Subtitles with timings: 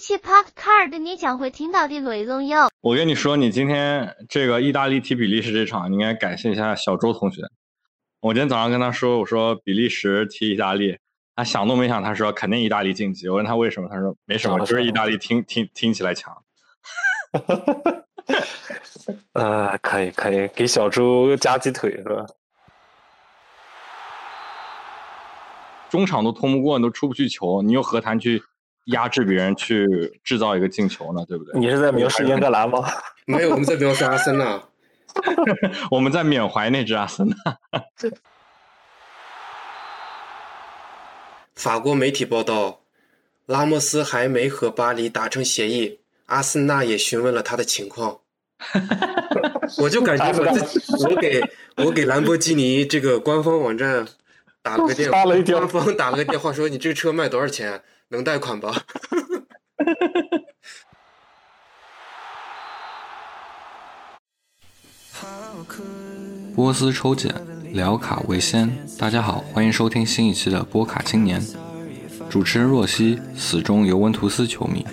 [0.00, 7.42] 期 Podcast 你将会听到的内容有：我跟你说，你今天这个意大利踢比利时这场，你应该感谢一下小周同学。
[8.20, 10.96] 我今天早上跟他说，我说比利时踢意大利，
[11.36, 13.28] 他想都没想，他说肯定意大利晋级。
[13.28, 16.34] 我问他为什么，他说没什么，就是意大利听听听起来强。
[19.34, 22.24] 呃，可以可以，给小周夹鸡腿是吧？
[25.90, 28.42] 中场都通不过，你都出不去球，你又何谈去
[28.86, 31.24] 压制别人，去制造一个进球呢？
[31.28, 31.58] 对不对？
[31.60, 32.78] 你是在描述英格兰吗？
[33.26, 34.62] 没有，我们在描述阿森纳。
[35.90, 37.36] 我们在缅怀那只阿森纳。
[41.54, 42.80] 法国媒体报道，
[43.46, 48.20] 拉莫斯还没和巴黎达成协议，阿森纳也询问了他的情况。
[49.78, 51.40] 我就感觉我自己我给
[51.76, 54.06] 我给兰博基尼这个官方网站。
[54.62, 57.82] 打了个电话，官方打了个电话说：“你这个车卖多少钱？
[58.10, 58.76] 能贷款吧？”
[66.54, 67.34] 波斯抽检，
[67.72, 68.70] 聊卡为先。
[68.98, 71.40] 大家好，欢迎收听新一期的波卡青年。
[72.28, 74.84] 主持人若曦，死忠尤文图斯球迷，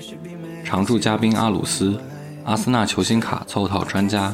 [0.64, 2.00] 常驻嘉宾阿鲁斯，
[2.45, 4.34] 阿森纳球星卡凑套专家，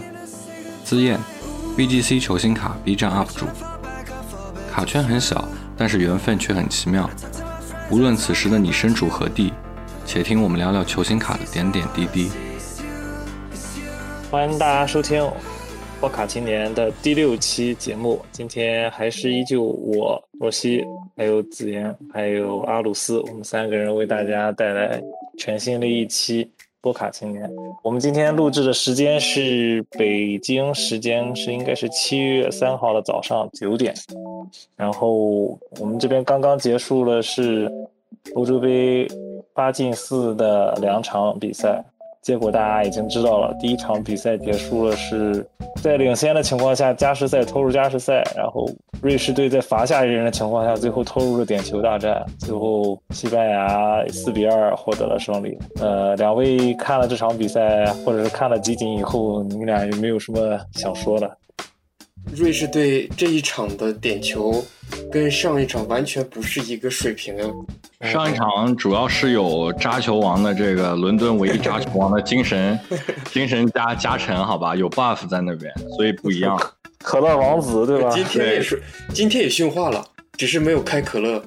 [0.83, 1.19] 资燕
[1.77, 3.45] ，BGC 球星卡 B 站 UP 主。
[4.71, 7.09] 卡圈很小，但是缘分却很奇妙。
[7.93, 9.53] 无论此时的你身处何地，
[10.03, 12.31] 且听我们聊聊球星卡的点点滴滴。
[14.31, 15.23] 欢迎大家收听
[15.99, 18.19] 波卡青年的第六期节目。
[18.31, 20.83] 今天还是依旧我若曦，
[21.15, 24.99] 还有子妍，还有阿鲁斯，我们三个人为大家带来
[25.37, 26.49] 全新的一期。
[26.83, 27.49] 波卡青年，
[27.81, 33.95] 我们今天录制的时间是北京时间是应该是七月三号的早上九点，
[34.75, 37.71] 然后我们这边刚刚结束了是
[38.35, 39.07] 欧洲杯
[39.53, 41.81] 八进四的两场比赛。
[42.23, 45.45] 结果大家已经知道了，第一场比赛结束了，是
[45.81, 48.65] 在领先的情况下加时赛拖入加时赛，然后
[49.01, 55.57] 瑞士队在罚下一人的情况下，最后拖入了点球大战，最后西班牙四比二获得了胜利。
[55.81, 61.29] 呃，两位看了这场比赛，或者是看了集锦以后，你们俩有没有什么想说的？
[62.31, 64.63] 瑞士队这一场的点球
[65.11, 67.49] 跟上一场完全不是一个水平啊！
[68.07, 72.79] 上一场主要是有扎球王的这个伦敦唯一扎球王的精神
[73.31, 76.59] 精神加加成，好吧，有 buff 在那边，所以不一样。
[76.99, 78.09] 可乐王子对吧？
[78.13, 78.81] 今天也是，
[79.13, 80.03] 今天也驯化了，
[80.37, 81.43] 只是没有开可乐。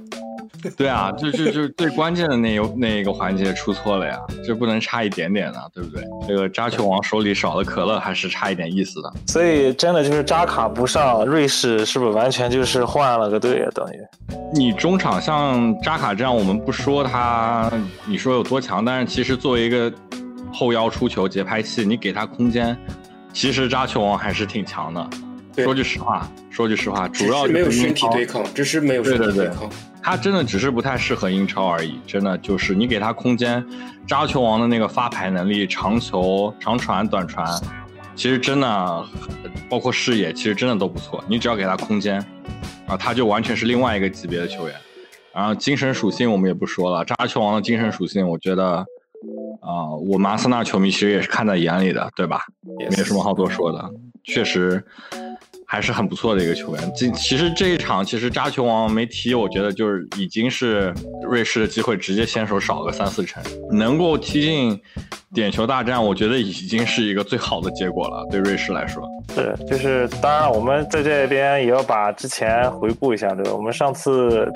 [0.76, 6.04] 对啊，就就就最关键的那一那一个环节出错了呀，这不能差一点点的，对不对？
[6.26, 9.12] 这个扎球王手里少了可乐，还是差一点意思的。
[9.26, 13.70] 所以真的就是扎卡不上，瑞士是不是完全就是换了个队啊？
[13.74, 13.98] 等于
[14.54, 17.70] 你中场像扎卡这样，我们不说他，
[18.04, 19.92] 你说有多强，但是其实作为一个
[20.52, 22.76] 后腰出球节拍器，你给他空间，
[23.32, 25.10] 其实扎球王还是挺强的。
[25.64, 29.68] 说句实话，说句实话，主要没有身体对抗，只是没有身体对抗。
[30.02, 33.64] 他真的只是不太适合英超而已，真的就是你给他空间，
[34.06, 37.44] 扎球王的那个发牌能力、长球、长传、短传，
[38.14, 39.04] 其实真的
[39.68, 41.22] 包括视野，其实真的都不错。
[41.26, 42.24] 你只要给他空间，
[42.86, 44.76] 啊，他就完全是另外一个级别的球员。
[45.34, 48.76] 然后精神属性我们也不说了，扎球王的精神属性，我觉得，
[49.60, 52.40] 啊，我们阿森纳球迷其实也是看在眼里的，对吧？
[52.90, 53.90] 没什么好多说的，
[54.22, 54.84] 确实。
[55.66, 56.92] 还是很不错的一个球员。
[56.96, 60.94] 这其实这一场，其实扎球王没踢，我觉得就是已经是
[61.28, 64.80] 瑞士的机会直接先手少个三四成，能够踢进
[65.34, 68.26] 点球大战，我觉得已经是一个最好的结果了。
[68.30, 69.02] 对瑞士来说，
[69.34, 73.52] 是就是当然我们在这边也要把之前回顾一下，对吧？
[73.54, 74.50] 我们上次。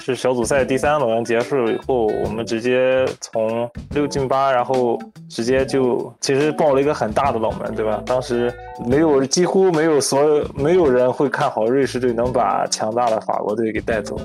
[0.00, 4.98] 是小组赛第三轮结束了以后，我们直接从六进八，然后
[5.28, 8.02] 直接就其实爆了一个很大的冷门，对吧？
[8.06, 8.52] 当时
[8.86, 14.16] 没有几乎没有所有没有人会看好瑞士队能把强大的法国队给带走。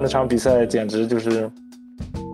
[0.00, 1.48] 那场比赛简直就是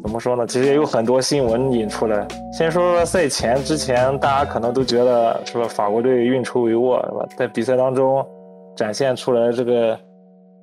[0.03, 0.47] 怎么说呢？
[0.47, 2.27] 其实也有很多新闻引出来。
[2.57, 5.67] 先说说赛前之前，大家可能都觉得是吧？
[5.69, 7.27] 法国队运筹帷幄，是吧？
[7.37, 8.25] 在比赛当中
[8.77, 9.99] 展现出来这个。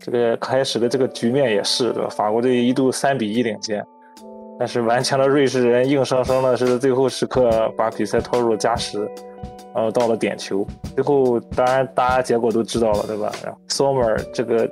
[0.04, 2.10] 这个开始的这个局面也是，对吧？
[2.10, 3.86] 法国队一度三比一领先，
[4.58, 9.00] 但是顽强的瑞士人硬生生的是最后时刻把比赛拖入了加时，
[9.76, 10.66] 然后到了点球。
[10.96, 13.32] 最后当然大家结果都知道了，对吧？
[13.44, 14.68] 然后 Sommer 这个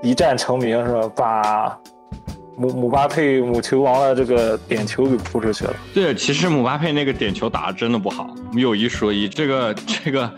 [0.00, 1.10] 一战成名是吧？
[1.16, 1.80] 把
[2.56, 5.74] 姆姆巴佩姆球王的这个点球给扑出去了。
[5.92, 10.30] 对，其实姆巴佩那个点球打的真的不好，有一说一，这个这个。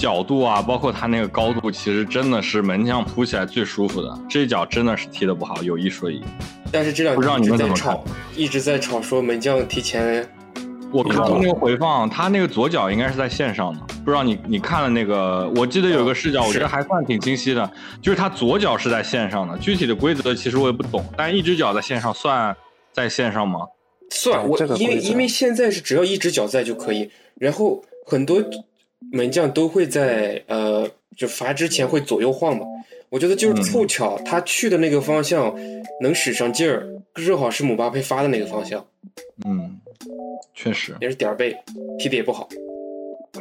[0.00, 4.18] 角度啊，包括他那个高度，其实真的是门将扑起来最舒服的。
[4.30, 6.22] 这一脚真的是踢的不好，有一说一。
[6.72, 8.04] 但是这两不知道天一直你们怎么在吵，
[8.34, 10.26] 一直在吵说门将提前，
[10.90, 15.46] 我看过那个回放，他那个左脚应该是在线上的，不知道你你看了那个？
[15.56, 17.70] 我记得有个视角，嗯我觉得还算挺清晰的，
[18.00, 22.56] 就是他左脚是在线上的，具体的规则其实我也不懂，但一只脚在线上算
[22.90, 23.66] 在线上吗？
[24.08, 28.42] 算我因为因为现在是只要一只脚在就可以，然后很多
[29.12, 32.64] 门将都会在呃就罚之前会左右晃嘛。
[33.08, 35.52] 我觉得就是凑巧，他去的那个方向
[36.00, 38.86] 能使上劲儿，正好是姆巴佩发的那个方向，
[39.44, 39.80] 嗯，
[40.54, 41.52] 确实，也是点儿背，
[41.98, 42.48] 踢的也不好。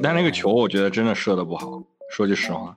[0.01, 1.80] 但那个球我觉得真的射的不好，
[2.12, 2.75] 说句实话。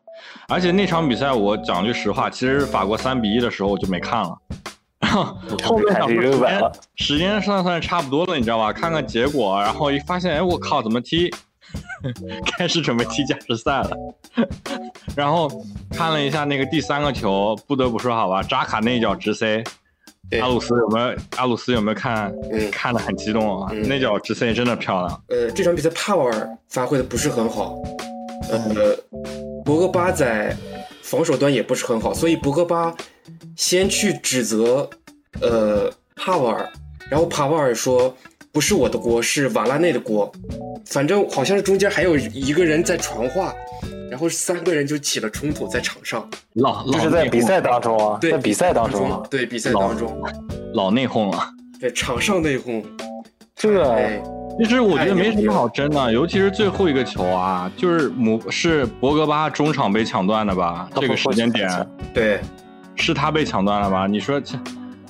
[0.49, 4.37] 而且那场比赛我讲句实话，其实法国三比一的时候我就没看了，
[5.01, 5.35] 然后
[5.65, 8.71] 后面时间时间算算差不多了，你知道吧？
[8.71, 11.31] 看看结果，然后一发现，哎，我靠，怎么踢？
[12.57, 13.97] 开始准备踢加时赛了，
[15.17, 15.49] 然后
[15.91, 19.63] 看了一下那个第三个球，不得不说好吧，扎卡那一脚直塞，
[20.31, 21.17] 对阿鲁斯有没有？
[21.37, 22.33] 阿鲁斯有没有看？
[22.51, 25.23] 嗯看的很激动啊，嗯那脚直塞真的漂亮。
[25.29, 27.77] 呃，这场比赛帕瓦尔发挥的不是很好，
[28.51, 28.97] 呃，
[29.65, 30.57] 博格巴在
[31.03, 32.95] 防守端也不是很好，所以博格巴
[33.57, 34.89] 先去指责
[35.41, 36.73] 呃帕瓦尔，
[37.11, 38.15] 然后帕瓦尔说
[38.53, 40.31] 不是我的锅，是瓦拉内的锅，
[40.85, 43.55] 反正好像是中间还有一个人在传话，
[44.11, 50.23] 然后三个人就起了冲突在场上，老老就是在比赛当中啊，对，在比赛当中啊，对比赛当中，
[50.75, 51.49] 老内讧了。
[51.81, 52.85] 对场上内讧，
[53.57, 54.23] 这哎，
[54.59, 60.89] 其实我觉得没什么好争的，尤其是最后一个球啊，就是姆是博格巴中场被抢断的吧？
[60.95, 61.69] 这个时间点。
[62.15, 62.39] 对，
[62.95, 64.07] 是他被抢断了吧？
[64.07, 64.57] 你说这，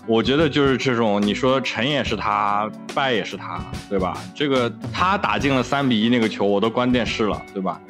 [0.07, 4.17] 我觉得就是这种，你说成也是他，败也是他，对吧？
[4.35, 7.81] 这个他打进了三比一那个球，我都关电视了，对吧？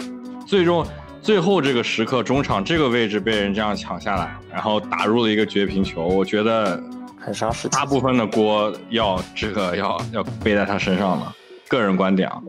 [0.47, 0.87] 最终
[1.23, 6.83] 最后这个时刻，中场这个位置被人这样抢下来，然后打入了一个绝平球，我觉得
[7.19, 7.87] 很伤士气大。
[7.87, 11.35] 部分的锅要这个要要背在他身上了，
[11.69, 12.43] 个人观点啊。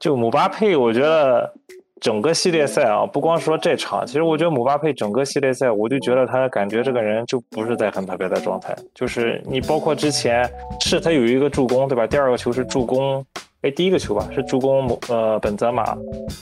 [0.00, 1.54] 就姆巴佩，我觉得
[2.02, 8.74] 整个系列赛啊，不光说这场，其实我觉得姆巴佩整个系列赛，我就觉得他感觉这个人就不是在很特别的状态。
[8.92, 10.50] 就是你包括之前
[10.80, 12.04] 是他有一个助攻，对吧？
[12.04, 13.24] 第二个球是助攻，
[13.60, 15.96] 哎，第一个球吧是助攻姆呃本泽马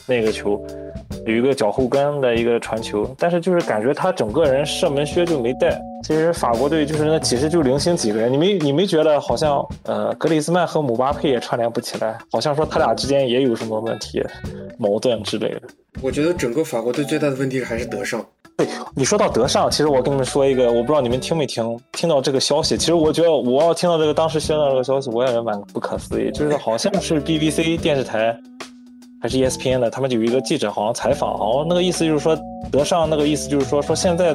[0.08, 0.64] 那个球，
[1.26, 5.80] 有一个脚后跟的一个传球，但是就是感觉他整个人射门靴就没带。
[6.02, 14.22] 其实法国队就是那其实就零星几个人，你没你没觉得好像呃格里兹曼和姆巴佩也串联不起来，好像说他俩之间也有什么问题、
[14.78, 15.62] 矛盾之类的。
[16.00, 18.24] 我觉得整个法国队最大的问题还是德尚。
[18.94, 22.76] 你说到德尚，其实我跟你们说一个，我不知道你们听没听听到这个消息。
[22.76, 26.30] 其实我觉得我要听到这个当时听到这个消息，我也蛮不可思议。
[26.30, 28.38] 就是好像是 BBC 电视台
[29.20, 32.38] 还是 ESPN 的，他们就有一个记者好像采访，好像那个意思就是说
[32.72, 34.34] 德尚那个意思就是说说现在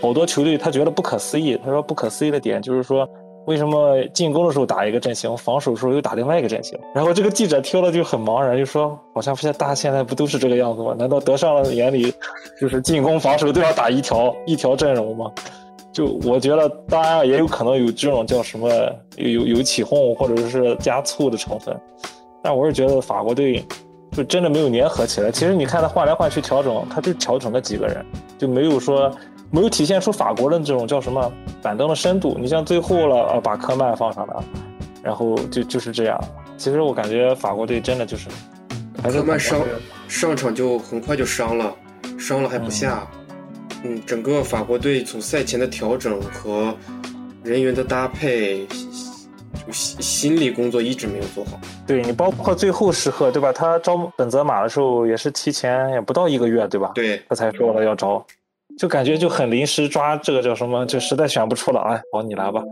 [0.00, 1.58] 好多球队他觉得不可思议。
[1.64, 3.08] 他说不可思议的点就是说。
[3.46, 6.78] 为什么进攻的时候打一个阵型，防守的时候又打另外一个阵型？
[6.94, 10.94] 然后这个记者听了就很茫然，就说：“好像现在大家现在不都是这个样子吗？
[10.96, 12.12] 难道德尚眼里
[12.60, 15.32] 就是进攻防守都要打一条一条阵容吗？”
[15.90, 18.68] 就我觉得，当然也有可能有这种叫什么
[19.16, 21.74] 有有有起哄或者是加醋的成分，
[22.42, 23.64] 但我是觉得法国队
[24.12, 25.30] 就真的没有粘合起来。
[25.30, 28.04] 其实你看他换来换去调整，他就调整了几个人，
[28.38, 29.10] 就没有说
[29.50, 32.36] 没有体现出法国的这种叫什么板凳的深度。
[32.38, 34.34] 你像最后了，呃，把科曼放上来，
[35.02, 36.18] 然后就就是这样。
[36.56, 38.28] 其实我感觉法国队真的就是
[39.02, 39.60] 还是科曼伤
[40.08, 41.74] 上场就很快就伤了，
[42.18, 43.06] 伤了还不下。
[43.82, 46.74] 嗯，整个法国队从赛前的调整和
[47.42, 48.89] 人员的搭配，就
[49.72, 51.58] 心心理工作一直没有做好。
[51.86, 53.52] 对你包括最后时刻对吧？
[53.52, 56.92] 他招本泽马的时候也是提前也不到一个月对吧？
[56.94, 58.24] 对，他才说了要招，
[58.78, 62.62] 就感觉就很临时抓这个叫什么，就实在选不出了，哎，好你来吧，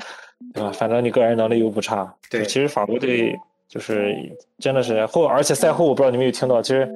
[0.55, 0.71] 对吧？
[0.73, 2.13] 反正你个人能力又不差。
[2.31, 3.37] 对其实法国队
[3.69, 4.15] 就是
[4.59, 6.89] 真的是后，而且赛后我不知道你们有听到，其实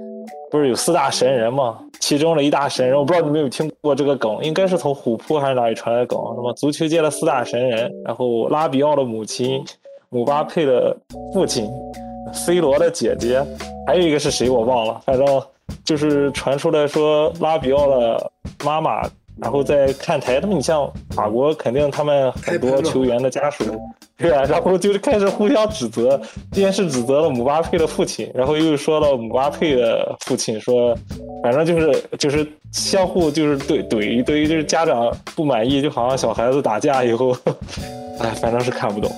[0.51, 1.79] 不是有四大神人嘛？
[2.01, 9.65] 其中的一大神人，我不知道你们有听过这个梗，应该是从虎扑还是哪里传来的梗，什么足球界的四大神人，然后拉比奥的母亲，
[10.13, 10.95] 姆巴佩的
[11.33, 11.67] 父亲
[12.35, 13.43] ，C 罗的姐姐，
[13.87, 15.43] 还有一个是谁我忘了，反正
[15.83, 18.31] 就是传出来说拉比奥的
[18.63, 19.01] 妈妈，
[19.39, 23.65] 然后在看台，他们你像法国肯定他们很多球员的家属，
[24.19, 26.21] 对啊，然后就是开始互相指责，
[26.53, 30.95] 先是指责了姆巴佩的父亲，然后又说了姆巴佩的父亲说，
[31.43, 37.35] 反正就是就是相互就是怼怼一堆，就是家长不满意，就好像小孩子打架以后，
[38.21, 39.11] 哎，反正是看不懂。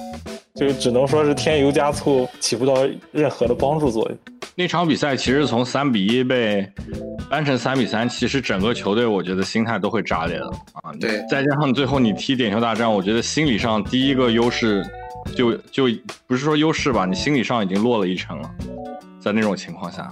[0.54, 2.75] 就只能说是添油加醋，起不到
[3.11, 4.16] 任何的帮助作用。
[4.54, 6.64] 那场比赛其实从三比一被
[7.28, 10.92] 扳成三比三，其实整个球队我觉得心态都会炸裂的啊。
[11.00, 14.87] 对再加上最后你踢点球大战，我觉得心理上第一个优势
[15.34, 15.88] 就就
[16.28, 18.49] 不是说优势吧，你心理上已经落了一层了。
[19.18, 20.08] 在那种情况下，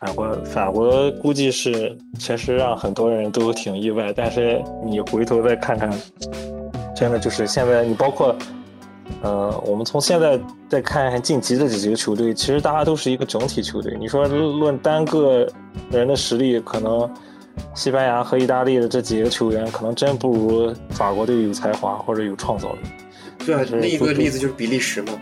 [0.00, 5.92] 法国法国估计是确实让很多人都挺意外，但是你回头再看看，
[6.96, 8.34] 真的就是现在你包括。
[9.22, 13.96] 呃，我们从现在再看晋级的这几个球队，其实大家都是一个整体球队。
[13.98, 15.46] 你说论单个
[15.90, 17.08] 人的实力，可能
[17.74, 22.78] 西班牙和意大利的这几个球员，可能真不如法国队有才华或者有创造力。
[23.44, 25.12] 对啊，另一个例子就是比利时嘛，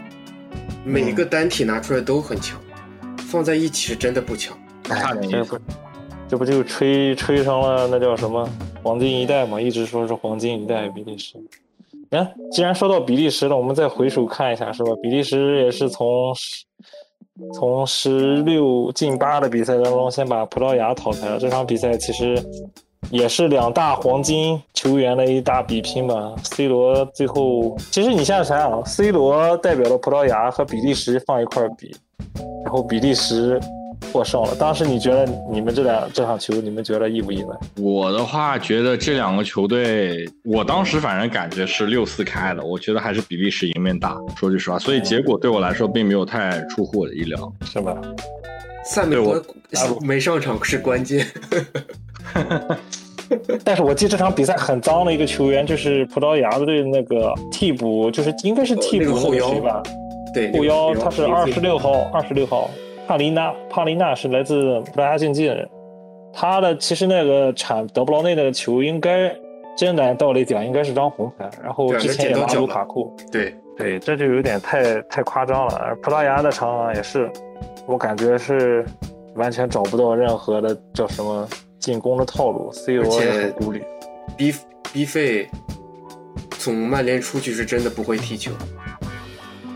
[0.84, 2.60] 每一个单体拿出来都很强，
[3.18, 4.56] 放在一起是真的不强。
[4.88, 5.58] 哎，这不
[6.28, 8.48] 这不就吹吹成了那叫什么
[8.82, 9.60] 黄金一代嘛？
[9.60, 11.36] 一直说是黄金一代比利时。
[12.10, 14.90] 哎，既然说到比利时了，我们再回首看一下，是吧？
[15.00, 16.34] 比利时也是从
[17.54, 21.38] 从十六进八的比赛当中，先把葡萄牙淘汰了。
[21.38, 22.36] 这场比赛其实
[23.10, 26.34] 也是两大黄金球员的一大比拼吧。
[26.42, 31.94] C 罗最后，其实你现在想想，C 罗代表了葡萄牙和比利时放一块比，
[32.64, 33.60] 然后比利时。
[34.12, 34.54] 获胜了。
[34.56, 37.56] 当时你觉得你们这两这场球，你们觉得意不意外？
[37.76, 42.64] 我的话觉得这两个球队，我当时反正感觉是六四开的。
[42.64, 44.78] 我觉得还是比利时赢面大，说句实话。
[44.78, 47.96] 所以结果对我来说并没有太出乎我的意料，是吧？
[48.84, 49.42] 萨梅多
[50.00, 51.26] 没上场是关键。
[53.64, 59.82] 但是我记得这场比赛很脏的一个球员，就是葡萄牙队那个替补，就是应该是替补后腰吧？
[60.34, 62.68] 对，后腰他是二十六号，二十六号。
[63.10, 65.68] 帕琳娜，帕琳娜是来自葡萄牙竞技的人，
[66.32, 69.36] 他的其实那个铲德布劳内那个球，应该
[69.76, 75.74] 真的按道理讲应该是张红牌，然后之前也拉卢卡库，对对，这就有点太太夸张了。
[75.74, 77.28] 而葡萄牙的场也是，
[77.84, 78.86] 我感觉是
[79.34, 81.48] 完全找不到任何的叫什么
[81.80, 83.82] 进攻的套路，C 罗也很孤立。
[84.36, 84.54] B
[84.92, 85.50] B 费
[86.60, 88.52] 从曼联出去是真的不会踢球，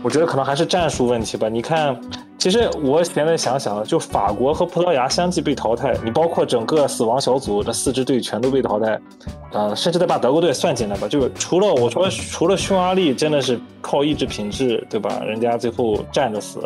[0.01, 1.49] 我觉得可能还是战术问题吧。
[1.49, 1.99] 你看。
[2.45, 9.01] 其实我现在想想，就法国和葡萄牙相继被淘汰，你包括整个死亡小组的四支队全都被淘汰，
[9.51, 15.23] 呃，甚至再把德国队算进来吧，就除了我说除了匈牙利真的是靠意志品质，对吧？
[15.25, 16.59] 人家最后站着死，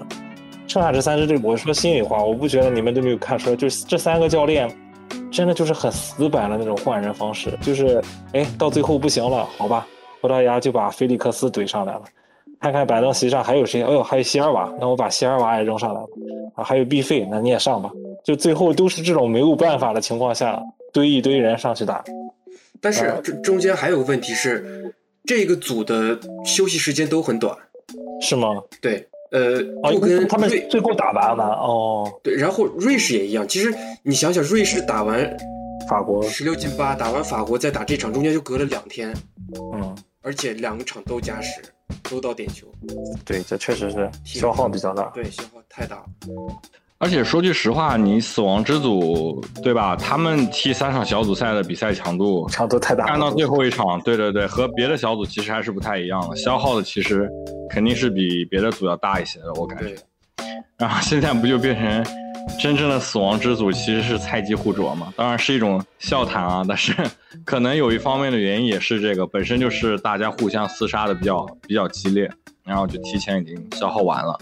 [0.68, 4.70] 剩下这三支队，我说心里话，我不觉得你们都没有看出来，就是这三个教练
[5.32, 9.88] 真的就是很死板的那种换人方式，就是哎，到最后不行了，好吧，
[10.20, 12.02] 葡萄牙就把菲利克斯怼上来了。
[12.60, 13.82] 看看板凳席上还有谁？
[13.82, 16.08] 哎呦，还有席尔瓦，那我把席尔瓦也扔上来了。
[16.56, 17.90] 啊，还有毕费，那你也上吧。
[18.26, 20.62] 就最后都是这种没有办法的情况下，
[20.92, 22.04] 堆一堆人上去打。
[22.82, 24.94] 但是这中间还有个问题是，
[25.26, 27.58] 这个组的休息时间都很短，
[28.22, 28.50] 是吗？
[28.82, 29.62] 对，呃，
[29.92, 32.12] 就跟他们最后打完了哦。
[32.22, 33.48] 对，然后瑞士也一样。
[33.48, 33.74] 其实
[34.04, 35.38] 你想想，瑞士打完
[35.88, 39.14] 法国十六进八，打完法国再打这场，中间就隔了两天。
[39.74, 41.62] 嗯，而且两个场都加时。
[42.10, 42.68] 都到点球，
[43.26, 46.04] 对，这确实是消耗比较大，对，消耗太大。
[46.98, 49.96] 而且说句实话，你死亡之组，对吧？
[49.96, 53.06] 他们踢三场小组赛的比赛强度，强度太大。
[53.06, 57.30] 干到最后一场，对对对，和别的小组其实还是不太一样的，消耗的其实
[57.70, 59.96] 肯定是比别的组要大一些的，我感觉。
[60.78, 62.29] 然后现在不就变成？
[62.58, 66.94] 真正的死亡之组其实是菜鸡互啄嘛，当然是一种笑谈啊，但是
[67.46, 72.30] 可能有一方面的原因也是这个本身就是大家互相厮杀的比较比较激烈，
[72.64, 74.38] 然后就提前已经消耗完了。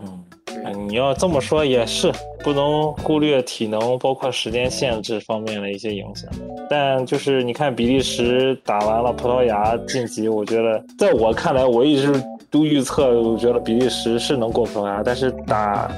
[0.00, 2.10] 嗯，你要这么说也是，
[2.42, 6.30] 不能忽略体能包括时间限制方面的一些影响。
[6.70, 12.12] 但就是你看比利时打完了葡萄牙晋级，我觉得在我看来，我一直
[12.50, 15.90] 都预测，我觉得比利时是能过葡萄牙，但是打。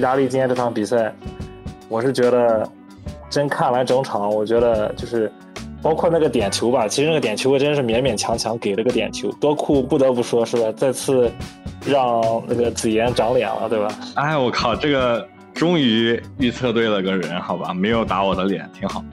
[0.00, 1.14] 意大利今天这场比赛，
[1.90, 2.66] 我是觉得
[3.28, 5.30] 真看完整场，我觉得就是
[5.82, 9.30] 包括那个点球吧，其实那个点球我真是勉勉强强给了个点球。
[9.32, 11.30] 多库不得不说是吧，再次
[11.84, 13.88] 让那个子妍长脸了，对吧？
[14.14, 19.04] 哎，我靠，这个终于预测对了个人，好吧，没有打我的脸，挺好。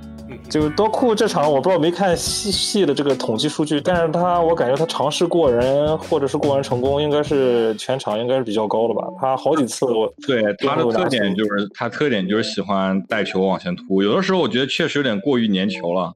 [0.49, 9.07] 就多库这场，我不知道没看细细的这个统计数据，但是他我感觉他尝试过人或者是过人成功，应该是全场应该是比较高的吧。
[9.19, 16.13] 他好几次我对他的特点就是他特点就是喜欢带球往前突，有的时候我觉得确实有点过于粘球了。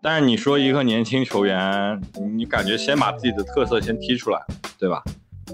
[0.00, 2.00] 但是你说一个年轻球员，
[2.36, 4.40] 你感觉先把自己的特色先踢出来，
[4.78, 5.02] 对吧？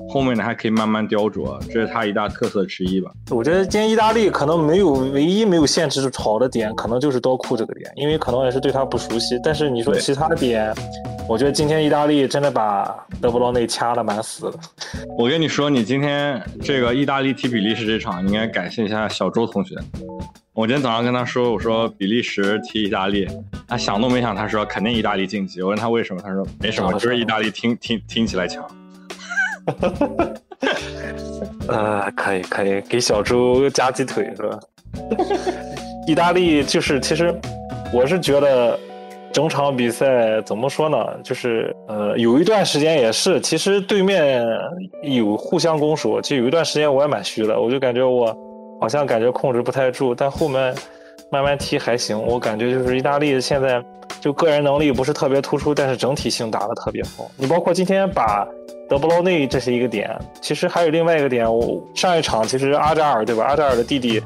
[0.08, 3.10] 后面呢还可以慢慢雕琢，这是他一大特色之一吧。
[3.30, 9.38] 我觉得今天意大利可能没有唯一没有限制住好的点，可能就是刀库这个点，因为可能也是对他不熟悉。
[9.42, 10.74] 但是你说其他点，
[11.28, 14.58] 我觉得今天意大利真的把德布劳内掐的蛮死的。
[15.18, 19.74] 我跟你说，你今天这个意大利踢比利时这场，你应该感谢一下小周同学。
[20.52, 23.26] 我今天早上跟他说，我说比利时踢意大利，
[23.66, 25.60] 他想都没想，他说肯定意大利晋级。
[25.60, 28.64] 我问他为什么，他说没什么，就是意大利听听听起来强。
[29.66, 30.30] 哈哈哈哈
[31.68, 34.58] 呃，可以可以，给小猪夹鸡腿是吧？
[36.06, 37.34] 意大利就是，其实
[37.92, 38.78] 我是觉得
[39.32, 40.98] 整场比赛怎么说呢？
[41.22, 44.44] 就是呃，有一段时间也是，其实对面
[45.02, 48.36] 有互相攻守，其实有一段时间我也蛮虚的，我就感觉我
[48.80, 50.74] 好像感觉控制不太住，但后面
[51.34, 52.16] 慢慢踢还行。
[52.16, 53.82] 我感觉就是意大利现在
[54.20, 57.28] 就个人能力不是特别突出，但是整体性打得特别好。
[57.36, 58.46] 你包括今天把
[58.88, 60.16] 德布劳内，这是一个点。
[60.40, 63.44] 其实还有另外一个点，我上一场其实阿扎尔对吧？
[63.44, 64.22] 阿扎尔的弟弟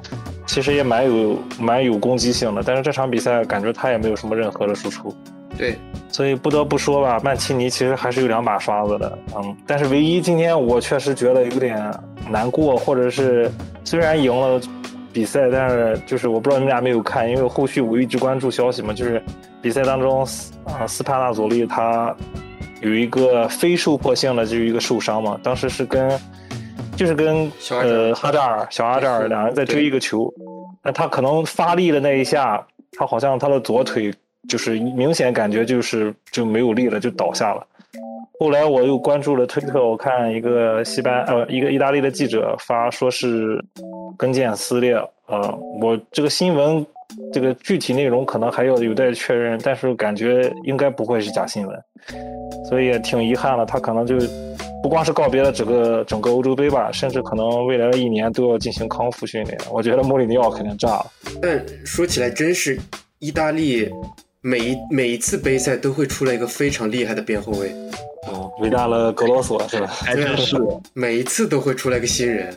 [0.47, 5.15] 其实也蛮有蛮有攻击性的，但是这场比赛感觉他也没有什么任何的输出。
[5.57, 5.77] 对，
[6.09, 11.83] 所以不得不说吧，曼奇尼其实还是有两把刷子的，嗯，但是唯一今天我确实觉得有点
[12.31, 13.51] 难过，或者是
[13.83, 14.61] 虽然赢了
[15.19, 19.21] 比赛，但是就是我不知道你们俩没有看，因为后续我一直关注消息嘛，就是
[19.61, 20.21] 比赛当中
[20.65, 22.15] 啊斯帕纳佐利他
[22.81, 26.17] 有一个非受迫性的就是一个受伤嘛，当时是跟
[26.95, 30.33] 就是跟呃哈扎尔小阿扎尔两人在追一个球，
[30.85, 34.15] 那他可能发力的那一下，他好像他的左腿
[34.49, 37.67] 就是明显感觉就是就没有力了，就倒下了。
[38.39, 43.61] 后来我又关注了推特，我看一个西班呃一个意大利的记者发说是
[44.17, 44.95] 跟腱撕裂，
[45.27, 46.85] 呃，我这个新闻
[47.33, 51.77] 这个具体内容可能还要有待确认，但是感觉应该不会是假新闻，
[52.69, 54.17] 所以也挺遗憾的，他可能就
[54.83, 59.59] 不光是告别了整个整个欧洲杯吧，甚至可能未来的一年都要进行康复训练。
[59.71, 61.07] 我觉得莫里尼奥肯定炸了。
[61.43, 62.79] 但说起来，真是
[63.19, 63.91] 意大利
[64.41, 67.75] 每一每一次杯赛都会出来一个非常厉害的边后卫，
[68.33, 69.87] 哦，伟大了格罗索是吧？
[69.87, 70.57] 还真是。
[70.95, 72.57] 每一次都会出来个新人，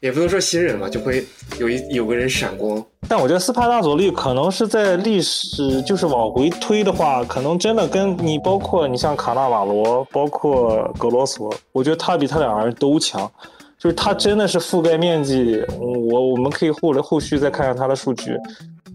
[0.00, 1.24] 也不能说新人吧，就会
[1.58, 2.84] 有一有个人闪光。
[3.08, 13.30] 但我觉得斯帕纳佐利可能是在历史就是往回推的话，可能真的跟你包括你像卡纳瓦罗，包括格罗索，我觉得他比他俩人都强。
[13.78, 18.36] 就是他真的是覆盖面积，嗯我我们可以后来后续再看看他的数据，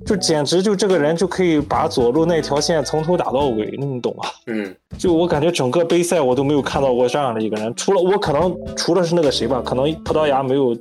[0.06, 4.24] 就简直就这个人就可以把左路那条线从头打到尾，你懂吗？
[4.46, 10.78] 嗯，就我感觉整个杯赛我都没有看到过这样的一个人，除了我可能除了是那个谁吧，可能葡萄牙没有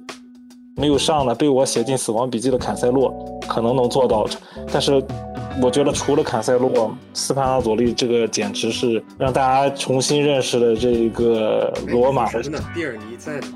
[0.76, 3.14] 没有上的被我写进死亡笔记的坎塞洛
[3.48, 4.26] 可能能做到，
[4.70, 5.02] 但是
[5.62, 13.46] 我觉得除了坎塞洛，斯潘纳佐利这个简直是让大家重新认识了这个罗马的真的，蒂尔尼在呢。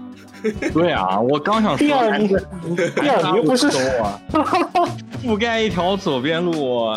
[0.73, 2.29] 对啊，我刚想说，第二尼，
[3.01, 3.67] 第二尼不是
[3.99, 4.21] 啊，
[5.25, 6.89] 覆盖一条左边路，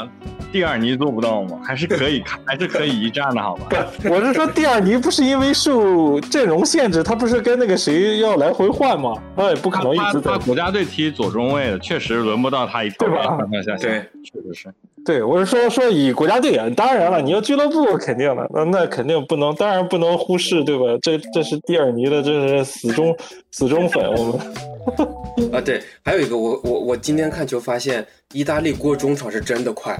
[0.51, 1.60] 第二尼做不到吗？
[1.63, 3.67] 还是可以看，还是可以一战的好吧？
[4.10, 9.13] 我是说第二尼不是因为受阵容限制，他不是跟那个谁要来回换吗？
[9.36, 13.38] 他也不可能一直在他国家队踢左中卫的，确实轮不到他一条对吧
[13.80, 14.73] 对，确实是。
[15.03, 20.85] 对，我是说说以国家队啊，当然了，你要俱乐部肯定的，那那肯定不能，当然不能忽视，对吧？
[21.01, 23.15] 这这是蒂尔尼的，这是死忠
[23.51, 29.97] 死忠粉，我们啊，对，还有一个，我我我今天看球发现，意大利过中场是真的快，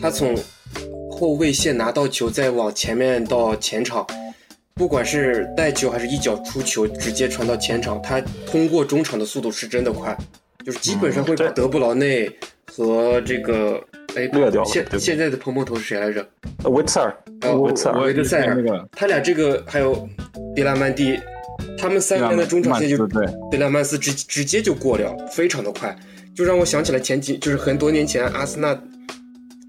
[0.00, 0.36] 他从
[1.10, 4.06] 后卫线拿到球，再往前面到前场，
[4.74, 10.16] 不管是带球还是一脚出球，直接传到前场，他通过中场的速度是真的快，
[10.64, 12.30] 就是基本上会把德布劳内
[12.66, 13.82] 和这个
[14.16, 15.00] 哎略掉了现对对。
[15.00, 16.26] 现在的彭彭头是谁来着？
[16.64, 18.88] 维特尔，呃，维特尔，维特塞尔。
[18.92, 20.08] 他俩这个还有
[20.54, 21.18] 迪拉曼蒂，
[21.78, 25.96] 他们三个人的中场线就对，贝拉曼斯直直接就过了，非常的快，
[26.34, 28.78] 就让我想起来前几就是很多年前阿森纳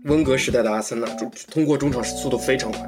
[0.05, 2.81] 温格时代的阿森纳，中通过中场速度非常快。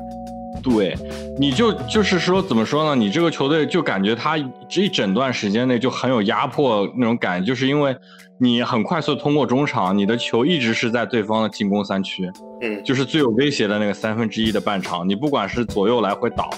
[0.61, 0.95] 对，
[1.39, 2.95] 你就就是说怎么说呢？
[2.95, 7.95] 你这个球队就感觉他这一整段时间内就很有压迫那种感觉，就是因为
[8.37, 12.29] 你很快速通过中场，你的球一直是在对方的进攻三区，
[12.61, 16.49] 嗯，就是最有威胁的那个三分之一的半场，你不管是左右来回倒，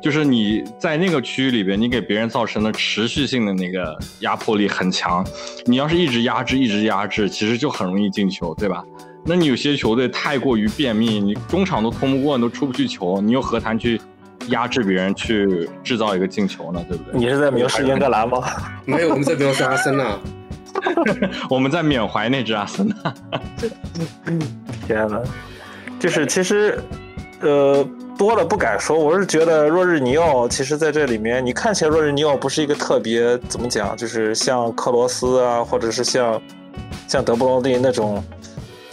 [0.00, 5.26] 就是你在那个区域里边，你给别人造成的持续性的那个压迫力很强。
[5.64, 8.84] 你要是一直压制，一直压制，其实就很容易进球，对吧？
[9.26, 14.00] 那你有些球队太过于便秘，你中场都通不过，你都出不去球，你又何谈去
[14.48, 16.84] 压制别人去制造一个进球呢？
[16.88, 17.18] 对不对？
[17.18, 18.40] 你是在描述英格兰吗？
[18.86, 20.16] 没有，我们在描述阿森纳。
[21.50, 23.14] 我们在缅怀那只阿森纳。
[24.86, 25.20] 天呐，
[25.98, 26.78] 就是其实，
[27.40, 27.84] 呃，
[28.16, 28.96] 多了不敢说。
[28.96, 36.40] 我是觉得若日尼奥，其实在这里面，你看起来若日尼奥不是一个特别怎么讲，就是像克罗斯啊，或者是像
[37.08, 38.22] 像德布劳内那种，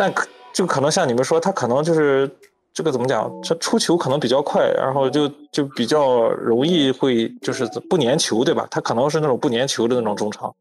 [0.03, 2.29] 但可就可能像你们说，他可能就是
[2.73, 8.67] 这个怎么讲，他出球可能比较快，然后就就比较容易会就是不粘球，对吧？
[8.69, 10.53] 他可能是那种不粘球的那种中场。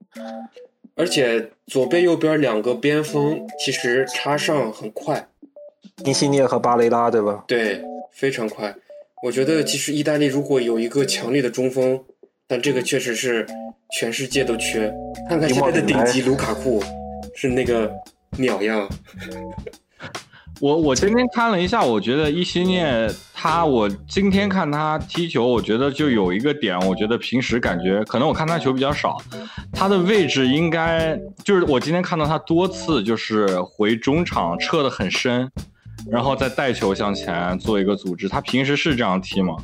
[0.95, 5.27] 而且左边右边两个边锋其实插上很快，
[6.05, 7.43] 尼西涅和巴雷拉，对吧？
[7.49, 8.73] 对，非常快。
[9.25, 12.01] 我觉得其实意大利如果有一个强力的中锋，
[12.47, 13.45] 但这个确实是
[13.99, 14.89] 全世界都缺。
[15.29, 16.81] 看看现在的顶级卢卡库，
[17.35, 17.93] 是那个
[18.39, 18.89] 鸟样。
[20.61, 29.17] 我我今天看了一下，我觉得伊西涅他，我今天看他踢球，我觉得就有一个点，我觉得平时感觉可能我看他球比较少，
[29.73, 35.51] 他的位置应该就是我今天看到他多次就是回中场撤的很深，
[36.09, 38.29] 然后再带球向前做一个组织。
[38.29, 39.57] 他平时是这样踢吗？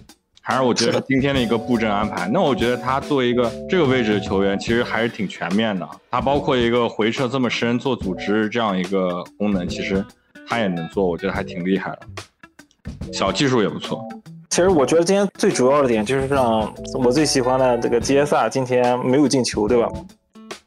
[0.48, 2.26] 还是我觉得 今天的一个布阵安排？
[2.32, 5.86] 那我觉得他作为一个这个位置的球员，其实还是挺全面的。
[6.10, 10.02] 他包括一个回撤这么深做组织这样一个功能，其实。
[10.50, 14.02] 他也能做，我觉得还挺厉害的，小技术也不错。
[14.48, 19.86] 其实我觉得今天最主要的点就是让我最喜欢的这个基耶萨今天没有进球，对吧？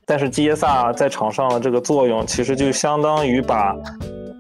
[0.06, 3.76] 但是基耶萨在场上的这个作用，其实就相当于把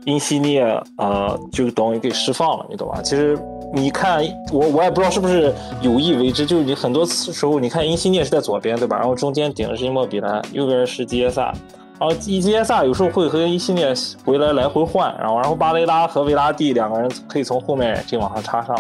[0.05, 0.63] 因西涅
[0.97, 3.01] 呃就等于给释放了，你懂吧？
[3.01, 3.37] 其实
[3.73, 8.97] 你看我我也不知道是不是有意为之，就是你很多次时候你看因西涅是在左边，对吧？
[8.97, 11.53] 然后中间顶的是伊莫比兰，右边是基耶萨。
[11.99, 13.93] 然后伊基耶萨有时候会和伊西涅
[14.25, 18.75] 回来来回换，然后然后巴雷拉和维拉蒂两个人可以从后面这往上插上，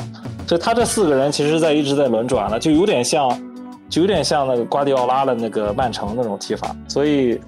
[0.47, 3.29] 所以他这四个人其实在一直在轮转了，就有点像，
[3.87, 6.75] 就有点像那个瓜迪奥拉的那个曼城那种踢法。
[6.87, 7.39] 所以，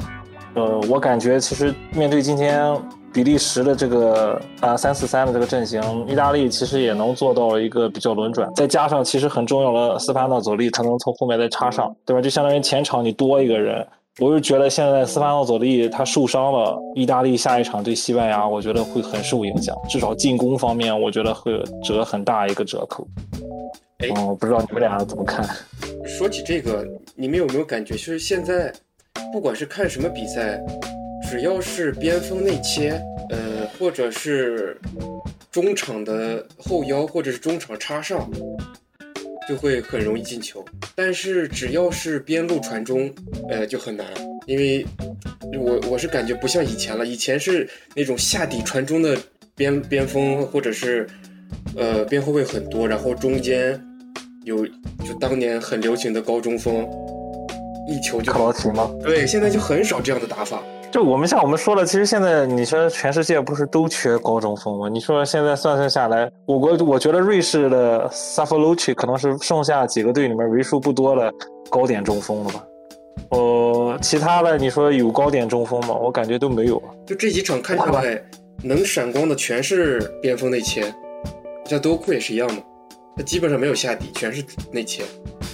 [0.53, 2.71] 呃，我感觉其实面对今天
[3.13, 12.21] 比利时的这个啊三四三的这个阵型，意大利其实也能做到一个比较轮转，再加上其实很重要的斯潘诺佐利，他能从后面再插上，对吧？
[12.21, 13.85] 就相当于前场你多一个人。
[14.19, 21.51] 我是觉得现在斯潘诺佐利他受伤了，意大利下一场对西班牙，我觉得会很受影响，至少进攻方面，我觉得会
[21.83, 23.07] 折很大一个折扣。
[23.99, 25.47] 哎，我不知道你们俩怎么看？
[26.05, 28.71] 说起这个，你们有没有感觉，就是现在
[29.31, 30.61] 不管是看什么比赛，
[31.33, 32.91] 只要是边锋内切，
[33.31, 34.79] 呃，或者是
[35.51, 38.29] 中场的后腰，或者是中场插上。
[39.49, 40.63] 就会很容易进球，
[40.95, 43.11] 但是只要是边路传中，
[43.49, 44.05] 呃，就很难，
[44.45, 44.85] 因为
[45.59, 49.17] 我我是感觉不像以前了，以前是那种下底传中的
[49.53, 51.05] 边边锋或者是
[51.75, 53.77] 呃边后卫很多，然后中间
[54.45, 56.87] 有就当年很流行的高中锋，
[57.89, 58.95] 一球就克劳奇吗？
[59.03, 60.63] 对，现在就很少这样的打法。
[60.93, 64.87] 就我们像我们说了，其实现在你说全世界不是都缺高中锋吗？
[64.87, 71.33] 你说现在算算下来，我国我觉得瑞士的萨弗鲁奇可能是剩下几个队里面为数不多的
[71.67, 72.63] 高点中锋了吧？
[73.29, 75.95] 哦，其他的你说有高点中锋吗？
[75.95, 76.79] 我感觉都没有。
[77.07, 78.23] 就这几场看下来，
[78.61, 80.93] 能闪光的全是边锋内切，
[81.65, 82.61] 像多库也是一样的，
[83.17, 85.01] 他基本上没有下底，全是内切。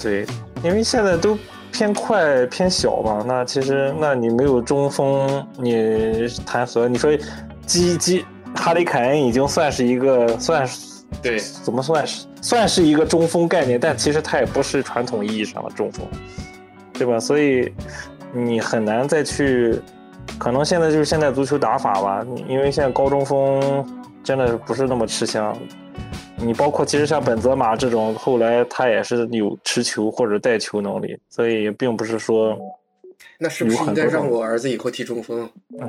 [0.04, 0.26] 对，
[0.62, 1.38] 因为现在都。
[1.72, 6.88] 偏快偏小吧，那其实那你没有中锋，你谈何？
[6.88, 7.12] 你说
[7.66, 16.06] 基基哈里凯恩已经算是一个算是对，怎么算是算是一个中锋概念，但其实他也不是传统意义上的中锋，
[16.94, 17.20] 对吧？
[17.20, 17.74] 所以
[18.34, 19.80] 你很难再去，
[20.38, 23.86] 可能现在就是现在足球打法吧，因为现在高中锋
[24.24, 25.58] 真的不是那么吃香。
[26.42, 32.58] 你包括其实像本泽马这种，后来他也是有持球或者带球能力，所以并不是说。
[33.42, 35.50] 那是不是应该让我儿子以后踢中锋？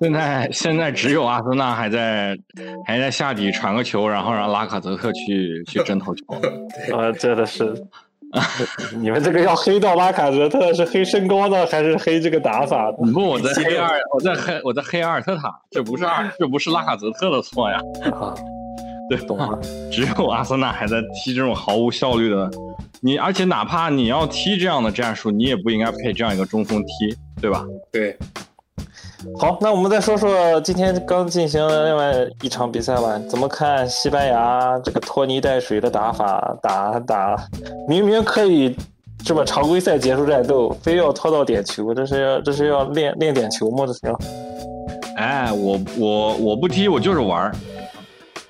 [0.00, 2.36] 现在现在只有阿森纳还在
[2.84, 6.24] 还在下底传个球，然后让拉卡泽特去去争头球。
[6.96, 7.72] 啊，真的是。
[8.96, 12.90] 你们这个要黑到拉卡泽特是黑身高呢，还是黑这个打法？
[12.98, 17.78] 你问，我在黑二，我在黑我在黑阿尔特塔，这不是二， 这不是拉卡泽特的错呀。
[19.08, 19.58] 对，懂了。
[19.90, 22.50] 只有阿森纳还在踢这种毫无效率的，
[23.02, 27.64] 你而且哪怕你要踢这样的战术，你也不应该配这样一个中锋踢，对吧？
[27.92, 28.16] 对。
[29.38, 33.20] 好，那我们再说说今天刚进行的另外一场比赛吧。
[33.28, 36.56] 怎么看西班牙这个拖泥带水的打法？
[36.62, 37.36] 打打，
[37.88, 38.76] 明明可以
[39.24, 43.86] 这么常规赛结束战斗，非要拖到点球，这是要这是要练练点球吗？
[43.86, 44.18] 这是要？
[45.16, 47.52] 哎，我我我不踢，我就是玩儿，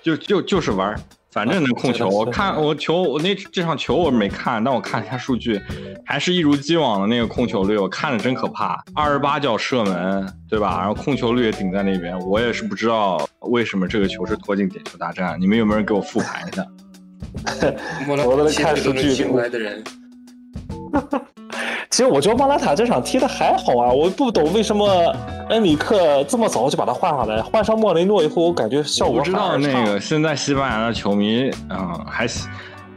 [0.03, 0.99] 就就就是玩儿。
[1.33, 5.61] 反正能控球， 我看我球，我那这场球我没看，但我看了一下数据，
[6.05, 10.79] 还是一如既往的那个控球率，我看着真可怕，二十八脚射门，对吧？
[10.79, 16.65] 然后控球率也顶在那边，我也是不知道为什么这个球是拖进点球大战，你们有没有人给我复盘一下？
[18.07, 19.27] 我都看数据。
[21.93, 25.15] 其实我觉得莫拉塔这场踢的还好啊，我不懂为什么
[25.51, 32.27] 恩里克这么早就把他换上来，换上莫雷诺以后，我感觉效果不知道那个现在西班牙的球迷，嗯，还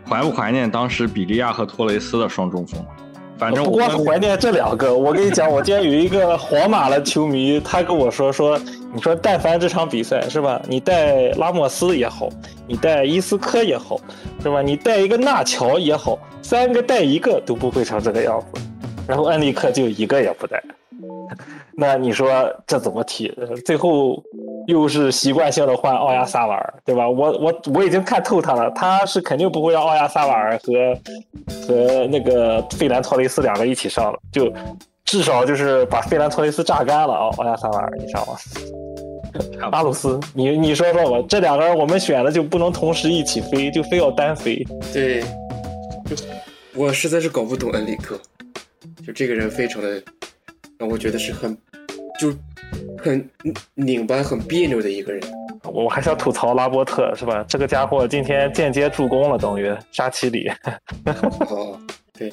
[0.10, 2.82] 怀不怀念当时比利亚和托雷斯的双中锋？
[3.38, 8.58] 反正不光是怀念这两个，我跟你讲，我今天有一个皇马的球迷， 他跟我说说，
[8.94, 12.30] 你说但凡这场比赛是吧，你带拉莫斯也好，
[12.66, 14.00] 你带伊斯科也好，
[14.42, 18.62] 是吧，你带一个纳乔也好，三个带一个都不会成这个样子，
[19.08, 20.62] 然后恩里克就一个也不带，
[21.78, 23.34] 那你说这怎么踢？
[23.65, 24.22] 最后
[24.68, 27.08] 又是习惯性的换奥亚萨瓦尔，对吧？
[27.08, 30.98] 我我我已经看透他了，他是肯定不会让奥亚萨瓦尔和
[31.68, 34.52] 和那个费兰托雷斯两个一起上了，就
[35.04, 37.30] 至少就是把费兰托雷斯榨干了啊！
[37.38, 38.34] 奥亚萨瓦尔，你上吗？
[39.72, 44.65] 阿鲁斯，你你说说吧，这两个人我们选的就不能同时一起飞，就非要单飞。
[44.94, 45.22] 对，
[46.06, 46.15] 就
[46.74, 48.18] 我实在是搞不懂恩里克，
[49.06, 50.02] 就这个人非常的
[50.80, 51.56] 让我觉得是很
[52.20, 52.34] 就
[52.98, 53.30] 很
[53.76, 55.22] 拧巴、很别扭的一个人。
[55.63, 57.44] 我还是要吐槽拉波特是吧？
[57.48, 60.48] 这个家伙今天间接助攻了，等于沙奇里。
[61.50, 61.80] 哦，
[62.13, 62.32] 对，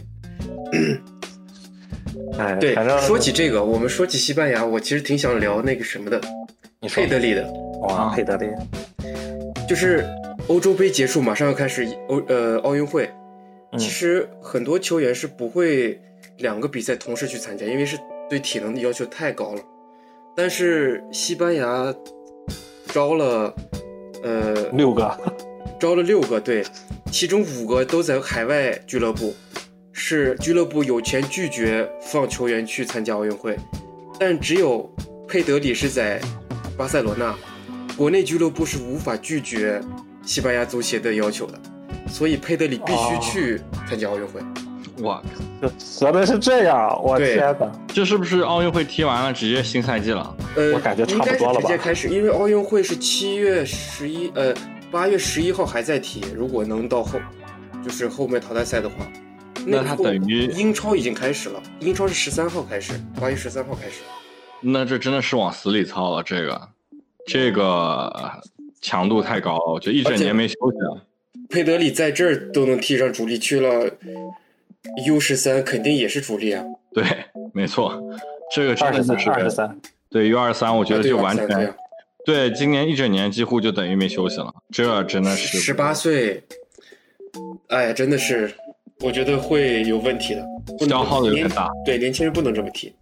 [2.38, 6.20] 哎，对反正，说起这个，我们说起西班牙，我其实挺想聊那个什么的，
[6.80, 7.50] 你佩德里的，
[7.82, 8.46] 哇，佩德里，
[9.68, 10.06] 就是
[10.48, 13.10] 欧洲杯结束，马上要开始欧呃奥运会，
[13.72, 15.98] 嗯其实很多球员是不会
[16.42, 19.62] 两个比赛同时去参加，因为是对体能的要求太高了。
[20.36, 21.94] 但是西班牙
[22.88, 23.54] 招了
[24.22, 25.18] 呃六个，
[25.80, 26.64] 招了六个对，
[27.10, 29.34] 其中五个都在海外俱乐部，
[29.92, 33.56] 是俱乐部有权拒绝放球员去参加奥运会，
[34.18, 34.90] 但只有
[35.28, 36.20] 佩德里是在
[36.76, 37.34] 巴塞罗那，
[37.96, 39.80] 国内俱乐部是无法拒绝
[40.24, 41.60] 西班牙足协的要求的，
[42.08, 44.40] 所以佩德里必须去参加奥运会。
[45.02, 45.22] 哇，
[46.00, 47.70] 合的是这样，我天哪！
[47.88, 50.36] 这是不是奥运会踢完了直接新赛季了？
[50.56, 54.54] 呃，我感觉差不多了吧直接开始，因为奥运会是七月十一，呃，
[54.90, 57.18] 八月十一号还在踢，如果能到后，
[57.84, 58.94] 就是后面淘汰赛的话，
[59.66, 64.02] 那他等于英超已经开始了，英超是十三号开始，八月十三号开始。
[64.60, 66.68] 那这真的是往死里操了，这个
[67.26, 68.12] 这个
[68.80, 71.06] 强度太高了，我觉得一整年没休息了。
[71.48, 73.90] 佩德里在这儿都能踢上主力，去了
[75.06, 76.64] U 十三肯定也是主力啊。
[76.92, 77.04] 对，
[77.52, 78.00] 没错，
[78.54, 81.74] 这个真二十三，的是二十三，对 U 二三，我觉得就完啊对全啊
[82.24, 86.42] 对，今年一整年几乎就等于没休息了，这真的是十八岁，
[87.68, 88.52] 哎呀，真的是，
[89.00, 90.44] 我觉得会有问题的，
[90.78, 91.68] 不能消耗的有点大。
[91.84, 92.92] 对，年轻人不能这么踢。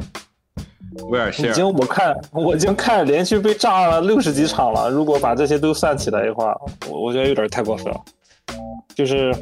[1.09, 6.57] 威尔希尔经我看我已经看连续被炸了六十几场了，如果把这些都算起来的话，
[6.89, 8.01] 我我觉得有点太过分了。
[8.95, 9.35] 就是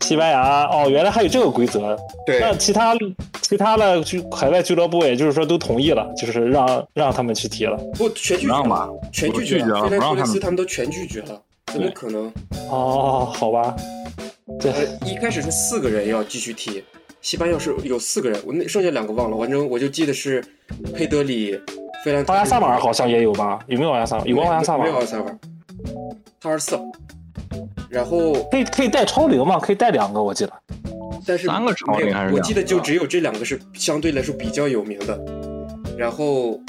[0.00, 1.96] 西班牙哦，原来还有这个规则，
[2.26, 2.40] 对。
[2.40, 2.94] 那其他
[3.42, 7.76] 其他的俱海外俱乐部，也就是说都同意了，就是让让他们去踢了。
[7.94, 9.80] 不，全拒绝让吧了，全拒绝了。
[9.80, 10.16] 了，费兰不让他们。
[10.16, 11.40] 托雷斯他们都全拒绝了，
[11.72, 12.32] 怎么可能？
[12.70, 13.74] 哦，好吧，
[14.60, 14.72] 对。
[14.72, 16.82] 呃，一开始是四个人要继续踢，
[17.20, 20.44] 西班牙是有四个人，我那剩下两个忘了，反正我就记得是
[20.94, 21.58] 佩德里、
[22.04, 23.58] 费兰托奥亚萨马尔好像也有吧？
[23.66, 24.24] 有没有奥亚萨尔？
[24.26, 25.38] 有奥亚萨没有奥亚萨马尔，
[26.40, 26.78] 他二十四，
[27.88, 29.58] 然后可以可以带超龄吗？
[29.58, 30.52] 可以带两个，我记得。
[31.26, 35.18] 但是三个超没有龄还是我记得就只有这两个是相对来说比较有名的，
[35.98, 36.60] 然后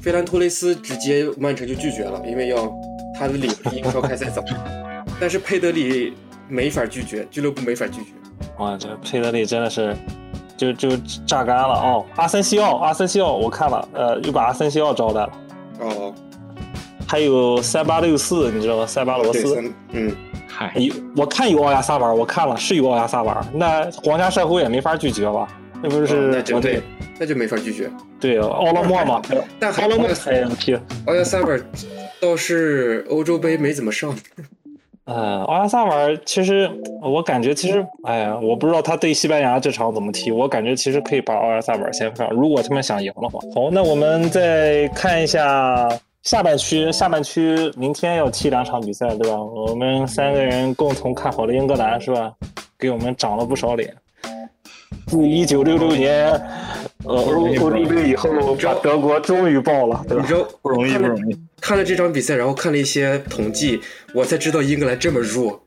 [0.00, 2.72] 费兰托雷斯直接曼城就拒绝了，因为要
[3.18, 4.42] 他的理由是英超开赛早，
[5.18, 6.14] 但是佩德里
[6.48, 8.10] 没法拒绝，俱乐部没法拒绝。
[8.58, 9.96] 哇，这佩德里真的是
[10.56, 12.04] 就就榨干了哦。
[12.16, 15.32] 阿森西奥，阿森西奥我看了，呃，又把阿森西奥招来了。
[15.80, 16.14] 哦，
[17.12, 18.86] 还有三八六四，你知道吗？
[18.86, 19.62] 塞巴罗，斯。
[19.90, 20.10] 嗯，
[20.48, 25.46] 嗨，有我看有奥亚萨瓦尔，我看了是有奥亚萨瓦尔，那皇家社会也没法拒绝吧？
[25.82, 26.82] 那不哦是那就国内对，
[27.20, 27.90] 那就没法拒绝。
[28.18, 29.20] 对奥拉莫嘛？
[29.58, 30.74] 但还奥拉莫才能踢。
[31.04, 31.62] 奥亚萨瓦尔
[32.18, 34.16] 倒是欧洲杯没怎么上，
[35.04, 36.66] 呃，奥亚萨瓦尔其实
[37.02, 43.38] 我感觉其实，哎呀，我不知道他对西班牙这场怎么踢，我感觉其实可以把奥亚萨瓦尔先放，如果他们想赢的话。
[43.54, 45.86] 好，那我们再看一下
[46.22, 49.36] 下半区，下半区明天要踢两场比赛，对吧？
[49.36, 52.32] 我们三个人共同看好了英格兰，是吧？
[52.78, 53.92] 给我们长了不少脸。
[55.08, 56.30] 自一九六六年，
[57.04, 60.28] 呃，欧欧洲杯以后，把德国终于爆了，对吧你？
[60.28, 61.36] 知道不容易不容易。
[61.60, 63.80] 看了这场比赛，然后看了一些统计，
[64.14, 65.60] 我才知道英格兰这么弱。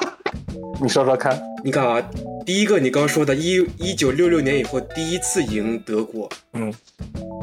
[0.80, 1.42] 你说说看。
[1.64, 2.10] 你看啊，
[2.44, 6.72] 第一个你刚说的，一一九六六年以后第一次赢德国，嗯，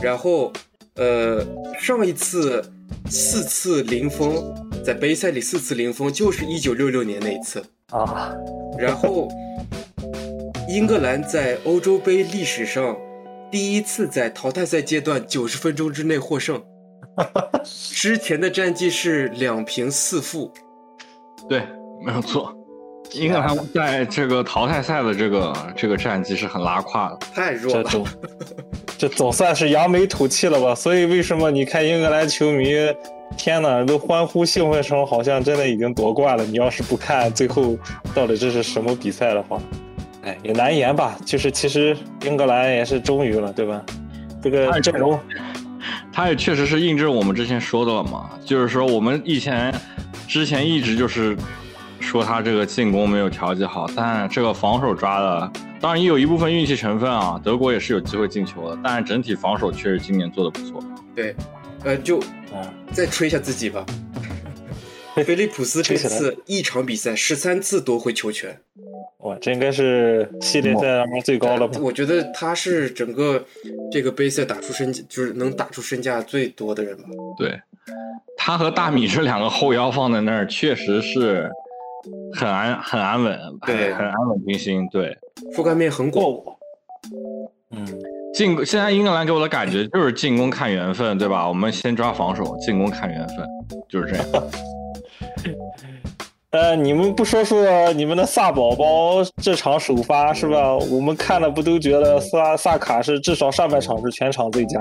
[0.01, 0.53] 然后
[0.95, 1.45] 呃
[1.79, 2.63] 上一次
[3.09, 4.53] 四次零封，
[4.83, 8.33] 在杯赛里四次零封就是一九六六年那一次，啊，
[8.77, 9.27] 然后
[10.69, 12.97] 英格兰在欧洲杯历史上
[13.51, 16.63] 第一次在淘汰赛阶段九十分钟之内获胜，
[17.65, 20.51] 之前的战绩是两平四负。
[21.49, 21.67] 对，
[22.05, 22.55] 没有错。
[23.13, 27.89] 英格兰在这个淘汰赛的这个这个战绩是很拉胯的，太弱了。
[28.97, 30.73] 这总算是扬眉吐气了吧？
[30.73, 32.73] 所以为什么你看英格兰球迷，
[33.37, 36.45] 天呐，都欢呼兴奋成好像真的已经夺冠了？
[36.45, 37.77] 你要是不看最后
[38.13, 39.59] 到底这是什么比赛的话，
[40.23, 41.17] 哎，也难言吧。
[41.25, 43.81] 就是其实英格兰也是终于了，对吧？
[44.41, 45.19] 这个阵容，
[46.11, 49.73] 他也确实是印证我们之前说的了嘛，就是说我们以前
[50.27, 51.35] 之前一直就是
[52.03, 57.39] 说他这个进攻没有调节好，但这个防守抓的，当然也有一部分运气成分啊。
[57.43, 60.83] 德国也是有机会进球的，但是整体防守确实今年做的不错。
[61.15, 61.33] 对，
[61.83, 62.19] 呃，就
[62.51, 63.85] 啊，再吹一下自己吧。
[65.25, 68.59] 菲利普斯这次一场比赛十三次夺回球权，
[69.19, 71.79] 哇，这应该是系列赛当中最高了吧？
[71.79, 73.43] 我觉得他是整个
[73.91, 77.03] 这个杯赛打出身就是能打出身价最多的人吧。
[77.37, 77.61] 对，
[78.35, 81.47] 他和大米这两个后腰放在那儿，确实是
[82.33, 84.87] 很安很安稳，对很安稳军心。
[84.89, 85.17] 对，
[85.55, 86.25] 覆盖面很广。
[87.71, 87.85] 嗯，
[88.33, 91.47] 进现在英格兰给我的感觉就是进攻看缘分，对吧？
[91.47, 93.47] 我们先抓防守，进攻看缘分，
[93.89, 94.25] 就是这样。
[96.51, 100.75] 呃，你们不说说你们的萨宝宝这场首发是吧？
[100.77, 104.79] 我们看了不都觉得萨萨卡是至少上半场是全场最佳？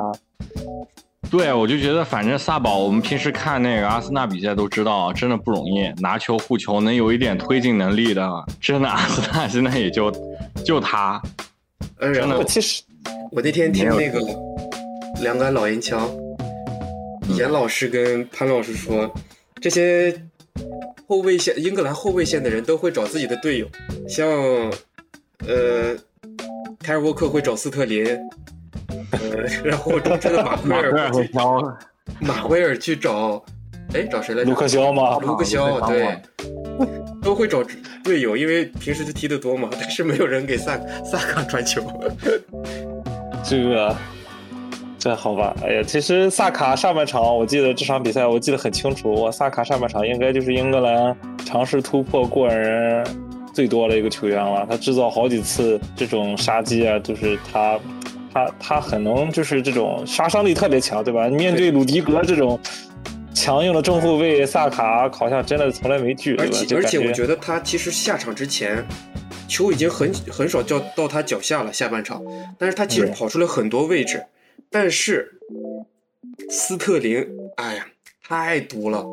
[1.33, 10.12] 对，我就觉得反正萨宝，我们平时看那个阿森纳比赛都知道，真的不容易，拿球护球能有一点推进能力的，真的阿森纳现在也就
[10.62, 11.23] 就他。
[11.97, 12.83] 呃，然后其实
[13.31, 14.21] 我那天听那个
[15.23, 16.07] 两杆老烟枪，
[17.38, 19.11] 严老师跟潘老师说，
[19.59, 20.14] 这些
[21.09, 23.66] 后卫线英格兰后卫线的人都会找自己的队友，
[24.07, 24.29] 像
[25.49, 25.97] 呃
[26.81, 28.05] 凯尔沃克会找斯特林，
[29.12, 29.18] 呃，
[29.64, 31.77] 然后中间的马奎尔马会挑
[32.20, 33.42] 马威尔去找，
[33.94, 34.51] 哎，找谁来着？
[34.51, 35.18] 卢克肖吗？
[35.20, 36.16] 卢克肖，对，
[37.22, 37.62] 都会找
[38.03, 41.83] 队友，因为平时就踢得多嘛，但是没有人给萨萨卡传球。
[43.44, 43.94] 这个，
[44.98, 45.55] 这好吧？
[45.62, 53.07] 哎呀，其实萨卡上半场，我记得这场比赛我记得很清楚，我萨卡上半场应该就是英格兰尝试突破过人
[53.53, 57.79] 最多的一个球员了，他制造好几次这种杀机啊，就是他。
[58.33, 61.29] 他他很能，就是这种杀伤力特别强，对吧？
[61.29, 62.59] 面对鲁迪格这种
[63.35, 68.87] 强硬的中后卫，萨卡好像真的从来没惧，而且而且我觉得他其实下场之前，
[69.49, 72.23] 球已经很很少叫到他脚下了，下半场，
[72.59, 74.25] 但是他其实跑出了很多位置，
[74.71, 75.38] 但是
[76.49, 77.87] 斯特林，哎呀，
[78.27, 79.05] 太毒了，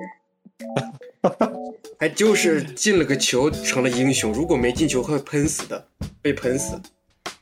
[2.00, 5.88] 还就是进了个球成了英雄，如果没进球会喷死的，
[6.22, 6.80] 被喷死。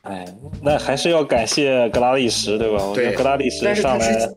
[0.08, 0.24] 哎，
[0.62, 2.92] 那还是要感谢格拉利什，对吧？
[2.94, 4.28] 对，格拉利什上来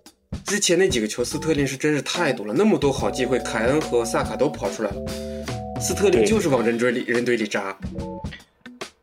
[0.46, 4.96] 之前那几个球，斯特林是真是太多了，那么多好机会，凯恩和萨卡都跑出来了，
[5.80, 7.78] 斯特林就是往人堆里人堆里扎。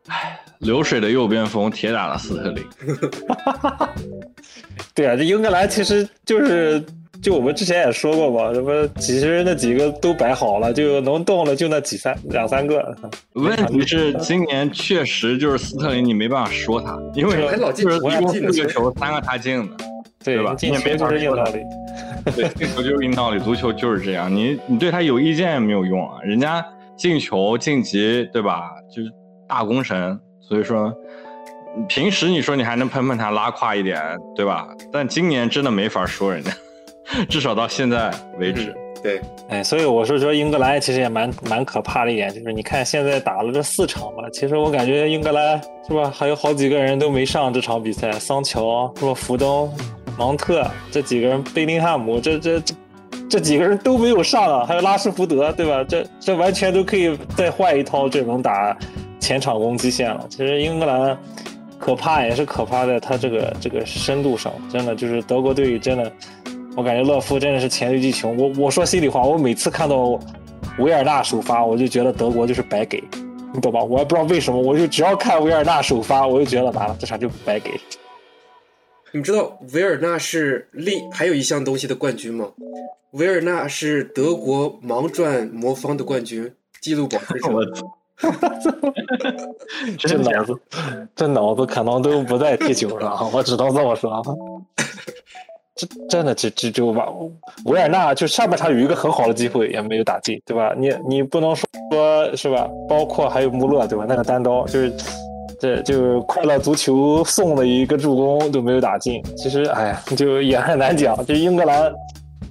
[0.07, 2.63] 哎，流水的右边锋，铁打的斯特林。
[4.93, 6.83] 对啊，这英格兰其实就是。
[7.21, 12.95] 就我们之前也说过嘛，什么其实那几个都摆好了，就能动了就那几三两三个。
[13.33, 17.35] 问题是今年确实就是斯特林，你没办法说他，因为
[17.73, 19.85] 就是一共四个球，三个他进的，
[20.23, 20.55] 对吧？
[20.55, 21.59] 进球就是硬道理。
[22.35, 24.33] 对，进球就是硬道理，足球就是这样。
[24.33, 26.65] 你你对他有意见也没有用啊，人家
[26.97, 28.71] 进球晋级，对吧？
[28.93, 29.11] 就是
[29.45, 30.93] 大功臣，所以说
[31.89, 34.01] 平时你说你还能喷喷他拉胯一点，
[34.35, 34.67] 对吧？
[34.91, 36.51] 但今年真的没法说人家。
[37.27, 49.67] 至少到现在为止，对，哎，所以我是说，英格兰其实也蛮蛮可怕的一点，就是你看现在打了这四场吧，其实我感觉英格兰是吧，还有好几个人都没上这场比赛，桑乔是吧，福登、
[50.17, 52.75] 芒特这几个人，贝林汉姆这这这
[53.27, 55.83] 这几个人都没有上啊，还有拉什福德对吧？
[55.83, 58.77] 这这完全都可以再换一套阵容打
[59.19, 60.25] 前场攻击线了。
[60.29, 61.17] 其实英格兰
[61.79, 66.11] 可怕也是可怕在他这个这个深度上，真的就是德国队真的。
[66.79, 68.37] 我感觉勒夫真的是黔驴技穷。
[68.37, 70.17] 我我说心里话，我每次看到
[70.77, 73.03] 维尔纳首发，我就觉得德国就是白给，
[73.53, 73.83] 你懂吧？
[73.83, 77.77] 我也不知道为什么，我就只要看维尔纳首发，我就觉得完了，这场就白给。
[79.11, 82.47] 你知道维尔纳是另还有一项东西的冠军吗？
[83.11, 86.49] 维尔纳是德国盲转魔方的冠军，
[86.79, 87.49] 记录保持者。
[89.97, 90.53] 这脑子，
[91.13, 94.23] 这脑子可能都不在地球上，我只能这么说。
[96.09, 97.07] 真的，这这就把
[97.65, 100.73] 维尔纳就上半场有一个很好的机会也没有打进，对吧？
[100.77, 102.69] 你你不能说说是吧？
[102.87, 104.05] 包括还有穆勒，对吧？
[104.07, 104.93] 那个单刀就是
[105.59, 109.21] 这就是快乐足球送的一个助攻都没有打进。
[109.35, 111.25] 其实哎呀，就也很难讲。
[111.25, 111.91] 就英格兰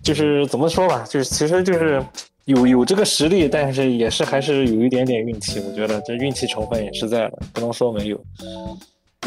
[0.02, 2.02] 就是怎么说吧，就是其实就是
[2.44, 5.60] 有有这个实力，但是也是还是有一点点运气。
[5.60, 8.20] 我觉得这运气成分也是在的，不能说没有。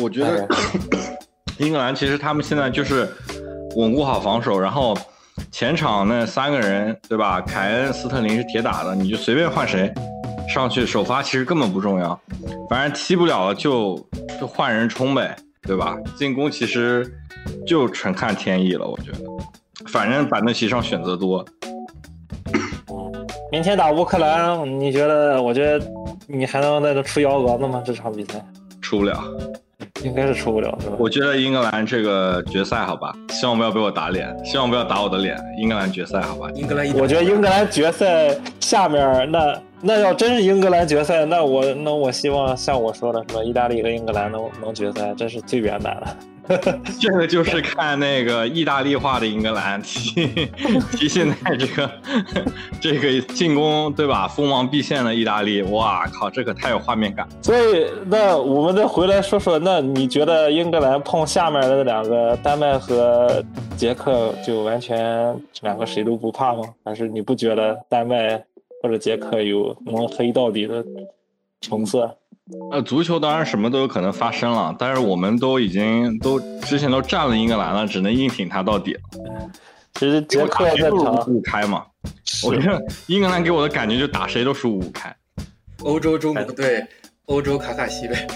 [0.02, 0.48] 我觉得
[1.60, 3.08] 英格兰其实他们现在就是
[3.76, 4.98] 稳固好防守，然后
[5.52, 7.42] 前场那三个人对吧？
[7.42, 9.92] 凯恩、斯特林是铁打的，你就随便换谁
[10.48, 12.20] 上去首发，其实根本不重要。
[12.70, 13.96] 反正踢不了了就
[14.40, 15.98] 就换人冲呗，对吧？
[16.16, 17.12] 进攻其实
[17.66, 19.20] 就纯看天意了，我觉得。
[19.88, 21.46] 反正板凳席上选择多。
[23.52, 25.42] 明天打乌克兰，你觉得？
[25.42, 25.86] 我觉得
[26.28, 27.82] 你还能在这出幺蛾子吗？
[27.86, 28.46] 这场比赛
[28.82, 29.22] 出不了，
[30.04, 30.96] 应该是出不了，是吧？
[30.98, 35.38] 我觉得英格兰这个决赛，好吧，希望不要被我打脸，希望不要打我的脸。
[35.58, 36.50] 英格兰决赛，好吧？
[36.56, 46.18] 英格兰，我觉得英格兰决赛下面那那要真是英格兰决赛，那我那我希望像我说的，什么意大利和英格兰能能决赛，这是最圆满的。
[47.00, 50.50] 这个就是看那个意大利化的英格兰 踢
[50.92, 51.92] 踢现在这个
[52.82, 54.28] 这个进攻对吧？
[54.28, 57.26] 锋芒毕现的意大利，哇靠，这可太有画面感。
[57.42, 63.42] 所以那我们再回来说说，那你觉得英格兰碰下面的两个丹麦和
[63.78, 66.64] 捷克，就完全两个谁都不怕吗？
[66.84, 68.44] 还是你不觉得丹麦
[68.82, 70.84] 或者杰克有能黑到底的
[71.62, 72.18] 成色？
[72.72, 79.00] 呃，足球当然什么都有可能发生了，但是我们都已经都之前都占了英格兰了，只能硬挺他到底了。
[79.94, 81.86] 其实杰克在场五开嘛，
[82.44, 85.16] 我觉得英格兰给我的感觉就打谁都输五开。
[85.84, 86.86] 欧洲中国队，
[87.26, 88.28] 欧洲卡卡西呗。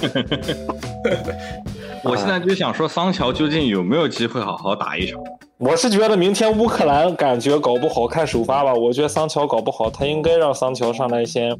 [2.04, 5.20] 我现在就想说，桑乔究竟有没有机会好好打一场？
[5.58, 8.72] 我是觉得明天乌克兰感觉搞不好看首发吧。
[8.72, 11.50] 我觉得桑乔搞不好，他应该让桑乔上来先。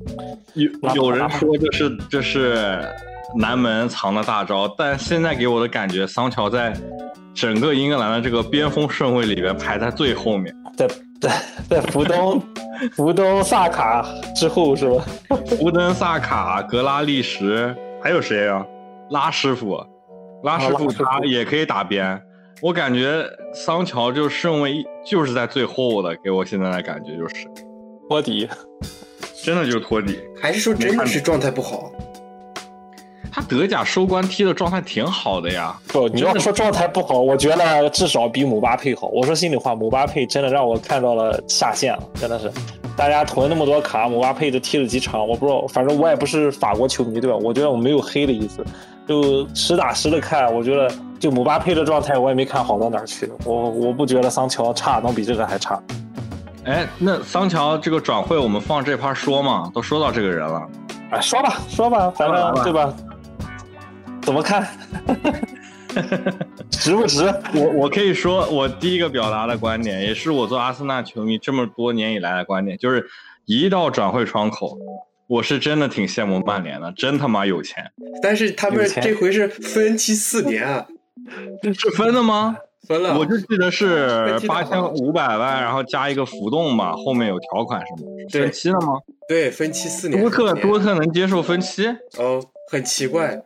[0.54, 2.80] 有有人说这是这是
[3.36, 6.72] 南门藏的大招，但现在给我的感觉，桑乔在
[7.34, 10.86] 整个英格兰的这个边锋顺位里边排在最后面，在
[11.20, 12.40] 在在福登
[12.94, 15.04] 福登萨卡之后是吧？
[15.58, 18.64] 福登萨卡、格拉利什，还有谁啊？
[19.10, 19.76] 拉师傅。
[20.42, 22.20] 拉师傅他也可以打边，
[22.62, 27.34] 我感觉桑乔就顺位就是在最后的，给我现在的感觉就是
[28.08, 28.48] 托底，
[29.42, 31.90] 真的就是托底，还是说真的是状态不好？
[33.30, 35.78] 他德甲收官踢的状态挺好的呀。
[35.88, 39.06] 不，你要说状态不好，我觉得至少比姆巴佩好。
[39.08, 42.50] 我说心里话，姆巴佩真的让我看到了下限了，真的是。
[42.96, 47.36] 大家囤那么多卡，姆巴佩都踢了几场，我不知道，反正我也不是法国球迷，对吧？
[47.36, 48.64] 我觉得我没有黑的意思。
[49.08, 50.88] 就实打实的看，我觉得
[51.18, 53.28] 就姆巴佩的状态我也没看好到哪儿去。
[53.44, 55.82] 我我不觉得桑乔差，能比这个还差。
[56.64, 60.68] 哎，那桑乔这个转会我们放这趴说嘛，都说到这个人了。
[61.10, 62.94] 哎，说吧说吧，反正对吧？
[64.20, 64.68] 怎么看？
[66.70, 67.24] 值不值？
[67.54, 73.08] 我我可以说，我第一个表达的观点，也是我做阿森纳球迷这么多年以来的观点，就是
[73.46, 74.76] 一到转会窗口。
[75.28, 77.84] 我是真的挺羡慕曼联的，真他妈有钱。
[78.22, 80.86] 但是他们这回是分期四年啊，
[81.62, 82.56] 是分的吗？
[82.86, 83.18] 分了。
[83.18, 88.10] 我就记得是八千五百万，然后加一个浮动嘛，后面有条款什么？
[88.30, 88.94] 分期了吗？
[89.28, 90.20] 对，分期四年。
[90.20, 91.86] 多特多特能接受分期？
[92.16, 93.40] 哦，很奇怪。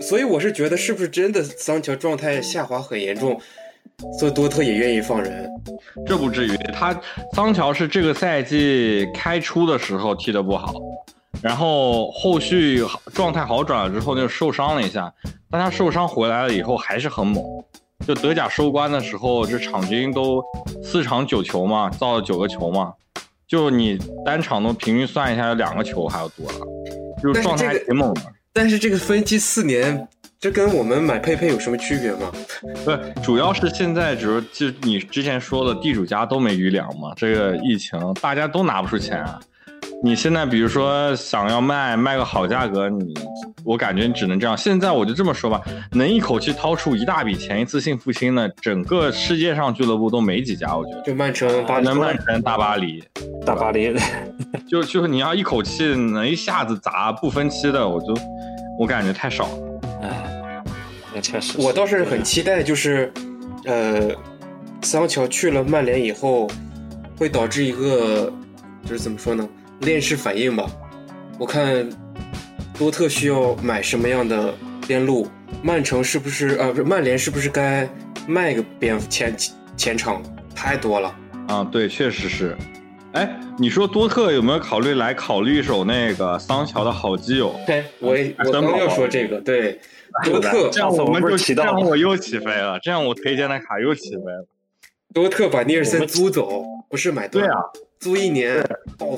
[0.00, 3.40] 所以我是觉得，是不是真的桑乔状态下滑很严重？
[4.18, 5.48] 所以多特也愿意放人，
[6.06, 6.56] 这不至于。
[6.72, 6.98] 他
[7.34, 10.74] 桑乔是这个赛季开出的时候踢得不好，
[11.42, 12.84] 然后后续
[13.14, 15.12] 状态好转了之后就受伤了一下，
[15.50, 17.44] 但他受伤回来了以后还是很猛。
[18.06, 20.42] 就德甲收官的时候，这场均都
[20.82, 22.92] 四场九球嘛，造了九个球嘛，
[23.46, 26.58] 就你单场都平均算一下，有两个球还要多了，
[27.22, 28.22] 就状态挺猛的。
[28.52, 30.08] 但是这个分期四年。
[30.40, 32.32] 这跟我们买佩佩有什么区别吗？
[32.82, 37.12] 不，主要是现在，只是就你之前说的地主家都没余粮嘛。
[37.14, 39.22] 这个疫情，大家都拿不出钱。
[40.02, 43.14] 你现在比如说想要卖卖个好价格，你
[43.64, 44.56] 我感觉你只能这样。
[44.56, 45.60] 现在我就这么说吧，
[45.92, 50.74] 能一口气掏出一大笔钱一次性付清的，整个世界上俱乐部都没几家。
[50.74, 53.04] 我觉得就曼城、巴能曼城、大巴黎、
[53.44, 53.94] 大巴黎，
[54.66, 58.14] 就就是你要一口气能一下子砸不分期的，我就
[58.78, 59.52] 我感觉太少了。
[61.12, 63.12] 那确实，我倒是很期待，就是，
[63.66, 64.10] 呃，
[64.80, 66.48] 桑乔去了曼联以后，
[67.18, 68.32] 会导致一个，
[68.84, 69.46] 就是怎么说呢，
[69.80, 70.66] 链式反应吧。
[71.38, 71.88] 我看
[72.78, 74.54] 多特需要买什么样的
[74.86, 75.28] 边路，
[75.62, 77.88] 曼城是不是呃，不是曼联是不是该
[78.26, 79.34] 卖个边前
[79.76, 80.22] 前场？
[80.54, 81.14] 太多了
[81.48, 82.56] 啊，对，确实是。
[83.12, 83.28] 哎，
[83.58, 87.54] 你说多特有没有考虑来考虑一手那个桑乔的好基友？
[87.66, 89.80] 对，我我刚要说这个，对。
[90.24, 94.44] 多特，这样我们就这样我又起飞了，这样我推荐的卡又起飞了。
[95.14, 97.46] 多特把尼尔森租走，不是买断。
[97.46, 97.60] 对啊，
[98.00, 98.64] 租一年，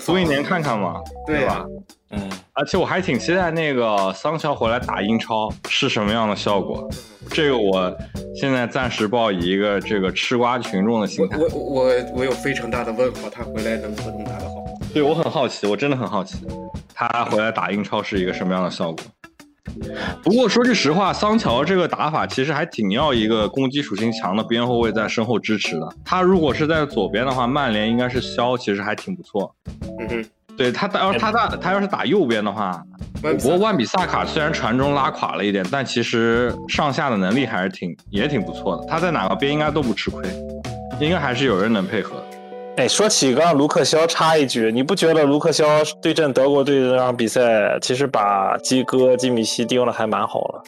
[0.00, 1.64] 租一年看看嘛，对吧？
[2.10, 6.90] 嗯，而且我还挺期待那个桑乔回来打英超是什么样的效果。
[7.30, 7.96] 这个我
[8.34, 11.38] 现在暂时抱以一个这个吃瓜群众的心态。
[11.38, 14.56] 我我我有非常大的问号，他回来能不能打得好？
[14.92, 16.44] 对我很好奇，我真的很好奇，
[16.92, 19.04] 他回来打英超是一个什么样的效果。
[20.22, 25.88] 不过说句实话，桑乔这个打法其实还挺要一个攻击属性强的边后卫在身后支持的。
[26.04, 29.54] 他如果是在左边的话，曼联应该是肖，其实还挺不错。
[30.00, 30.24] 嗯哼，
[30.56, 32.82] 对他打，要是他打他要是打右边的话，
[33.22, 38.84] 不过万比萨卡虽然传中拉垮了一点，但其实上下的能力还是挺也挺不错的。
[38.86, 40.22] 他在哪个边应该都不吃亏，
[41.00, 42.31] 应该还是有人能配合的。
[42.76, 45.66] 哎，说起刚刚卢克肖，插一句，你不觉得卢克肖
[46.00, 50.62] 对阵德国队的那场比赛，其实把基哥、基米希盯的还蛮好了？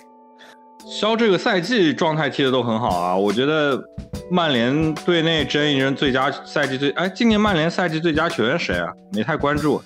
[0.87, 3.83] 肖这个赛季状态踢的都很好啊，我觉得
[4.31, 8.93] 曼联队内争一争最佳赛季最哎，今年曼联赛季最佳球员谁啊？
[9.15, 9.83] 没太关注，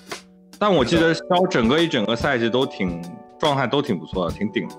[0.59, 3.01] 但我记得肖整个一整个赛季都挺
[3.39, 4.75] 状态都挺不错的，挺顶的，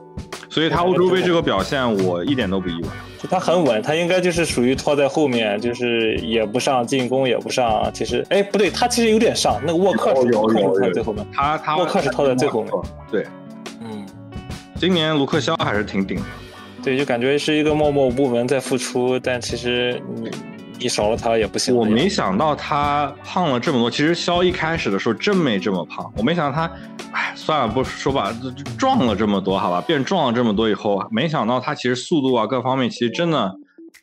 [0.49, 2.89] 所以他欧洲杯这个表现我一点都不意外。
[3.19, 7.91] 就他很稳，他应该就是属于拖在后面，就是也不上进攻，也不上。
[7.93, 9.61] 其实，哎，不对，他其实有点上。
[9.67, 12.73] 那个沃克是有有有拖在最后面，他他沃克是拖在最后面。
[13.11, 13.27] 对，
[13.81, 14.07] 嗯，
[14.77, 16.23] 今年卢克肖还是挺顶的。
[16.83, 20.31] 对，就感觉是一个默默无闻在付出，但其实你
[20.81, 21.77] 你少了他也不行。
[21.77, 23.91] 我没想到他胖了这么多。
[23.91, 26.73] 其实肖一开始的时候真没这么胖，我没想到他，
[27.13, 28.35] 哎，算了，不说吧，
[28.79, 33.55] 壮了这么多，好吧，变壮了这么多以后，没想到他其实速度啊各方面其实真的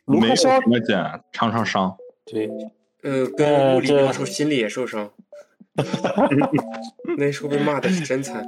[0.06, 1.96] 没有什么减，常常伤。
[2.26, 2.48] 对，
[3.02, 5.10] 呃，跟穆里尼奥说心里也受伤，
[7.18, 8.48] 那时候被骂的是真惨。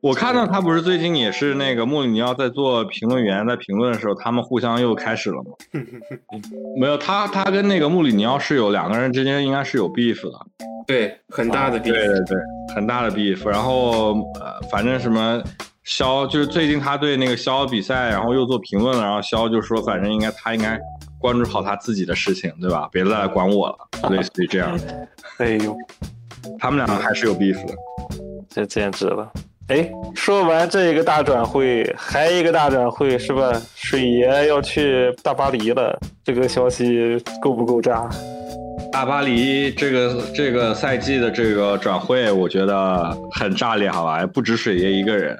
[0.00, 5.50] 我看到他不是最近也是那个穆里尼奥在做评论员，在评论的时候，他们互相又开始了吗？
[6.78, 10.46] 没有，他他跟那个穆里尼奥是有两个人之间应该是有 beef 的，
[10.86, 12.38] 对，很大的 beef，、对对对，
[12.74, 13.46] 很大的 beef。
[13.48, 15.42] 然后呃，反正什么
[15.84, 20.78] 肖就是最近他对那个肖比赛，然后又做评论了，然后肖就说，反正应该他应该
[21.20, 22.88] 关注好他自己的事情，对吧？
[22.92, 25.08] 别再来管我了，类似于这样的。
[25.38, 25.76] 哎呦，
[26.58, 27.74] 他们两个还是有 beef 的，
[28.48, 29.30] 这简直了。
[29.68, 33.52] 哎，说完这一个大转会，还一个大转会是吧？
[33.74, 38.08] 水爷要去大巴黎了，这个消息够不够炸？
[38.92, 44.24] 大巴黎这个这个赛季的这个转会，我觉得很炸裂，好吧？
[44.26, 45.36] 不止水爷一个人，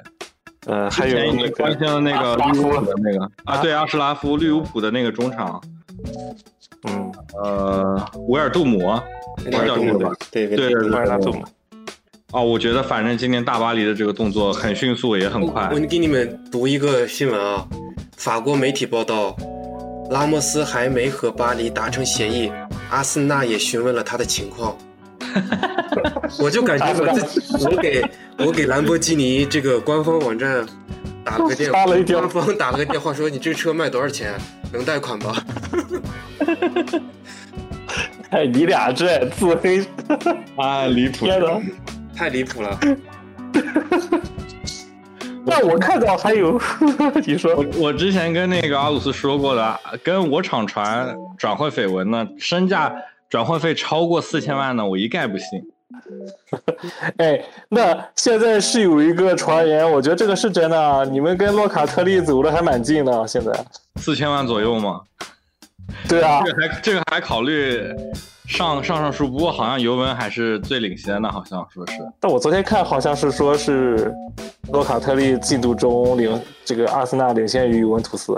[0.65, 5.61] 呃，还有那个关心的那个拉夫利物浦的那个啊，对，阿什拉夫，利物浦的那个中场，
[6.83, 7.11] 嗯，
[7.41, 8.79] 呃，维尔杜姆，
[9.45, 11.45] 维尔杜姆吧，对对对对维尔杜姆。
[12.33, 15.69] 哦，我觉得反正今年大巴黎的这个动作很迅速，也很快。
[15.71, 17.65] 我给你们读一个新闻啊，
[18.17, 19.33] 法国媒体报道，
[20.11, 22.51] 拉莫斯还没和巴黎达成协议，
[22.89, 24.77] 阿森纳也询问了他的情况。
[26.39, 28.03] 我就感觉我自己， 我给
[28.39, 30.65] 我给兰博基尼这个官方网站
[31.23, 34.33] 打了个电话，官方打了个电话说你这个车卖多少钱？
[34.73, 35.33] 能贷款吧？
[38.31, 39.79] 哎，你俩这自黑
[40.57, 41.25] 啊，离谱！
[41.25, 41.61] 天呐！
[42.17, 42.79] 太离谱了！
[45.45, 46.59] 那我看到还有，
[47.25, 52.91] 你说我我之前跟那个阿鲁斯说过的，跟我厂传转会绯闻呢，身价
[53.29, 55.45] 转会费超过四千万呢，我一概不信。
[57.17, 63.51] 哎，那现在是有一个传言，我觉得这个是真的啊，你们跟洛卡特利走的还蛮近的，现在
[63.95, 65.01] 四千万左右吗？
[66.07, 67.81] 对啊，这个还这个还考虑
[68.45, 71.93] 上上上书，不过好像尤文还是最领先的，好像说是。
[72.19, 74.13] 但我昨天看好像是说是
[74.71, 78.33] 洛卡特利季度中领这个阿森纳领先于尤文图斯，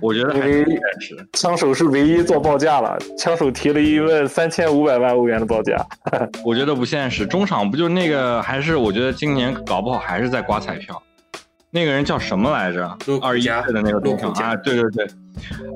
[0.00, 0.64] 我觉得因为。
[1.32, 5.76] 枪手是唯一做报价了，枪手提了一问三千五百万欧元的报价，
[6.44, 7.26] 我觉得不现实。
[7.26, 11.00] 中场不就那个，还是我觉得今年搞不好还是在刮彩票。
[11.70, 12.96] 那个人叫什么来着？
[13.22, 15.06] 二十一岁的那个中场啊，对对对。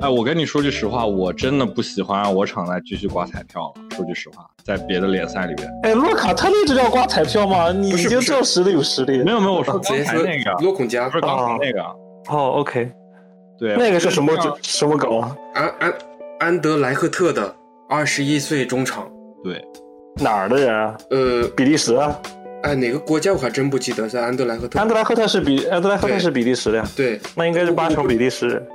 [0.00, 3.96] 哎，我跟你说句实话，我真的不喜欢我场再继续刮彩票了。
[3.96, 7.72] 说句实话，在别的联赛里边，哎，洛卡特利这叫刮彩票吗？
[7.72, 9.22] 你已经证实了有实力。
[9.22, 11.80] 没有没有，我说刚才那个洛孔加，不是刚才那个。
[12.28, 12.90] 哦，OK，
[13.59, 14.32] 对，那个是什么
[14.62, 15.36] 什么狗啊？
[15.55, 15.94] 安安
[16.40, 17.55] 安德莱赫特的
[17.88, 19.09] 二十一岁中场，
[19.42, 19.62] 对，
[20.16, 20.96] 哪儿的人啊？
[21.11, 22.18] 呃，比利时啊。
[22.62, 24.78] 哎，哪个国家我还真不记得，在安德莱赫特。
[24.78, 26.88] 安德莱赫特是比安德莱赫特是比利时的呀。
[26.96, 28.66] 对，那应该是八成比利时。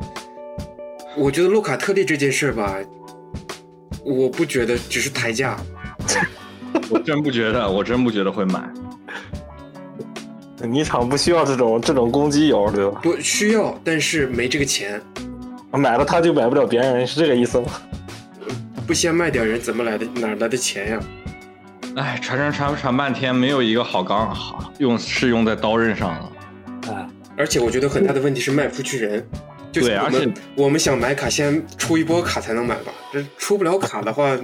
[1.19, 2.77] 我觉得洛卡特利这件事吧，
[4.05, 5.59] 我不觉得只是抬价。
[6.89, 8.61] 我真不觉得，我真不觉得会买。
[10.63, 12.99] 你场不需要这种这种攻击油，对吧？
[13.03, 15.01] 不需要，但是没这个钱。
[15.73, 17.67] 买了他就买不了别人，是这个意思吗？
[18.87, 20.99] 不先卖点人，怎么来的哪来的钱呀？
[21.97, 26.31] 哎，传传传传半天，没有一个好钢好用是用在刀刃上了。
[26.93, 27.05] 啊，
[27.35, 29.27] 而且我觉得很大的问题是卖不出去人。
[29.71, 32.91] 就对而且我们想买卡，先出一波卡才能买吧？
[33.13, 34.37] 这出不了卡的话，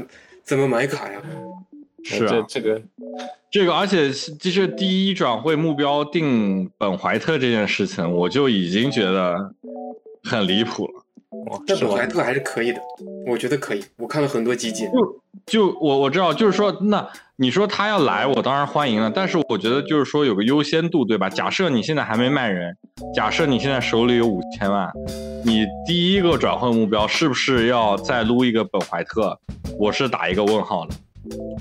[0.43, 1.21] 怎么买卡呀？
[2.03, 2.81] 是啊，这这个
[3.49, 9.55] 这个，而且是就是第一转会目标定本怀特这件事情，我就已经觉得
[10.23, 11.04] 很离谱了。
[11.79, 12.07] 本怀？
[12.07, 12.79] 特还是可以的，
[13.27, 13.83] 我觉得可以。
[13.97, 19.11] 我看了很多集锦，就就我我知道，就是说，那你说他要来，我当然欢迎了。
[19.13, 21.29] 但是我觉得就是说有个优先度，对吧？
[21.29, 22.75] 假设你现在还没卖人，
[23.13, 24.91] 假设你现在手里有五千万，
[25.43, 29.37] 你第一个转会目标是不是要再撸一个本怀特？
[29.77, 30.95] 我是打一个问号的，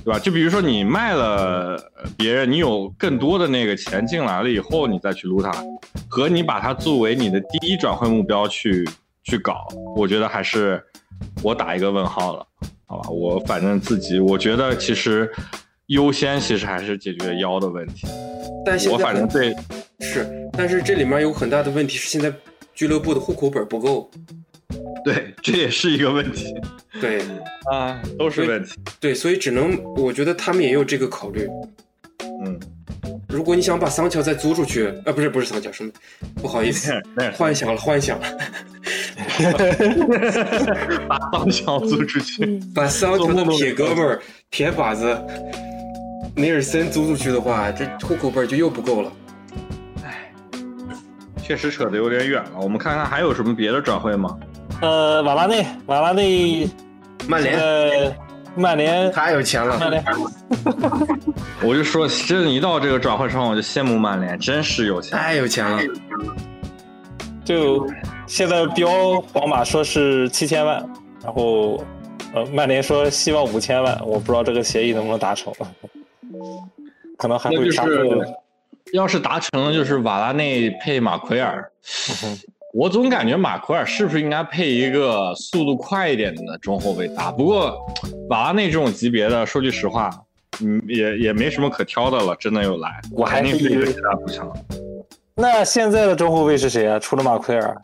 [0.05, 0.19] 对吧？
[0.19, 5.53] 就比如说你卖了呃别人，你有更多的那个钱进来了以后，你再去撸它，
[6.09, 8.89] 和你把它作为你的第一转会目标去
[9.25, 9.67] 去搞，
[9.97, 10.83] 我觉得还是
[11.43, 12.47] 我打一个问号了。
[12.87, 15.31] 好吧，我反正自己我觉得其实
[15.87, 18.07] 优先其实还是解决腰的问题。
[18.65, 19.55] 但现在反正对
[20.01, 22.33] 是，但是这里面有很大的问题是现在
[22.75, 24.11] 俱乐部的户口本不够。
[25.05, 26.55] 对，这也是一个问题
[27.01, 27.21] 对
[27.71, 28.73] 啊，都是问题。
[28.99, 31.47] 对，所以只能我觉得他们也有这个考虑。
[32.45, 32.59] 嗯，
[33.35, 35.91] 如果你想把桑乔再租出去，啊，不是不是桑乔，什么？
[36.41, 38.27] 不好意思， 那幻想了幻想了，
[41.09, 42.61] 把桑乔租出去。
[42.73, 44.21] 把桑乔的铁哥们儿、
[44.53, 45.21] 铁靶子
[46.37, 49.13] 尼尔森租出去的话，这户口本就又不够了。
[50.05, 50.31] 哎
[51.43, 54.39] 确实扯得有点远了，我们看看还有什么别的转会吗？
[54.81, 56.69] 呃，瓦拉内，瓦拉内，
[57.27, 58.15] 曼联呃，
[58.57, 60.05] 曼联，太有钱了，曼联，
[61.63, 65.19] 我就说，真一到这个转会窗，我就羡慕曼联，真是有钱。
[65.19, 65.81] 太有钱了。
[67.45, 67.87] 就
[68.27, 70.77] 现在标皇马说是七千万，
[71.23, 71.85] 然后
[72.33, 75.53] 呃，曼联说希望五千万，我不知道这个协议能不能达成，
[77.19, 78.35] 可能还会差那就是。
[78.93, 81.69] 要是达成了，就是瓦拉内配马奎尔。
[82.75, 87.31] 我总感觉马奎尔是不是应该配一个速度快一点的中后卫打？
[87.31, 87.79] 不过
[88.29, 90.11] 瓦拉内这种级别的，说句实话，
[90.61, 94.53] 嗯，也也没什么可挑的了，真的又来，我还是以为比其他不强。
[95.37, 96.99] 那现在的中后卫是谁啊？
[96.99, 97.81] 除了马奎尔，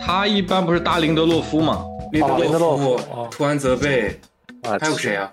[0.00, 1.84] 他一般不是搭林德洛夫吗？
[2.12, 4.18] 林德林德洛洛夫图安泽贝，
[4.62, 5.30] 啊，还有谁啊？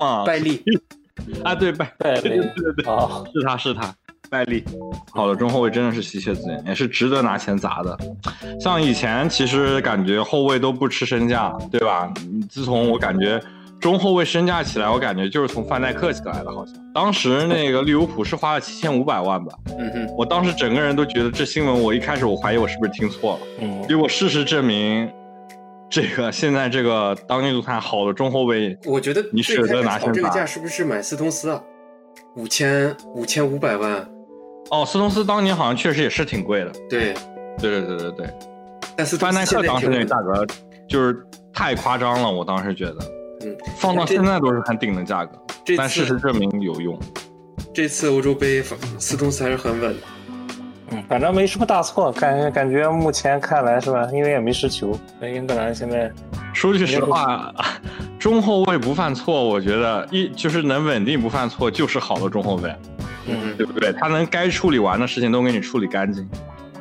[0.00, 0.60] 啊，拜利。
[1.44, 2.84] 啊，对拜拜利 对对对
[3.32, 3.94] 是他是他，
[4.30, 4.64] 拜利。
[5.10, 7.98] 好的中后卫真的是稀缺资源，也是值得拿钱砸的。
[8.60, 12.12] 像以前其实感觉后卫都不吃身价，对吧？
[12.24, 13.40] 嗯自从我感觉
[13.80, 19.52] 中后卫身价起来，我感觉就是从范戴克起来的，好像当时那个利物浦是花了七千五百万吧。
[19.78, 25.10] 嗯哼，我当时整个人都觉得这新闻，我一开始我怀疑我是不是听错了，嗯，结果事实证明，
[25.90, 31.60] 这个现在这个当今足坛好的中后卫我觉得你舍得拿钱砸这个价是不是买斯通斯啊？
[32.36, 34.08] 五千五千五百万，
[34.70, 36.72] 哦，斯通斯当年好像确实也是挺贵的。
[36.88, 37.14] 对。
[37.58, 38.34] 对对对对对，
[38.96, 40.46] 但斯通范戴克当时那个价格
[40.88, 42.96] 就是太夸张了，我当时觉得
[43.42, 45.32] 嗯，放到现在都是很顶的价格，
[45.76, 46.98] 但事实证明有用。
[47.74, 48.62] 这次欧洲杯
[48.98, 50.06] 斯通斯还是很稳的。
[50.92, 54.08] 嗯，反正没什么大错，感感觉目前看来是吧？
[54.10, 56.10] 因为也没失球，那英格兰现在
[56.54, 57.52] 说句实话，
[58.18, 62.74] 中后卫不犯错，我觉得一就是能稳定不犯错，就是好的中后卫，
[63.30, 63.92] 嗯对不对？
[63.92, 66.28] 他能该处理完的事情都给你处理干净，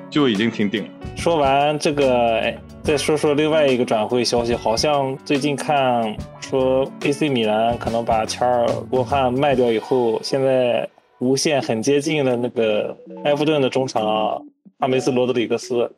[0.09, 0.89] 就已经挺顶了。
[1.15, 10.87] 说完这个，哎，再说说另外一个转会消息，好像最近看说 AC 米兰可能把乔尔沃汉卖掉以后，现在
[11.19, 12.95] 无限很接近的那个
[13.25, 14.41] 埃弗顿的中场
[14.79, 15.91] 阿梅斯罗德里格斯，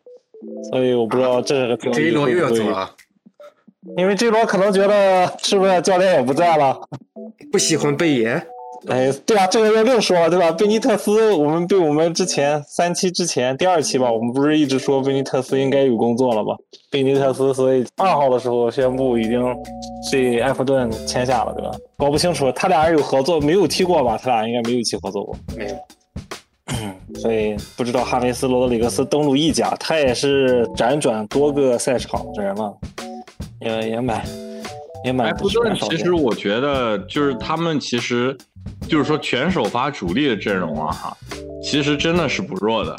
[0.71, 2.95] 所以我不知道这个交易这一轮又要走了，
[3.97, 6.79] 因为这轮可能觉得是不是教练也不在了。
[7.51, 8.41] 不喜欢贝爷，
[8.87, 10.51] 哎，对啊，这个要另说了，对吧？
[10.51, 16.55] 贝尼特斯，我们对我们之前三期之前第二期吧，我们不是一直说贝尼特斯应该有工作了吗？
[16.89, 19.43] 贝尼特斯，所以二号的时候宣布已经
[20.11, 21.71] 被埃弗顿签下了，对吧？
[21.97, 24.17] 搞不清楚他俩人有合作没有踢过吧？
[24.17, 25.75] 他俩应该没有一起合作过，没有。
[27.19, 32.73] 所以不知道哈梅斯罗德里格斯登陆意甲，他也是辗转多个赛场的人嘛，
[33.59, 34.25] 也也买
[35.03, 38.35] 也蛮埃弗顿蛮少见其实我觉得就是他们其实
[38.87, 41.17] 就是说全首发主力的阵容啊哈，
[41.63, 42.95] 其实真的是不弱的，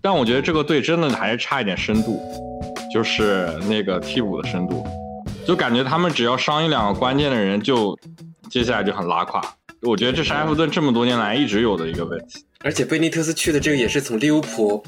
[0.00, 2.20] 但我觉得这个队真的还是差一点深度，
[2.92, 4.86] 就是那个替补的深度，
[5.46, 7.98] 就感觉他们只要伤一两个关键的人就，
[8.50, 9.42] 接下来就很拉垮。
[9.82, 12.44] 我觉得这是埃弗顿这么多年来一直有的一个问题。
[12.60, 14.82] 而且贝尼特斯去的这个也是从利物浦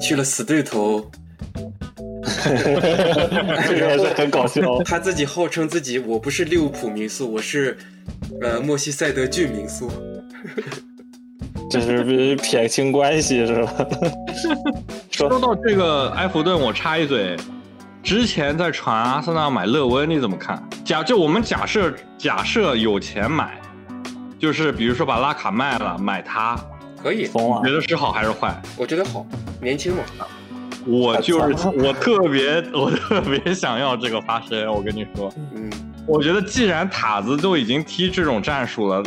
[0.00, 1.10] 去了死对头，
[3.74, 4.78] 也是很搞笑。
[4.84, 7.76] 他自己号称自己我不是利物浦民宿，我是
[8.42, 9.90] 呃，莫西塞德郡民宿。
[11.70, 13.86] 这是撇清关系是吧？
[15.10, 17.36] 说到这个埃弗顿，我插一嘴，
[18.02, 20.62] 之前在传阿森纳买勒温，你怎么看？
[20.84, 23.60] 假就我们假设假设有钱买，
[24.38, 26.58] 就是比如说把拉卡卖了买他，
[27.02, 27.70] 可以，疯了觉！
[27.70, 28.54] 得是好还是坏？
[28.76, 29.26] 我觉得好，
[29.60, 30.02] 年轻嘛。
[30.86, 35.70] 我就是我特别我特别想要这个发生，我跟你说，嗯，
[36.06, 39.02] 我觉得既然塔子都已经踢这种战术了，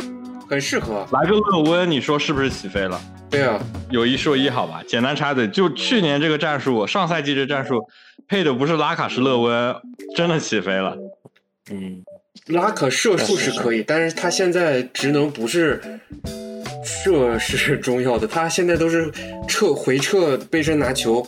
[0.48, 1.06] 很适合。
[1.12, 3.00] 来个勒温，你说是不是起飞了？
[3.30, 3.58] 对啊，
[3.90, 7.88] 有一说一，好吧，简单插嘴，就去年这个战术，上赛季这战术
[8.28, 9.74] 配的不是拉卡是勒温，
[10.14, 10.96] 真的起飞了。
[11.70, 12.04] 嗯，
[12.48, 15.80] 拉可射术是可以，但是他现在职能不是
[17.02, 19.10] 射是重要的，他现在都是
[19.48, 21.26] 撤回撤背身拿球。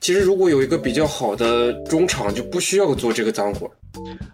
[0.00, 3.70] 其实如果有一个比较好的中场，就不需要做这个脏活。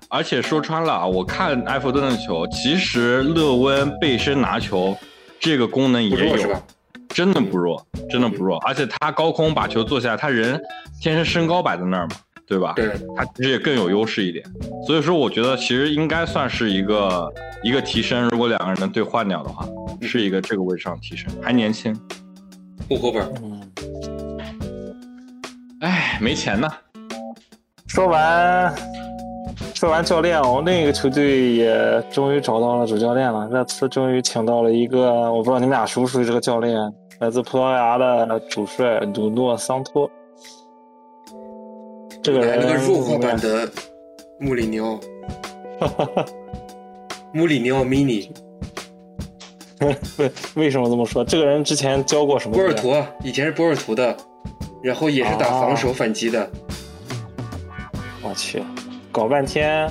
[0.08, 4.96] 而且说穿了啊，我看埃弗顿的球，其实勒温背身拿球
[5.38, 6.62] 这个功能也有？
[7.08, 8.58] 真的不弱，真的不弱。
[8.66, 10.60] 而且他高空把球做下来，他人
[11.00, 12.16] 天生身高摆在那儿嘛，
[12.50, 12.72] 对吧？
[12.74, 14.44] 对，他其实也更有优势一点。
[14.84, 17.32] 所以说，我觉得其实应该算是一个
[17.62, 18.28] 一个提升。
[18.30, 19.64] 如果两个人能对换掉的话，
[20.02, 21.94] 是一个这个位置上的提升，还年轻。
[22.88, 23.32] 户口本。
[23.40, 23.60] 嗯，
[25.82, 26.68] 哎，没钱呢。
[27.86, 28.74] 说完
[29.72, 33.48] 说完教练，我们另一个球队也终于找到了主教练了。
[33.52, 36.76] 这次终于请到了一个，我不知道你们俩熟不熟悉这个教练，
[37.20, 40.10] 来自葡萄牙的主帅努诺桑托。
[42.22, 43.70] 这个人来了个弱化版的
[44.38, 45.00] 穆里尼奥，
[47.32, 48.28] 穆里尼奥 mini，
[49.80, 49.96] 为
[50.54, 51.24] 为什么这么说？
[51.24, 52.54] 这个人之前教过什么？
[52.54, 54.14] 波尔图啊，以前是波尔图的，
[54.82, 56.50] 然后也是打防守反击的。
[58.22, 58.62] 我去，
[59.10, 59.90] 搞半天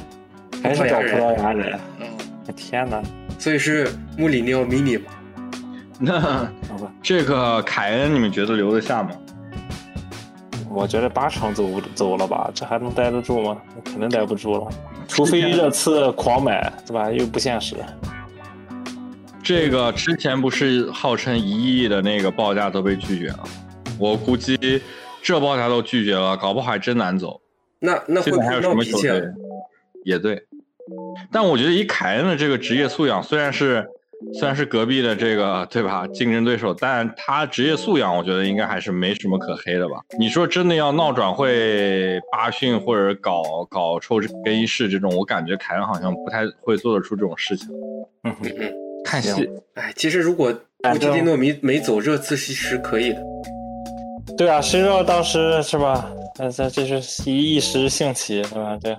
[0.61, 1.79] 还是找葡萄牙人。
[1.99, 2.07] 嗯，
[2.55, 3.01] 天哪！
[3.39, 5.05] 所以是穆里尼奥 mini 嘛。
[5.99, 9.09] 那好吧，这个凯恩，你们觉得留得下吗？
[10.71, 12.51] 我觉得八成走不走了吧？
[12.53, 13.57] 这还能待得住吗？
[13.83, 14.67] 肯定待不住了，
[15.07, 17.11] 除非热刺狂买，对吧？
[17.11, 17.75] 又不现实。
[19.41, 23.43] 这个之前不是号称一亿的那个报价都被拒绝了，
[23.97, 24.79] 我估计
[25.23, 27.41] 这报价都拒绝了，搞不好还真难走。
[27.79, 29.33] 那那会还有什闹脾气啊么球队？？
[30.05, 30.43] 也对，
[31.31, 33.89] 但我觉得以凯恩的这个职业素养，虽然是
[34.37, 39.95] 虽然是隔壁的这个对吧竞争对手，但他职业素养，我觉得应该还是没什么可黑的吧。
[40.17, 47.69] 你说真的要闹转会、罢训或者搞搞抽更衣室这种，我感觉凯恩好像不太会做得出这种事情。
[48.23, 48.73] 嗯哼，嗯，
[49.05, 53.21] 看戏行，哎，其实如果布基蒂诺没没走，热刺其实可以的。
[54.37, 56.09] 对啊，谁知道当时是吧？
[56.39, 58.77] 呃，这这是一一时兴起，对吧？
[58.81, 58.97] 对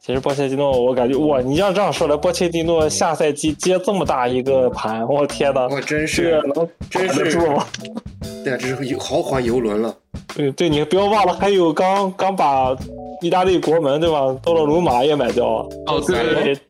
[0.00, 7.64] 其实波切蒂诺，我感觉哇，你要这样说来，波切蒂诺下赛季接这么大一个盘，我天哪，我，真是，能真是住吗？
[8.42, 9.94] 对啊，这是游豪华游轮了。
[10.34, 12.76] 对对，你不要忘了，还有刚刚把
[13.20, 14.34] 意大利国门对吧？
[14.42, 16.60] 多洛鲁马也买掉了，哦对对对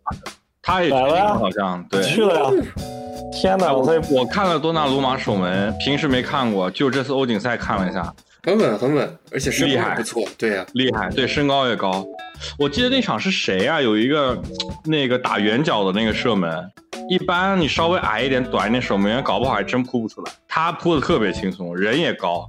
[0.61, 2.03] 他也买了呀好像对。
[2.03, 2.51] 去了呀！
[3.32, 8.12] 天哪，我在我看了多纳鲁马守门，平时没看过，就这次欧锦赛看了一下，
[8.43, 10.22] 很稳很稳，而且身厉害高不错。
[10.39, 12.07] 对啊，厉害，对身高也高。
[12.59, 13.80] 我记得那场是谁啊？
[13.82, 14.41] 有一个
[14.84, 16.51] 那个打圆角的那个射门，
[17.09, 20.32] 一般你稍微矮一点、短一点守门员，搞不好还真扑不出来。
[20.47, 22.49] 他扑的特别轻松，人也高。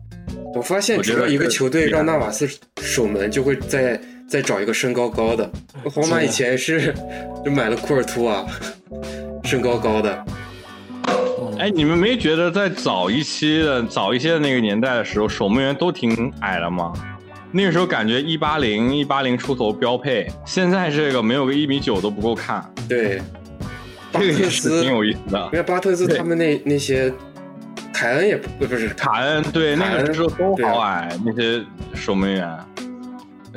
[0.54, 2.48] 我发现只要一个球队让纳瓦斯
[2.82, 5.50] 守门，就会再再找一个身高高的。
[5.86, 6.94] 皇马以前是
[7.44, 8.46] 就买了库尔图啊，
[9.44, 10.26] 身高高的。
[11.60, 16.94] 哎，你们没觉得在早一期的早一些的那个年代的时候，守门员都挺矮的吗？
[17.52, 23.22] 那个时候感觉一八零一八零出头标配，现在这个没有个一米九都不够看，对，
[24.10, 25.60] 巴特斯，挺有意思的因。
[25.60, 27.14] 为巴特斯他们那那些，
[27.92, 31.62] 凯恩也不不是凯恩对恩那个时候都好矮，那些
[31.94, 32.58] 守门员。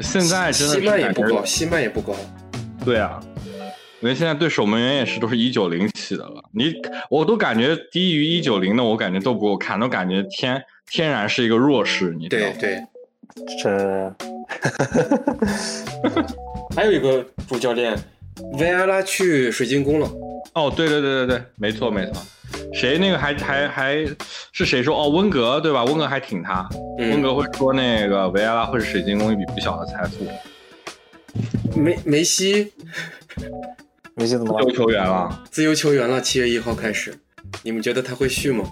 [0.00, 2.16] 现在真的感觉曼也不高，西曼也不高。
[2.84, 3.20] 对啊，
[4.02, 6.42] 我觉得现在对守门员也是都是一九零起的了。
[6.52, 6.74] 你
[7.08, 12.52] 我都感觉低于一九零的，我感觉都不够看，都感觉天天然是一个弱势，你知道吗？
[12.58, 12.82] 对
[13.36, 14.14] 对，这
[16.74, 17.96] 还有一个主教练
[18.58, 20.10] 维埃拉去水晶宫了。
[20.54, 22.20] 哦，对对对对对，没错没错。
[22.74, 23.94] 谁那个还还还
[24.50, 25.84] 是谁说哦温格对吧？
[25.84, 30.26] 温格还挺他，温嗯，格会说那个维埃拉会是水晶宫一笔不小的财富，
[31.78, 32.72] 梅梅西
[34.16, 34.64] 梅西怎么了？
[34.64, 34.76] 自由？
[34.76, 35.42] 球员了。
[35.50, 37.14] 自由球员了，七月一号开始，
[37.62, 38.64] 你们觉得他会续吗？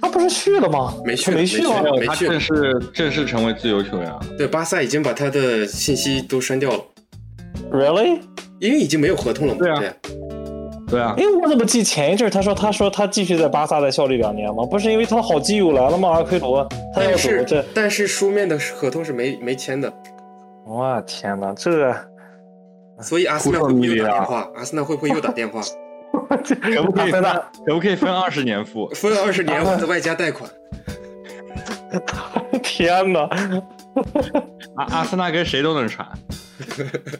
[0.00, 0.94] 他不是续了吗？
[1.04, 2.06] 没续没续了没续？
[2.06, 4.20] 他去正式正式成为自由球员了。
[4.36, 6.80] 对，巴萨已经把他的信息都删掉了
[7.70, 8.20] ，Really？
[8.58, 9.60] 因为已经没有合同了嘛。
[9.60, 9.94] 对啊
[10.88, 14.64] 对啊哎，，我怎么记前一阵儿他说他说他继续在巴萨再效力两年吗？
[14.70, 16.10] 不是因为他好基友来了吗？
[16.10, 19.92] 阿奎罗他要走但是这，但是书面的合同是没没签的，
[20.64, 21.92] 我天哪，这
[23.00, 24.50] 所以阿森纳会不会又打电话？
[24.56, 25.60] 阿森纳会不会又打电话？
[26.72, 27.22] 可不可以分
[27.66, 28.88] 可不可以分二十年付？
[28.94, 30.48] 分二十年或者外加贷款。
[32.62, 33.28] 天哪！
[34.76, 36.06] 阿阿森纳跟谁都能传。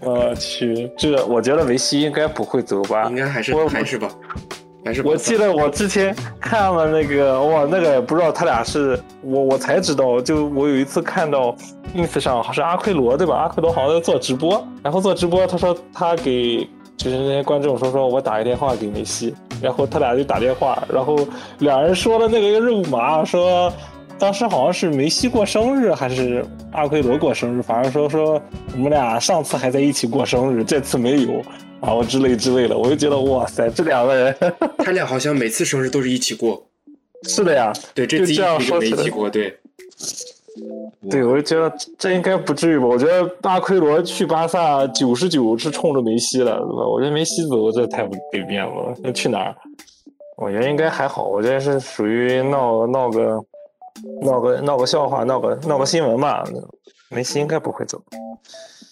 [0.01, 3.05] 我去，这我觉得梅西应该不会走吧？
[3.09, 4.09] 应该还是还是吧，
[4.87, 11.57] 还是我记得我之前看了那个哇，那个也不知道他俩是我我才知道，就我有一次看到
[11.93, 13.35] ins 上好像是阿奎罗对吧？
[13.35, 16.59] 阿奎罗好像在做直播，然后做直播他说他给
[16.97, 21.19] 就是那些观众说说我打个电话给梅西，然后他俩就打电话，然后
[21.59, 23.73] 两人说了那个肉麻说。
[24.19, 28.41] 当时好像是梅西过生日还是阿奎罗过生日，反正说说
[28.73, 31.43] 我们俩上次还在一起过生日，这次没有，
[31.81, 34.35] 然后之类之类的，我就觉得哇塞，这两个人
[34.79, 36.63] 他俩好像每次生日都是一起过。
[37.25, 39.29] 是的呀，对，这就这样次一起就说一起过。
[39.29, 39.55] 对，
[41.11, 42.87] 对，我就觉得这应该不至于吧？
[42.87, 46.87] 我觉得阿奎罗去巴萨九十九是冲着梅西了，对吧？
[46.87, 48.95] 我觉得梅西走这太不给面子了。
[49.03, 49.55] 那去哪儿？
[50.37, 53.43] 我觉得应该还好，我觉得是属于闹闹个
[54.23, 56.45] 闹个闹个笑话，闹个闹个新闻吧。
[57.09, 58.03] 梅西应该不会走。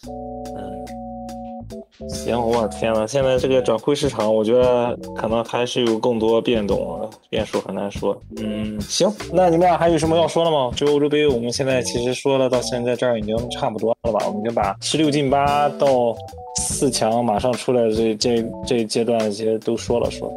[0.06, 8.16] 嗯，行，我天呐，现在这个转会市场，我觉得可能还是有更多变动，变数很难说。
[8.36, 10.70] 嗯，行，那你们俩还有什么要说的吗？
[10.76, 14.24] 这欧洲杯，我们现在其实说了到现在这儿已经差不多了吧？
[14.26, 16.14] 我们已经把十六进八到
[16.56, 20.32] 四强马上出来的这这这一阶段其实都说了说。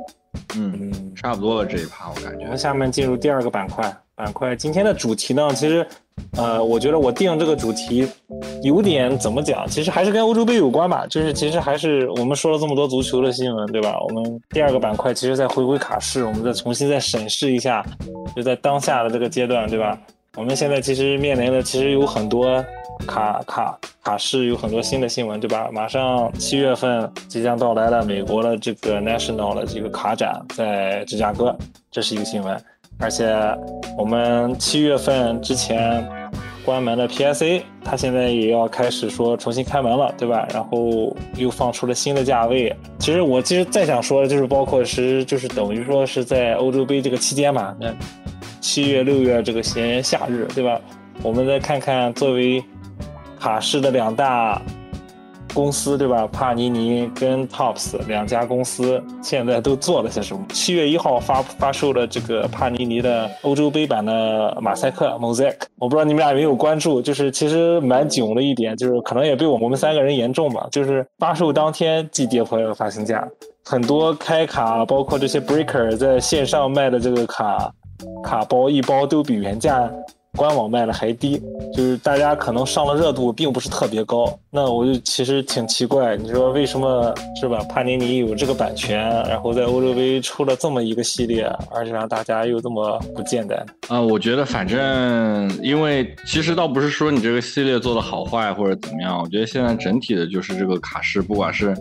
[0.56, 2.58] 嗯，嗯，差不多了这一趴，我感觉我们。
[2.58, 3.96] 下面进入第二个板块。
[4.18, 5.86] 板块今天的主题呢，其实，
[6.36, 8.08] 呃，我觉得我定这个主题
[8.64, 11.06] 有点怎么讲，其实还是跟欧洲杯有关吧。
[11.08, 13.96] 就是其实还是我们说了这么多足球的新闻，对吧？
[14.02, 17.86] 我们第二个板块其实再回归卡市，我们再重新再审视一下，
[18.36, 19.96] 就在当下的这个阶段，对吧？
[20.36, 22.66] 我们现在其实面临的其实有很多
[23.06, 25.70] 卡卡卡市，有很多新的新闻，对吧？
[25.72, 31.56] 马上七月份即将到来了，美国的这个 National 的这个卡展在芝加哥，
[31.92, 32.60] 这是一个新闻。
[33.00, 33.32] 而且
[33.98, 36.08] 我们七月份之前
[36.66, 40.48] 关门的 PSA，它现在也要开始说重新开门了，对吧？
[40.54, 42.76] 然后又放出了新的价位。
[43.00, 47.94] 其实我其实再想说的就是，包括是就是等于说是在欧洲杯这个期间嘛，那
[48.60, 50.82] 七月六月这个闲夏日，对吧？
[51.24, 52.64] 我们再看看作为
[53.40, 54.62] 卡市的两大
[55.58, 56.28] 公司对吧？
[56.28, 60.46] 帕尼尼跟 Tops 两家公司现在都做了些什么？
[60.54, 73.28] 七月一号发发售了这个帕尼尼的欧洲杯版的马赛克 Mosaic，我不知道你们俩有没有关注，就是其实蛮囧的一点，就是可能也被我们三个人言中吧，就是发售当天即跌破了发行价，
[73.66, 77.72] 很多开卡包括这些 Breaker 在线上卖的这个卡
[78.24, 79.92] 卡包一包都比原价
[80.38, 81.42] 官网卖的还低，
[81.76, 84.32] 就是大家可能上了热度并不是特别高。
[84.52, 87.58] 那我就其实挺奇怪，你说为什么是吧？
[87.68, 93.58] 帕尼尼有这个版权，然后在欧洲杯出了这么一个系列，而且让大家又这么不简单。
[93.88, 101.76] 啊、我觉得反正因为其实倒不是说你这个系列做的好坏或者怎么样，我觉得现在整体的就是这个卡市，不管是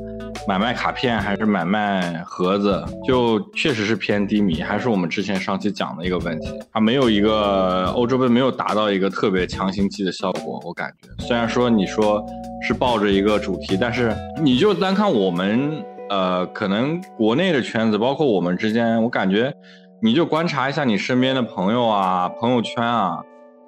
[0.48, 11.24] 买卖卡片还是买卖盒子，就确实是偏低迷，还是我们之前上期讲的一个问题，它没有一个欧洲杯没有达到一个特别强心剂的效果，我感觉。
[11.24, 12.24] 虽然说你说
[12.66, 19.52] 是抱着一个主题，但是你就单看我们呃，可能国内的圈子，包括我们之间，我感觉
[20.00, 23.18] 你就观察一下你身边的朋友啊、朋友圈啊，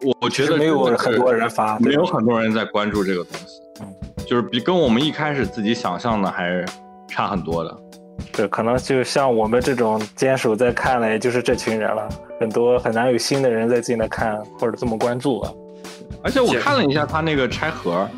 [0.04, 3.94] 我我觉得没有很多人发，没有很多人在关注这个东西，嗯
[4.26, 6.64] 就是比跟我们一开始自己想象的还是
[7.08, 7.76] 差很多的。
[8.38, 12.08] 对，可能就像我们这种坚守在看的，也就是这群人了。
[12.38, 15.50] 很多很难有新的人再进来看或者这么关注啊。
[16.22, 18.08] 而且我看了一下他那个拆盒，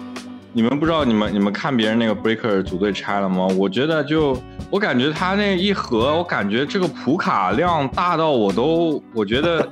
[0.53, 3.47] 你们不知道你们你们看别人那个 Breaker 组队拆了吗？
[3.59, 4.37] 我觉得就
[4.69, 9.67] 我感觉他那一盒，我感觉这个普卡量大到我都我觉得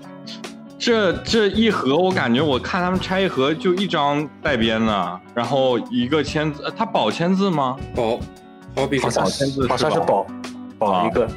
[0.78, 7.76] 这这一盒，我感觉我看他们拆一盒就一张带边的，然后一个签字，呃他保签字吗？
[7.94, 8.18] 保，
[8.74, 10.26] 好比是好像保签字是好像是保
[10.78, 11.28] 保一个，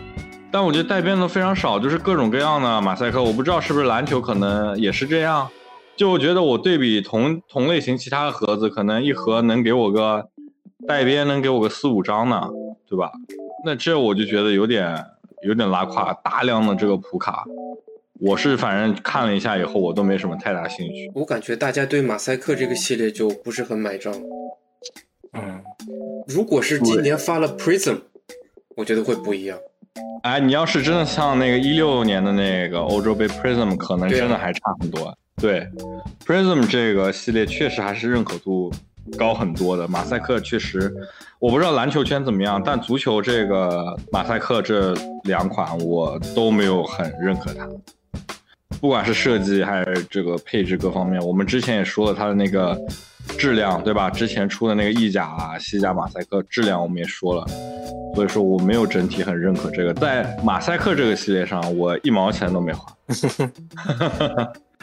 [0.52, 5.50] 但我觉得带边的非常少，就是各种各样的马赛克，我不知道是不是篮球可能也是这样。
[5.96, 10.30] 就我觉得我对比同同类型其他的盒子，可能一盒能给我个
[10.88, 12.50] 带边能给我个四五张呢，
[12.90, 13.12] 对吧？
[13.66, 15.06] 那这我就觉得有点
[15.44, 17.46] 有点拉胯，大量的这个普卡，
[18.20, 21.12] 我是反正看了一下以后，我都没什么太大兴趣。
[21.14, 24.14] 我感觉大家对马赛克这个系列就不是很买账。
[25.34, 25.62] 嗯，
[26.28, 28.02] 如果是今年发了 Prism，
[28.76, 29.58] 我觉得会不一样。
[30.24, 35.18] 哎，你要是真的像那个一六年的那个欧洲杯 Prism，可能真的还差很多。
[35.36, 35.68] 对
[36.26, 38.72] ，Prism 这个系列确实还是认可度
[39.18, 39.88] 高很多的。
[39.88, 40.94] 马赛克确实，
[41.40, 47.68] 我不知道篮球圈怎么样，但足球这个马赛克这两款我都没有很认可它。
[48.80, 52.80] 不管是设计还是这个配置各方面，我们之前也说了它的那个
[53.38, 54.10] 质量，对吧？
[54.10, 57.46] 之前出的那个意甲啊、西甲马赛克质量我们也说了，
[58.16, 59.94] 所以说我没有整体很认可这个。
[59.94, 62.86] 在马赛克这个系列上，我一毛钱都没花。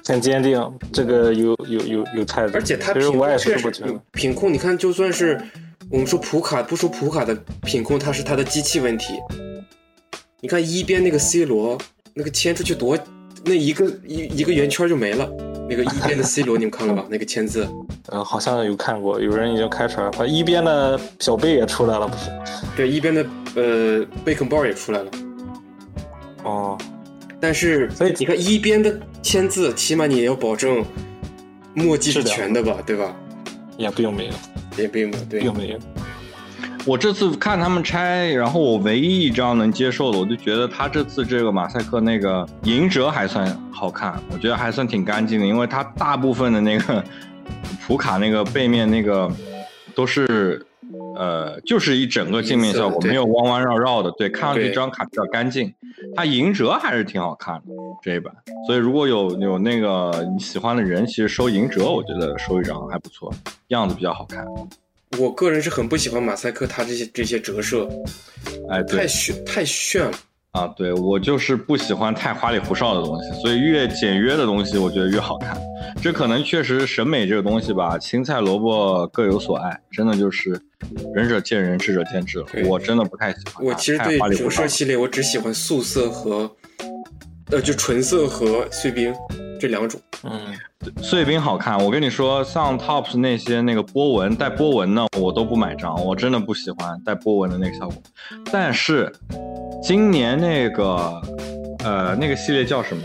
[0.05, 2.55] 很坚定，这个有有有有态度。
[2.55, 4.01] 而且它其实品控我也是确实这么觉得。
[4.13, 5.39] 品控，你看就算是
[5.91, 9.15] 我们说普卡，不说普卡的品控，它是它的机器问题。
[10.41, 11.77] 你看一边那个 C 罗，
[12.15, 12.97] 那个牵出去多，
[13.45, 15.29] 那一个一一个圆圈就没了。
[15.69, 17.05] 那个一边的 C 罗，你们看了吧？
[17.11, 17.69] 那个签字，
[18.11, 22.31] 嗯，好像有看过，有人已经开出来了，一边的小贝也出来了，不是？
[22.77, 25.11] 对，一边的呃贝肯鲍尔也出来了。
[26.45, 26.79] 哦，
[27.41, 30.85] 但是所以你看一边的签字，起码你也要保证
[31.75, 33.15] 墨迹是全的吧，对吧？
[33.77, 34.33] 也并没有，
[34.77, 35.79] 也并没有对并没有。
[36.89, 47.05] 我这次看他们拆，然后我唯一一张能接受的，我就觉得他这次这个马赛克那个银折还算好看，我觉得还算挺干净的，因为它大部分的那个
[47.87, 49.31] 普卡那个背面那个
[49.95, 50.65] 都是
[51.15, 55.71] 呃，就是一整个镜面效果，没有弯弯绕绕的，对，看上去这张卡比较干净。
[56.17, 57.63] 它银折还是挺好看的
[58.03, 58.33] 这一版，
[58.67, 63.31] 所以如果有有那个你喜欢的人，其实收银折，我觉得收一张还不错，
[63.69, 64.43] 样子比较好看。
[65.19, 67.89] 我个人是很不喜欢马赛克它这些这些折射，
[68.71, 70.13] 哎，对太，炫太炫了。
[70.53, 75.57] 啊，对我就是不喜欢太花里胡哨的东西，所以越简约的东西我觉得越好看。
[76.03, 80.59] 这可能确实审美这个东西吧，青菜萝卜各有所爱，真的就是
[81.15, 82.47] 仁者见仁，智者见智了。
[82.67, 84.49] 我真的不太喜欢，我其实对折。
[84.49, 86.51] 射系列，我只喜欢素色和，
[87.51, 89.15] 呃，就纯色和碎冰
[89.59, 90.01] 这两种。
[90.25, 90.41] 嗯，
[91.03, 97.97] 碎冰好看，我跟你说，像 Tops 那些那个波纹带波纹的，我都不买账，我真的不喜欢带波纹的那个效果。
[98.51, 99.13] 但是
[99.83, 101.21] 今年那个
[101.85, 103.03] 呃那个系列叫什么？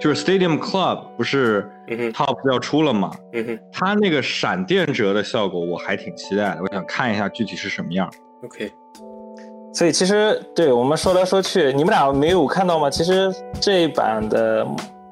[0.00, 3.12] 就是 Stadium Club 不是嗯哼，Tops 要出了吗？
[3.34, 8.10] 嗯哼它那个闪电折的效果我还挺期待的，我想看一下具体是什么样。
[8.42, 8.72] ，OK，
[9.74, 12.88] 所以其实对我们说来说去，你们俩没有看到吗？
[12.88, 13.30] 其实
[13.60, 14.66] 这一版的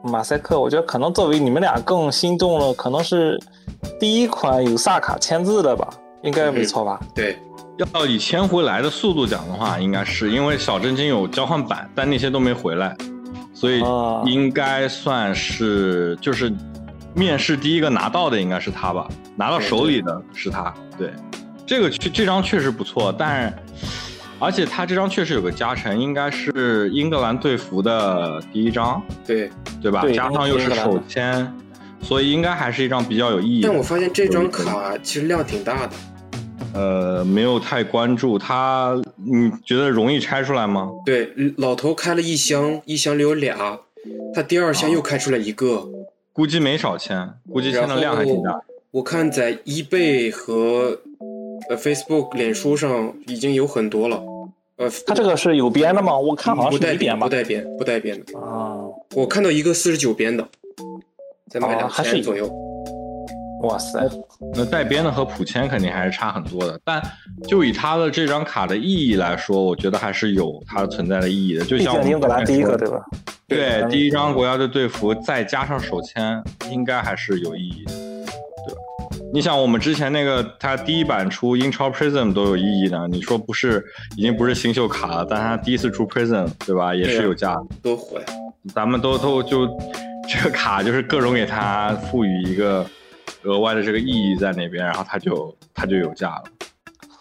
[0.09, 3.39] 马赛克，我觉得可能作为你们俩更心动了，可能是
[4.01, 5.89] 第一款有萨卡签字的吧，
[6.23, 6.99] 应该没错吧？
[7.15, 7.39] 对，
[7.95, 12.97] 要以签回来的速度讲的话，应该是因为小真经有交换版，但那些都没回来，
[13.53, 16.53] 所以啊应该算是就是
[17.15, 20.73] 面试第一个拿到的应该是他吧，拿到手里的是他。
[20.97, 21.13] 对，
[21.67, 23.53] 这个确这张确实不错，但是
[24.41, 29.51] 而且他这张确实有个加成，应该是英格兰队服的第一张，对，
[29.83, 30.03] 对吧？
[30.03, 31.53] 对加上又是手英格兰的签，
[32.01, 33.69] 所以应该还是一张比较有意义的。
[33.69, 35.93] 但我发现这张卡其实量挺大的。
[36.75, 40.89] 呃，没有太关注它，你觉得容易拆出来吗？
[41.05, 43.81] 对，老头开了一箱，一箱里有俩，
[44.33, 45.89] 他第二箱又开出来一个。
[46.33, 48.61] 估计没少签，估计签的量还挺大。
[48.93, 51.01] 我看在 eBay 和
[51.69, 54.23] 呃 Facebook、脸书上已经有很多了。
[54.77, 56.17] 呃，它这个是有边的吗？
[56.17, 57.33] 我看好像不带是没边吧不？
[57.33, 58.39] 带边，不带边的。
[58.39, 58.79] 啊，
[59.15, 60.47] 我看到一个四十九边的，
[61.51, 62.49] 在卖两千左右。
[63.65, 64.09] 哇塞，
[64.55, 67.03] 那带边的和普签肯定还是差很多的，但
[67.49, 71.65] 就以它的这张卡的意义来说，我觉得还是有它存在的意义的。
[71.65, 73.05] 就像我们竟英格兰第一个对吧？
[73.49, 76.41] 对，嗯第一张国家队队服再加上手签，
[76.71, 77.85] 应该还是有意义？
[79.31, 83.85] 你想，我们之前那个它第一版出英超 Prism 都有意义呢，你说不是
[84.17, 86.95] 已经不是新秀卡了，但它第一次出 Prism，对吧？
[86.95, 87.63] 也是有价的。
[87.83, 88.27] 多火呀！
[88.75, 89.67] 咱们都都就
[90.29, 92.85] 这个卡就是各种给它赋予一个
[93.43, 96.45] 额外的这个意义在那边，然后它就它就有价了。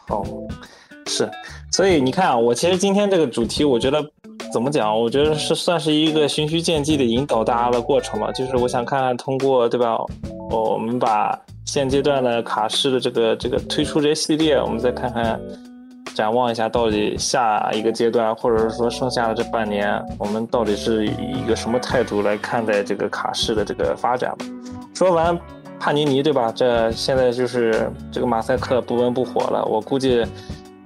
[0.07, 0.25] 哦，
[1.07, 1.29] 是，
[1.71, 4.01] 所以你看啊，我其实今天这个主题，我觉得
[4.53, 4.97] 怎么讲？
[4.97, 8.31] 我觉得是算是一个循序渐进的引导大家的过程嘛。
[8.31, 9.97] 就是我想看看通过对吧，
[10.49, 11.37] 我我们把
[11.67, 15.39] 现阶段的卡式的这个这个推出这些系列，我们再看看
[16.15, 21.11] 展望一下，到底下一个阶段，或者是说剩下的这半年，我们到底是以
[21.43, 24.45] 一个什么态度来看待这个卡式的这个发展吧。
[24.95, 25.37] 说完
[25.77, 26.51] 帕尼尼对吧？
[26.55, 30.25] 这现在就是这个马赛克不温不火了，我估计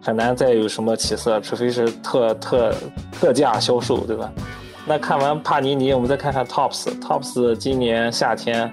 [0.01, 2.73] 很难再有什么起色，除非是特特
[3.11, 4.29] 特价销售，对吧？
[4.87, 8.69] 那看完帕尼尼，我们再看看 Tops，Tops 今年夏天，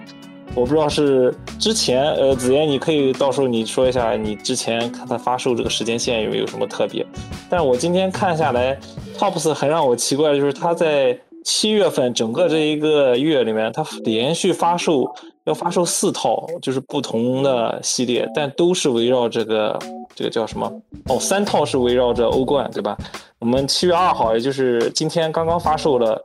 [0.54, 7.06] 我不知道是之前呃子妍，你可以到时候你说一下你之前看它发售这个时间线有没有什么特别？
[7.48, 8.76] 但我今天看下来
[9.16, 15.08] ，Tops 很让我奇怪就是它在七月份整个这一个月里面，它连续发售
[15.44, 19.78] 要发售四套，就是不同的系列，但都是围绕这个
[20.14, 20.70] 这个叫什么？
[21.06, 22.96] 哦，三套是围绕着欧冠，对吧？
[23.38, 26.20] 我们七月二号，也就是今天刚刚发售的，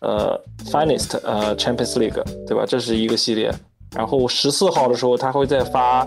[0.00, 2.64] 呃，Finest 呃 Champions League，对吧？
[2.66, 3.52] 这是一个系列。
[3.94, 6.06] 然后十四号的时候，他会再发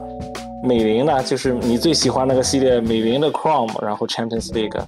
[0.64, 4.80] 美林的，就是你最喜欢那个系列美林的 Chrome，然后 Champions League。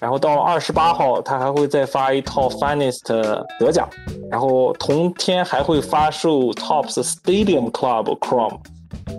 [0.00, 3.08] 然后到二十八号，他还会再发一套 Finest
[3.58, 3.88] 德甲，
[4.30, 8.58] 然后同天还会发售 Tops Stadium Club Chrome，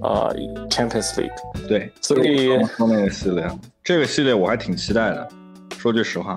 [0.04, 0.36] 呃
[0.70, 1.68] ，Champions League。
[1.68, 3.50] 对，所以个系列，
[3.84, 5.28] 这个系列我还挺期待的。
[5.86, 6.36] 说句实话，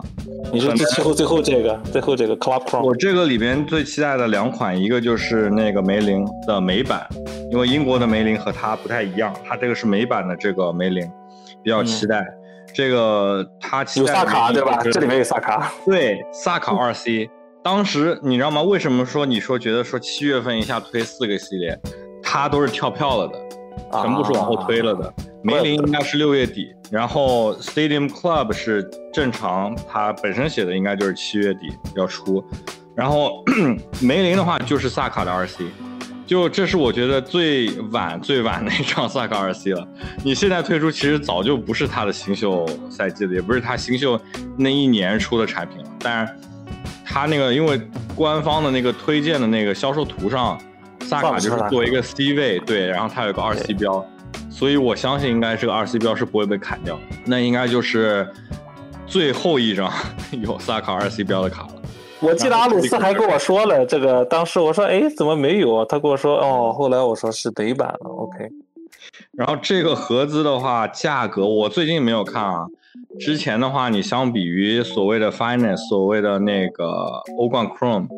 [0.53, 7.09] 你是最后最后这个最后这个 Club Chrome，我这个里边最期待的两款，一个就是那个梅林的美版，
[7.51, 11.03] 因为英国的梅林和它不太一样，它这个是美版的这个梅林，
[11.65, 12.27] 比较期待。
[12.75, 14.79] 这个它有萨卡对吧？
[14.83, 17.31] 这里面有萨卡，对萨卡二 C。
[17.65, 18.61] 当时你知道吗？
[18.61, 21.75] 为什么说你说觉得说七月份一下推四个系列，
[22.23, 23.39] 它都是跳票了的，
[24.03, 25.11] 全部是往后推了的。
[25.49, 32.45] 梅林应该是六月底，然后 Stadium Club 是正常，它本身写的应该就是七月底要出，
[32.95, 33.43] 然后
[34.03, 35.65] 梅林的话就是萨卡的二 C。
[36.27, 39.89] 就这是我觉得最晚最晚的一场萨卡二 C 了。
[40.23, 44.21] 你现在推出，其实早就不是他的新秀赛季了，也不是他新秀
[44.59, 45.91] 那一年出的产品了。
[46.01, 46.35] 但是，
[47.03, 47.81] 他那个因为
[48.15, 50.61] 官方的那个推荐的那个销售图上，
[51.01, 54.07] 萨卡就是作为一个 C 位，对，然后他有个二 C 标，
[54.59, 56.99] 所以我相信应该这个二 C 标是不会被砍掉。
[57.25, 58.29] 那应该就是
[59.07, 59.89] 最后一张
[60.33, 61.75] 有萨卡二 C 标的卡了。
[62.19, 65.85] 我记得阿鲁斯还跟我说了这个，当时我说，哎，怎么没有？
[65.85, 68.49] 他跟我说，哦，后来我说是北版了，OK。
[69.31, 72.67] 然后这个盒子的话，价格我最近没有看啊。
[73.19, 76.87] 之前的话，你相比于所谓的 Finance，所谓的那个
[77.39, 78.09] 欧冠 Chrome，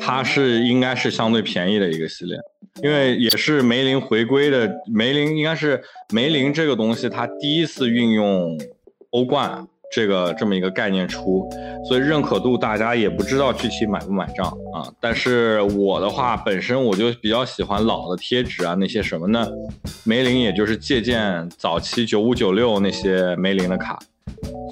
[0.00, 2.36] 它是应该是相对便宜的一个系列，
[2.82, 4.70] 因为也是梅林回归的。
[4.86, 8.58] 梅林应该是梅林这个东西，它第一次运用
[9.10, 9.66] 欧冠。
[9.94, 11.46] 这个这么一个概念出，
[11.86, 14.88] 所以认可度大家也不知道具体买不买账啊。
[14.98, 19.46] 但是我的话，本身我就比较喜欢老的贴纸啊，那些什么呢？
[20.04, 23.98] 梅林也就是借鉴早期九五九六那些梅林的卡，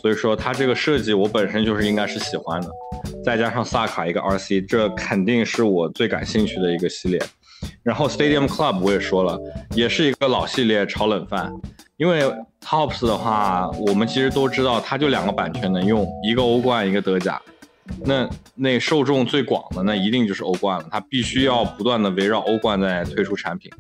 [0.01, 2.69] 所以说它这个设计我本身就是应该是喜欢的。
[3.25, 7.21] 再加上萨卡一个 RC，这肯定是我最感兴趣的一个系列。
[7.83, 9.39] 然后 Stadium Club 我也说了，
[9.75, 11.53] 也是一个老系列炒冷饭。
[11.99, 12.23] 因为
[12.65, 17.39] Tops 的话，我们其实都知道，它就两个版权能用，一个欧冠，一个德甲。
[18.05, 20.87] 那那受众最广的，那一定就是欧冠了。
[20.91, 23.71] 它必须要不断的围绕欧冠在推出产品，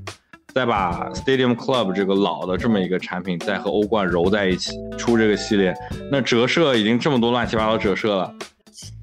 [0.54, 5.74] 再把 Stadium Club 这个老的这么一个产品，再和欧冠揉在一起出这个系列。
[6.10, 8.34] 那折射已经这么多乱七八糟折射了，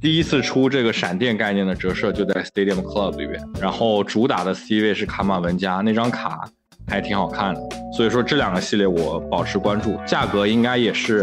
[0.02, 6.50] 第一次出这个闪电概念的折射就在 Stadium Club 里边，然后主打的 C 位是卡马文加那张卡。
[6.89, 11.22] 还挺好看的，所以说这两个系列我保持关注，价格应该也是，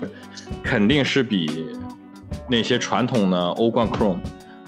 [0.63, 1.69] 肯定是比
[2.47, 4.19] 那些传统的欧冠 Chrome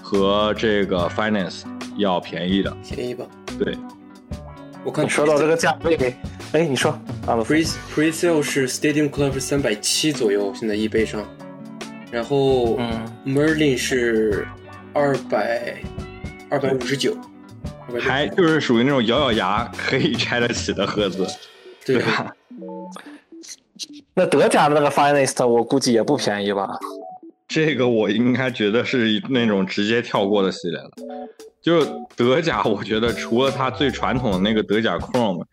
[0.01, 1.61] 和这个 Finance
[1.97, 3.23] 要便宜的，便宜吧？
[3.59, 3.77] 对，
[4.83, 6.15] 我看你说到这个价位，
[6.53, 6.91] 哎，你说
[7.25, 11.27] 啊，Pre Pre Sale 是 Stadium Club 三百七左右，现在 eBay 上，
[12.09, 14.47] 然后嗯，Merlin 是
[14.93, 15.75] 二百
[16.49, 17.17] 二百五十九。
[17.99, 21.25] 还就是属于那种咬咬牙可以拆得起的盒子，
[21.85, 22.33] 对吧？
[24.13, 26.67] 那德甲的那个 Finest 我估计也不便宜吧？
[27.47, 30.91] 这个我应该觉得是那种直接跳过的系列了。
[31.67, 31.83] 就
[32.15, 35.43] 德甲，我觉得除了它最传统的那个德甲 Chrome，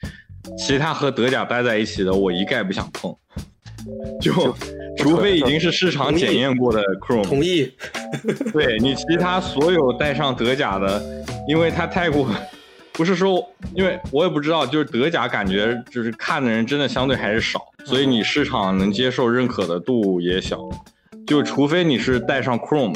[0.56, 3.12] 其他和德甲待在一起的我一概不想碰。
[4.20, 4.54] 就
[4.96, 7.68] 除非已经是市场检验过的 Chrome，同意。
[8.52, 11.02] 对你其他所有带上德甲的。
[11.48, 12.28] 因为它太过，
[12.92, 20.60] 不是说，因为我也不知道，就是德甲感觉就是看的人真的相对还是少，所以你市场能接受认可的度也小，
[21.26, 22.94] 就除非你是带上 Chrome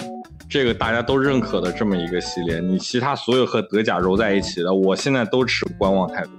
[0.49, 6.31] 这个大家都认可的这么一个系列，你其他所有和德甲揉在一起的，我现在都持观望态度。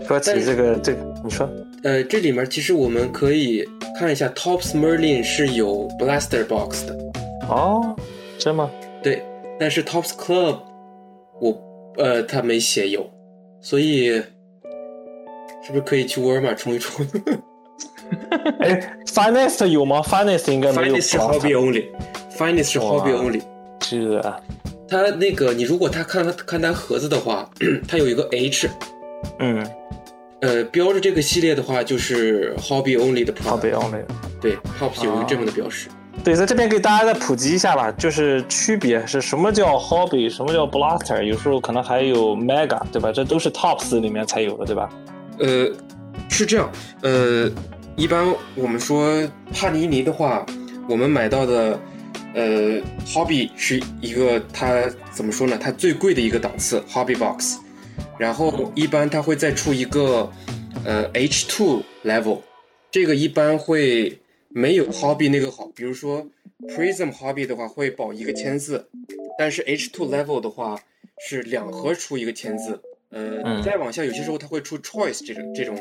[0.08, 1.48] 说起这个，这个你说，
[1.82, 3.68] 呃，这里面其实我们可以
[3.98, 6.96] 看一下，Tops Merlin 是有 Blaster Box 的。
[7.48, 7.94] 哦，
[8.38, 8.70] 真吗？
[9.02, 9.22] 对。
[9.58, 10.58] 但是 Tops Club，
[11.40, 11.56] 我
[11.96, 13.08] 呃他没写有，
[13.60, 14.08] 所以
[15.62, 17.06] 是不是可以去沃尔玛冲一冲？
[18.60, 20.96] 哎，Finest 有吗？Finest 应该没有。
[20.96, 21.84] Finest 是 Hobby
[22.38, 23.42] Only，Finest 是 Hobby Only。
[23.82, 24.22] 是。
[24.86, 27.48] 它那个你如果他看他看它盒子的话，
[27.88, 28.68] 它有一个 H，
[29.38, 29.66] 嗯，
[30.40, 34.04] 呃，标着这个系列的话，就是 Hobby Only 的好 product，北欧那个。
[34.40, 35.88] 对，Tops 有一个这么的标识。
[36.22, 43.10] 对，在这边给大家再普及一下吧，就是区别是什么叫 Hobby，什么叫 Blaster，有时候可能还有 Mega，对吧？
[43.10, 44.88] 这都是 Tops 里面才有的，对吧？
[45.38, 45.68] 呃，
[46.28, 46.70] 是这样，
[47.02, 47.50] 呃，
[47.96, 48.24] 一般
[48.54, 50.44] 我们说帕尼尼的话，
[50.88, 51.78] 我们买到的，
[52.34, 55.56] 呃，Hobby 是一个它怎么说呢？
[55.56, 57.58] 它最贵的一个档次 Hobby Box，
[58.18, 60.30] 然后一般它会再出一个，
[60.84, 62.40] 呃，H2 level，
[62.90, 66.26] 这个一般会没有 Hobby 那个好，比如说
[66.68, 68.88] Prism Hobby 的话会保一个签字，
[69.38, 70.78] 但是 H2 level 的话
[71.26, 72.80] 是两盒出一个签字，
[73.10, 75.76] 呃，嗯再往下有些时候它会出 Choice 这种这种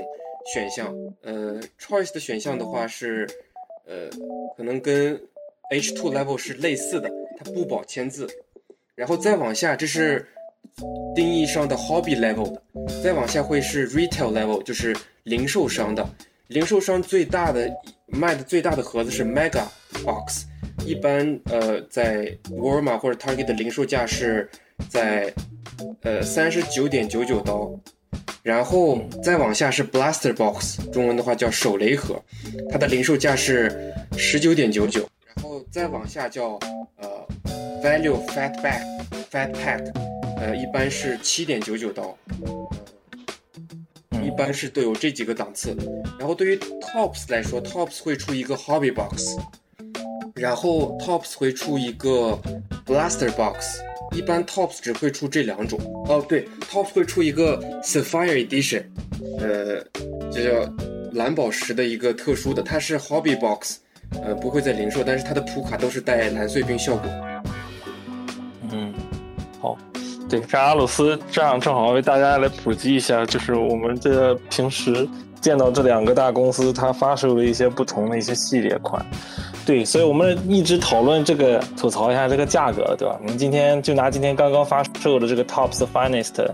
[0.54, 0.94] 选项，
[1.24, 3.28] 呃，Choice 的选项的话是，
[3.88, 4.08] 呃，
[4.56, 5.20] 可能跟
[5.74, 8.28] H2 level 是类似的，它不保签字，
[8.96, 10.28] 然后再往下这是
[11.16, 12.58] 定义上的 Hobby level，
[13.04, 16.08] 再往下会是 Retail level，就是零售商的。
[16.48, 17.72] 零售商最大的
[18.08, 19.64] 卖的最大的盒子是 Mega
[20.04, 20.44] Box，
[20.86, 24.48] 一般呃在沃尔玛或者 Target 的零售价是
[24.90, 25.34] 在
[26.02, 27.74] 呃三十九点九九刀，
[28.44, 32.22] 然后再往下是 Blaster Box，中文的话叫手雷盒，
[32.70, 36.60] 它的零售价是十九点九九，然后再往下叫
[36.98, 37.28] 呃
[37.84, 38.84] Value Fat Pack
[39.32, 39.92] Fat Pack，
[40.38, 42.18] 呃一般是七点九九刀，
[44.24, 45.76] 一般是都有这几个档次。
[46.18, 49.38] 然后对于 Tops 来说，Tops 会出一个 Hobby Box，
[50.36, 52.40] 然后 Tops 会出一个
[52.86, 53.82] Blaster Box。
[54.16, 55.80] 一般 Tops 只会出这两种。
[56.08, 58.84] 哦，对，Tops 会出一个 Sapphire Edition，
[59.40, 59.84] 呃，
[60.32, 60.72] 这叫
[61.14, 63.78] 蓝宝石的一个特殊的，它是 Hobby Box，
[64.24, 67.10] 呃，不会在零售，但是它的普卡都是带蓝碎冰效果。
[68.72, 68.94] 嗯，
[69.62, 69.78] 好，
[70.30, 75.08] 对，让阿鲁斯这样正好为大家来普及一下，就是我们这平时
[75.42, 79.06] 见到这两个大公司它发售的一些不同的一些系列款。
[79.66, 83.18] 对，所以我们一直讨论这个，吐槽一下这个价格，对吧？
[83.22, 86.46] 我们今天就拿今天刚刚发售的这个 Tops Finest，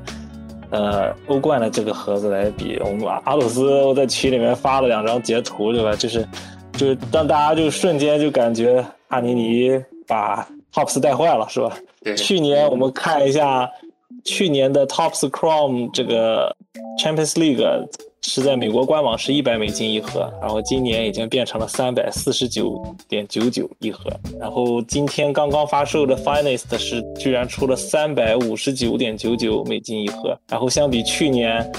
[0.69, 2.79] 呃，欧冠的这个盒子来比。
[2.83, 5.95] 我们阿鲁斯我在群里面发了两张截图，对吧？
[5.95, 6.23] 就是
[6.79, 11.75] 就是让大家就瞬间就感觉帕尼尼把 Tops 带坏了，是吧？
[12.01, 13.69] 对，去年我们看一下，
[14.23, 16.55] 去年的 Tops Chrome 这个
[17.03, 17.85] Champions League
[18.21, 31.69] 是在美国官网是一百美金一盒，然后今年已经变成了三百四十九点九九一盒，然后今天刚刚发售的 Finest 是居然出了三百五十九点九九美金一盒，然后相比去年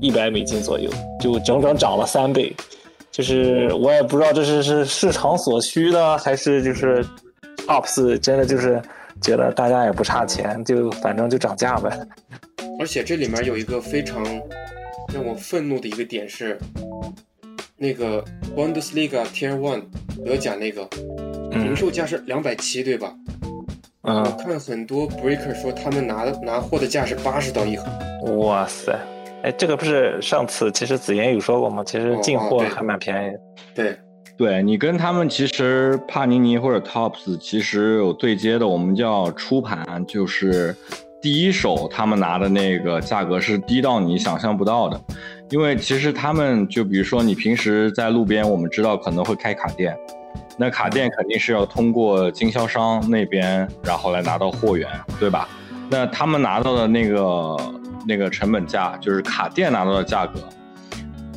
[0.00, 0.88] 一百美金左右，
[1.18, 2.54] 就整整涨了三倍。
[3.20, 7.04] 就是我也不知道这是是市场所需的，还是就是
[7.66, 8.80] Tops 真的就是
[9.20, 11.90] 觉得大家也不差钱，就反正就涨价呗。
[12.78, 14.24] 而且这里面有一个非常
[15.12, 16.58] 让我愤怒的一个点是，
[17.76, 18.24] 那个
[18.56, 19.82] Bundesliga Tier One
[20.24, 20.88] 德甲那个
[21.50, 23.12] 零售价是两百七，对吧？
[24.00, 27.84] 我嗯，看很多 Breaker 说他们拿拿货的价是八十刀一盒，
[28.38, 28.98] 哇塞，
[29.42, 31.82] 哎，这个不是上次其实子妍有说过吗？
[31.84, 33.40] 其实进货还蛮便宜的。
[33.74, 33.98] 对，
[34.36, 40.76] 对你跟他们其实帕尼尼或者 Tops 其实有对接的，我们叫初盘，就是
[41.22, 45.00] 第一手他们拿的那个价格是低到你想象不到的，
[45.48, 49.96] 因为其实他们就比如说你平时在路边，我们知道可能会开卡店，
[50.58, 54.86] 那卡店肯定是要通过经销商那边，然后来拿到货源，
[55.18, 55.48] 对吧？
[55.88, 57.56] 那他们拿到的那个
[58.06, 60.40] 那个成本价，就是卡店拿到的价格，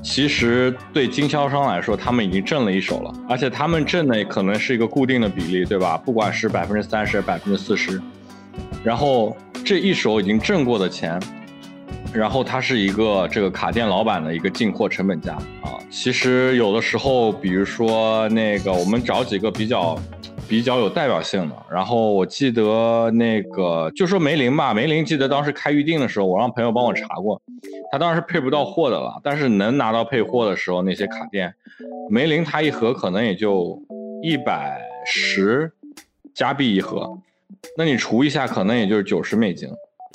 [0.02, 5.98] 其实对经销商来说，他们已经挣了一手了，而且他们挣的可能是一个固定的比例，对吧？
[5.98, 8.02] 不管是百分之三十、百分之四十，
[8.84, 11.20] 然后这一手已经挣过的钱，
[12.14, 15.80] 然后它是一个这个卡店老板的一个进货成本价啊。
[15.90, 19.98] 其实有的时候，比如说那个，我们找几个比较
[20.48, 27.42] 比较有代表性的，然后我记得那个就说梅林吧，梅林记得当时开预定的时候，我让朋友帮我查过，
[27.92, 31.54] 他当时是配不到货的了，但是能拿到配货的时候，那些卡店，
[32.10, 33.82] 梅林它一盒可能也就
[34.22, 35.72] 一百十
[36.34, 37.18] 加币一盒，
[37.78, 39.70] 那你除一下，可能也就是九十美金，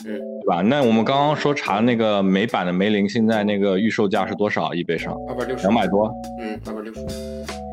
[0.05, 0.61] 嗯，对吧？
[0.63, 4.73] 那我们刚刚说查那个美版的梅林，现在那个预售价是多少？
[4.75, 5.17] 一杯上，
[5.63, 7.01] 两百多嗯，二百六十，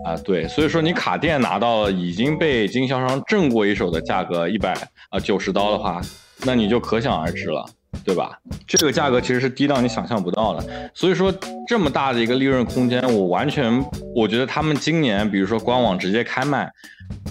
[0.06, 0.16] 啊？
[0.24, 4.74] 对，所以说你卡店拿到了已经被经销商挣过一手的价格一百
[5.10, 6.00] 啊九十刀的话，
[6.46, 7.66] 那你就可想而知了。
[8.04, 8.38] 对吧？
[8.68, 11.34] 这个价格其实是低到你想象不到的，所以说
[11.66, 13.84] 这么大的一个利润空间，我完全
[14.14, 16.70] 我觉得他们今年比如说官网直接开卖，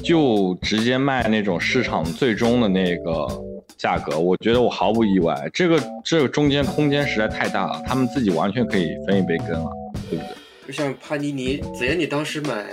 [0.02, 3.28] 就直接卖那种市场最终的那个
[3.76, 5.36] 价格，我觉得我毫不意外。
[5.52, 9.70] 这个这个中间空间实在太大了，他们自己完全可以分一杯羹了，
[10.09, 10.43] 对不对？
[10.66, 12.65] 就像帕尼尼，子妍，你当时买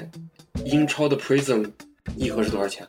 [0.65, 1.69] 英超的 Prism
[2.15, 2.85] 一盒是多少钱？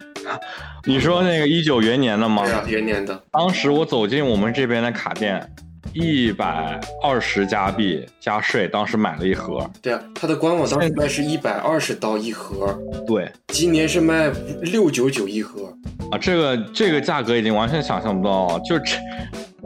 [0.84, 2.44] 你说那个一九元年的吗？
[2.44, 3.20] 对啊，元年的。
[3.32, 5.44] 当时我走进我们这边的卡店，
[5.92, 9.68] 一百二十加币加税，当时买了一盒。
[9.82, 14.30] 对啊，它的官网当时卖是一百二十刀一盒，对，今年是卖
[14.62, 15.76] 六九九一盒。
[16.12, 18.96] 啊，这个这个价格已经完全想象不到，就这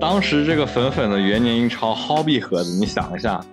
[0.01, 3.45] 当时这个粉粉的元年英超 Hobby 盒子，你想一下，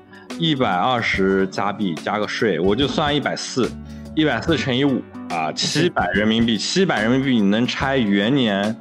[0.44, 3.72] 一百二十加币加个税，我就算一百四，
[4.14, 8.76] 一百四乘以五啊，七百人民币，七百人民币你能拆元年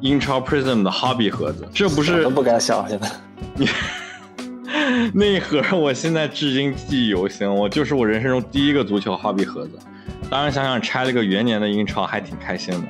[0.00, 3.10] 英超 Prism 的 Hobby 盒子，这不是都不敢想现在。
[5.12, 9.76] 那一盒，我现在至今记忆犹新，我就是我人生中第一个足球 Hobby 盒子。
[10.30, 12.86] 当然想想拆了个元年的英超，还挺开心的。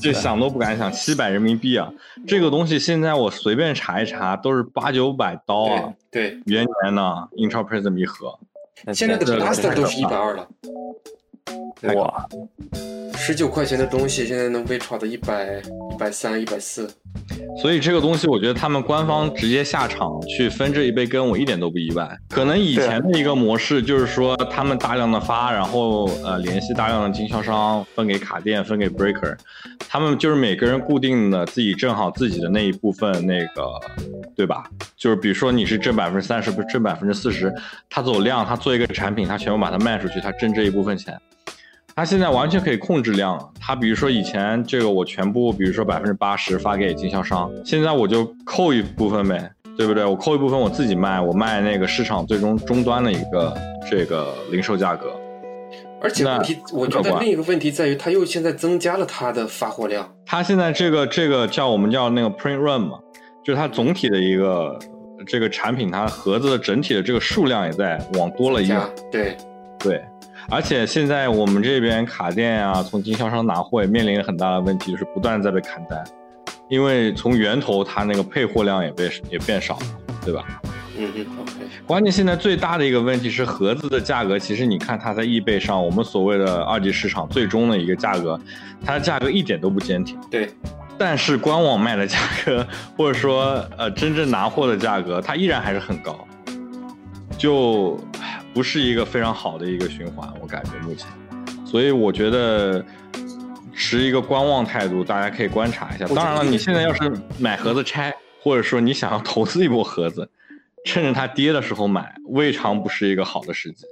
[0.00, 1.92] 这想都不敢想，七百人民币啊！
[2.26, 5.92] 这个东西现在我随便查一查，都是八九百刀啊！
[6.10, 8.38] 对对，元年呢英超 Prism 一盒，
[8.94, 10.48] 现在的 Blaster 都是一百二了，
[11.94, 12.26] 哇，
[13.16, 16.88] 十九块钱的东西现在能被炒到一百、一百三、一百四。
[17.60, 22.08] 所以这个东西我觉得他们官方直接下场去分这一杯羹，我一点都不意外。
[22.28, 29.36] 可能以前的一个模式就是说他们大量的发，然后呃联系大量的经销商分给卡店，分给 Breaker，
[29.88, 33.70] 他们就是每个人固定的自己挣好自己的那一部分，那个
[34.36, 34.64] 对吧？
[34.96, 37.52] 就是比如说你是挣百分之三十，不是挣百分之四十，
[37.88, 41.18] 他走量，他做一个产品，他全部把它卖出去，他挣这一部分钱。
[42.00, 43.46] 他现在完全可以控制量了。
[43.60, 50.02] 他比如说以前这个我全部，比如说百分之八十发给经销商，现在我就扣一部分呗，对不对？
[50.02, 53.54] 我扣一部分我自己卖，我卖那个市场最终终端的一个
[53.90, 55.12] 这个零售价格。
[56.00, 60.10] 而且问题，我觉得另一个问题在于，他又现在增加了他的发货量。
[60.24, 62.98] 他现在这个这个叫我们叫那个 print run 嘛，
[63.44, 64.78] 就是它总体的一个
[65.26, 68.84] 这个产品，它盒子的整体的这个数量也在往多了加用。
[69.12, 69.36] 对，
[69.78, 70.02] 对，
[70.48, 76.02] 而且现在我们这边卡店啊，从经销商拿货也面临很大的问题，就是不断在被砍单，
[76.68, 79.86] 因为从源头它那个配货量也被也变少了，
[80.24, 80.44] 对吧？
[80.98, 81.52] 嗯嗯，OK，
[81.86, 88.38] 关键现在最大的一个问题是盒子的价格，其实你看它在易贝上，我们所谓的二级市场最终的一个价格，
[88.84, 90.20] 它的价格一点都不坚挺。
[90.30, 90.50] 对，
[90.98, 92.66] 但是官网卖的价格，
[92.98, 96.18] 或者说呃真正拿货的价格，它依然还是很高，
[97.38, 101.06] 就唉不是一个非常好的一个循环，我感觉目前，
[101.64, 102.84] 所以我觉得
[103.72, 106.04] 持一个观望态度，大家可以观察一下。
[106.06, 110.28] 当然了，你现在要是买盒子拆，或者说你想要投资一波盒子，
[110.84, 113.86] 趁着它跌的时候买，未尝不是一个好的时机。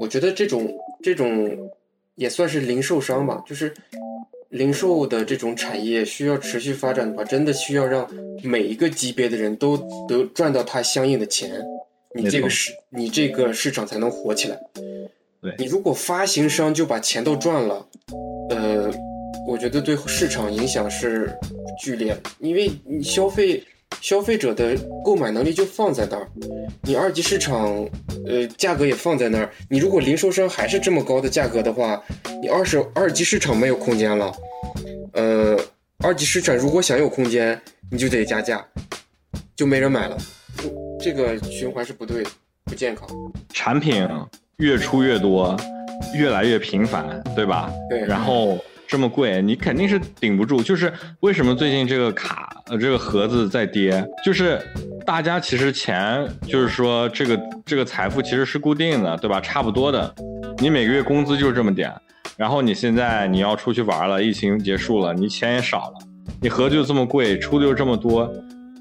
[0.00, 0.68] 我觉得这种
[1.02, 1.70] 这种
[2.14, 3.72] 也算是零售商吧，就是
[4.48, 8.08] 零售的这种产业需要持续发展的话，真的需要让
[8.42, 9.76] 每一个级别的人都
[10.08, 11.50] 得赚到他相应的钱，
[12.14, 14.58] 你这个市你这个市场才能火起来。
[15.40, 15.54] 对。
[15.58, 17.86] 你如果发行商就把钱都赚了，
[18.50, 18.90] 呃，
[19.48, 21.32] 我觉得对市场影响是
[21.82, 23.62] 剧烈，因为你消费
[24.00, 26.28] 消费者的购买能力就放在那儿，
[26.82, 27.88] 你二级市场
[28.26, 32.02] 呃价格也放在那儿，你如果零售商还是这么高的价格的话，
[32.42, 34.32] 你二手二级市场没有空间了，
[35.14, 35.58] 呃，
[36.04, 37.58] 二级市场如果想有空间，
[37.90, 38.66] 你就得加价，
[39.60, 40.16] 就没人买了，
[40.98, 42.30] 这个循环是不对的，
[42.64, 43.06] 不健康。
[43.52, 44.08] 产品
[44.56, 45.54] 越出越多，
[46.14, 47.70] 越来越频繁，对吧？
[47.90, 48.58] 对然后
[48.88, 50.62] 这么贵，你肯定是顶不住。
[50.62, 54.58] 就是为什么最近这个卡呃这个盒子在跌，就是
[55.04, 59.38] 大家其实钱就是说这个这个财富其实是固定的，对吧？
[59.42, 60.14] 差不多的，
[60.56, 61.92] 你每个月工资就是这么点，
[62.38, 65.98] 然后你现在你要出去玩了，疫情结束了，你钱也少了，
[66.40, 68.32] 你盒子就这么贵，出的又这么多。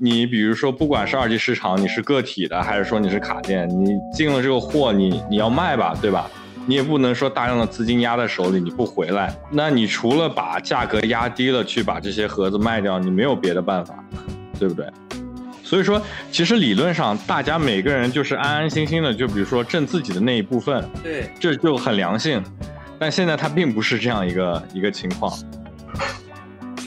[0.01, 6.30] 你比如说，不管是二级市场，你是个体的，还是说你是卡店，你进了这个货，你你要卖吧，对吧？
[6.65, 13.93] 你也不能说大量的资金压在手里，你不回来，那你除了把价格压低了，去把这些盒子卖掉，你没有别的办法，
[14.57, 14.85] 对不对？
[15.63, 16.01] 所以说，
[16.31, 22.41] 其实理论上大家每个人就是安安心心的，就比如说挣自己的那一部分，对，这就很良性。
[22.97, 25.31] 但现在它并不是这样一个一个情况，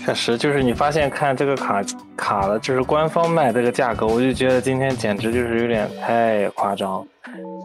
[0.05, 1.81] 确实，就是你发现看这个卡
[2.17, 7.07] 卡了，就是官方卖这个价格，我就觉得今天简直就是有点太夸张，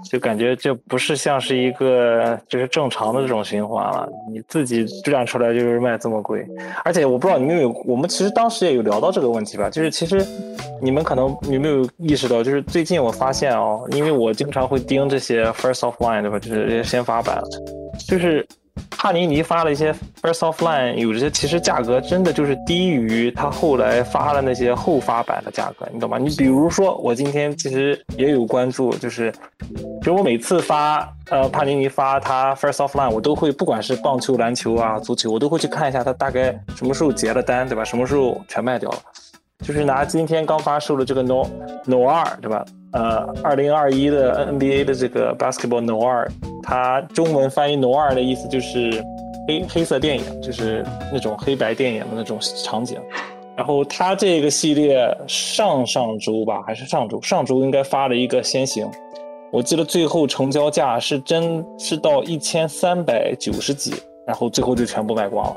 [0.10, 4.08] 就感觉这不是像是一个就是正常的这种循环了。
[4.32, 6.48] 你自己赚出来就是卖这么贵，
[6.86, 10.24] 而且我不知道你们有，我们其实当时也有聊到这个问题吧，就是其实
[10.80, 17.42] 你们可能有没有意识到，就是最近我发现哦，因为我经常会盯这些 first offline 对吧，就是这些先发版，
[18.08, 18.48] 就是
[18.92, 26.18] 帕尼尼发了一些 First Offline 有些，其实价格真的就是低于他后来发的那些后发版的价格，你懂吗？
[26.18, 29.32] 你比如说，我今天其实也有关注，就是，
[30.00, 37.84] 其实我每次发呃帕尼尼发他 First Offline，我都会不管是棒球、篮球啊、足球，我都会去看一下他大概什么时候结了单，对吧？
[37.84, 38.98] 什么时候全卖掉了。
[39.66, 41.44] 就是拿今天刚发售的这个 No
[41.86, 42.64] No 二，对吧？
[42.94, 46.30] 呃，二零二一的 NBA 的这个 Basketball No 二，
[46.64, 49.04] 它中文翻译 No 二的意思就是
[49.48, 53.00] 黑黑色电影，就是那种黑白电影的那种场景。
[53.56, 57.22] 然后它这个系列上上周吧，还是上周？
[57.22, 58.90] 上周应该发了一个先行，
[59.52, 63.94] 我记得最后成交价是真是到一千三百九十几，
[64.26, 65.56] 然后最后就全部卖光了。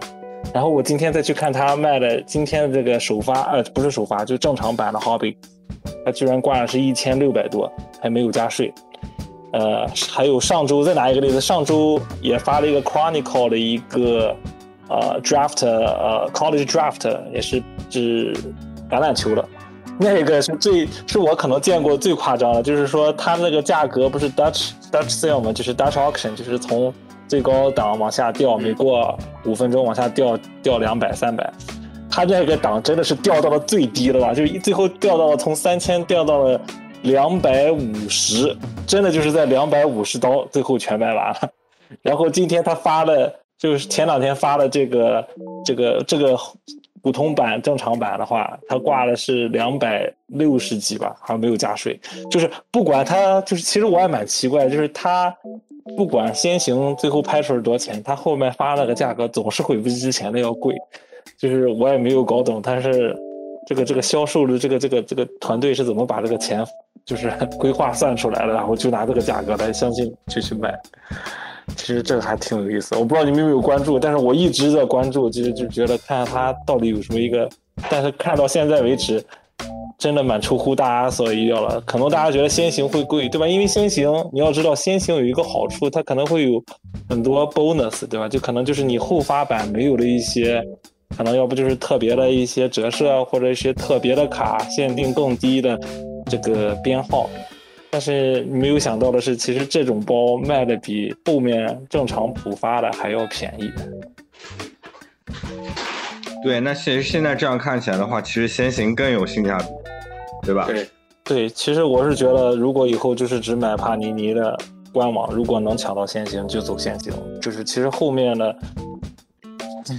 [0.54, 5.36] 然后我今天再去看他卖的今天的这个首发，呃，不是首发，就正常版的 Hobby，
[6.04, 7.70] 它居然挂的是一千六百多，
[8.00, 8.72] 还没有加税。
[9.52, 14.34] 呃，还有上周再拿一个例子，上周也发了一个 Chronicle 的一个
[14.88, 18.32] 呃 Draft，呃 College Draft，也是指
[18.88, 19.44] 橄榄球的。
[19.98, 25.52] 那个是最是我可能见过最夸张的，就是说它那个价格不是 Dutch Dutch sale 吗？
[25.52, 26.94] 就是 Dutch auction，就是从
[27.26, 31.52] 最高档往下掉，每过五分钟往下掉掉两百三百，
[32.10, 34.34] 他那个档真的是掉到了最低了吧？
[34.34, 36.60] 就是最后掉到了从三千掉到了
[37.02, 38.54] 两百五十，
[38.86, 41.50] 真的就是在两百五十刀最后全卖完了。
[42.02, 45.28] 然后今天他发了，就是前两天发了这个
[45.64, 46.38] 这个这个
[47.02, 51.98] 普通版正常版的话，它挂的是两百六十几吧，好像没有加税。
[52.30, 55.34] 就是不管它，就是其实我也蛮奇怪，就是它
[55.96, 60.76] 不管先行最后拍出来多少钱，它后面发那个价格总是会比之前的要贵。
[61.40, 63.16] 就是我也没有搞懂，但是
[63.66, 66.62] 这个这个销售的这个这个这个团队是怎么把这个钱
[67.06, 70.72] 就是 规划算出来的，然后就拿这个价格来相信就去卖。
[71.76, 77.48] 其实这个还挺有意思，我不知道你们有没有关注，但是我一直在关注，其实就觉得看看它到底有什么一个，
[77.88, 79.24] 但是看到现在为止，
[79.96, 81.80] 真的蛮出乎大家所意料了。
[81.82, 83.46] 可能大家觉得先行会贵，对吧？
[83.46, 86.62] 因为先行你要知道，先行有一个好处，它可能会有
[87.08, 88.28] 很多 bonus，对吧？
[88.28, 90.60] 就可能就是你后发版没有的一些，
[91.16, 95.78] 可能要不就是特别的一些折射，或者一些特别的卡限定更低的
[96.26, 97.28] 这个编号。
[97.90, 103.68] 但是没有想到的是，其实这种包卖的比后面正常普发的还要便宜。
[106.44, 109.66] 对，那其实现在这样看起来的话，其实先行更有性价比，
[110.46, 110.66] 对吧？
[110.66, 110.88] 对，
[111.24, 114.56] 对，其实我是觉得，如果以后就是只买帕尼尼的
[114.92, 117.12] 官网，如果能抢到先行就走先行，
[117.42, 118.56] 就是其实后面的。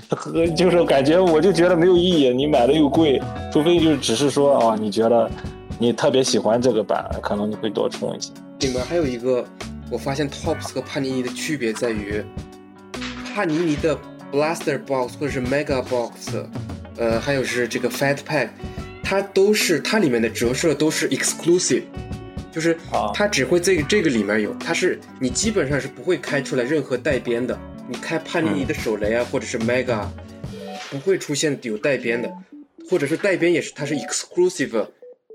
[0.10, 5.30] 和 就是感觉我就觉得没有意义，你买的又贵，除非就是只是说哦，你觉得
[5.80, 8.32] 你特别喜欢这个版，可能你会多充一些。
[8.60, 9.44] 里面还有一个，
[9.90, 12.24] 我发现 Tops 和帕尼尼的区别在于，
[13.34, 13.98] 帕尼尼的
[14.32, 16.36] Blaster Box 或者是 Mega Box，
[16.98, 18.50] 呃，还有是这个 Fat Pack，
[19.04, 21.84] 它都是它里面的折射都是 exclusive，
[22.52, 22.78] 就是
[23.14, 27.58] 它只会这个这个里面有，它是你基本上是不会开出来任何带边的。
[27.92, 30.08] 你开帕尼尼的手雷啊，或者是 Mega，
[30.90, 32.32] 不会出现有带边的，
[32.90, 34.88] 或者是带边也是它是 exclusive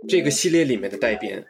[0.09, 1.45] 这个系列里面的带边。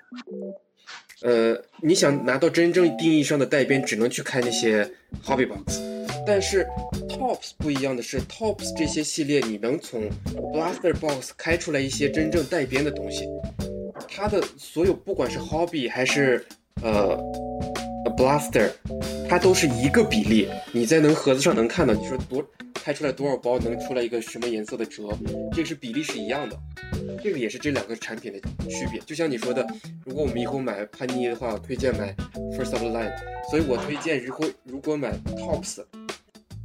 [1.22, 4.84] 呃，你想拿到真正定义上的带边，只能去开那些
[5.24, 5.78] Hobby Box。
[6.26, 6.66] 但是
[7.08, 10.10] Tops 不一样的是，Tops 这些系列你能从
[10.52, 13.28] Blaster Box 开出来一些真正带边的东西。
[14.08, 16.44] 它的所有不管是 Hobby 还是
[16.82, 17.16] 呃。
[18.16, 18.70] Blaster，
[19.28, 22.44] 它都是一个比例，你在能盒子上能看到，你说多
[22.74, 25.04] 开出来多少包能出来一个什么颜色的折，
[25.52, 26.58] 这个是比例是一样的，
[27.24, 28.38] 这个也是这两个产品的
[28.68, 29.00] 区别。
[29.06, 29.66] 就像你说的，
[30.04, 32.14] 如果我们以后买潘妮的话，我推荐买
[32.52, 33.10] First of Line，
[33.50, 35.82] 所以我推荐如果如果买 Tops，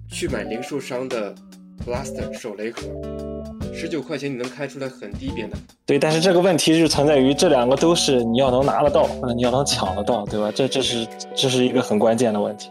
[0.09, 1.33] 去买零售商的
[1.87, 2.81] Blaster 手雷盒。
[3.73, 5.55] 十九块钱你能开出来很低边的，
[5.85, 10.51] 对，但是这个问题是存在于这两个都是你要能拿得到，你要能抢得到，对吧？
[10.53, 12.69] 这这是这是一个很关键的问题。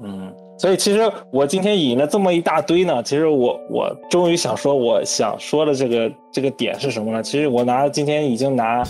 [0.00, 7.22] 嗯，所以其实我今天引了这么一大堆呢，其实我我终于想说我想说的这个这个点是什么呢？
[7.22, 8.82] 其实我拿今天已经拿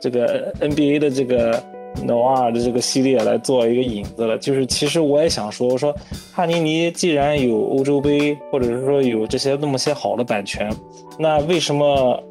[0.00, 1.62] 这个 NBA 的这个。
[2.06, 5.92] 诺瓦的这个系列来做一个引子了，就是其实我也想说，我说
[6.32, 10.72] 帕尼尼既然有欧洲杯，或者是说有这些那么些好的版权，
[11.18, 12.22] 那为什么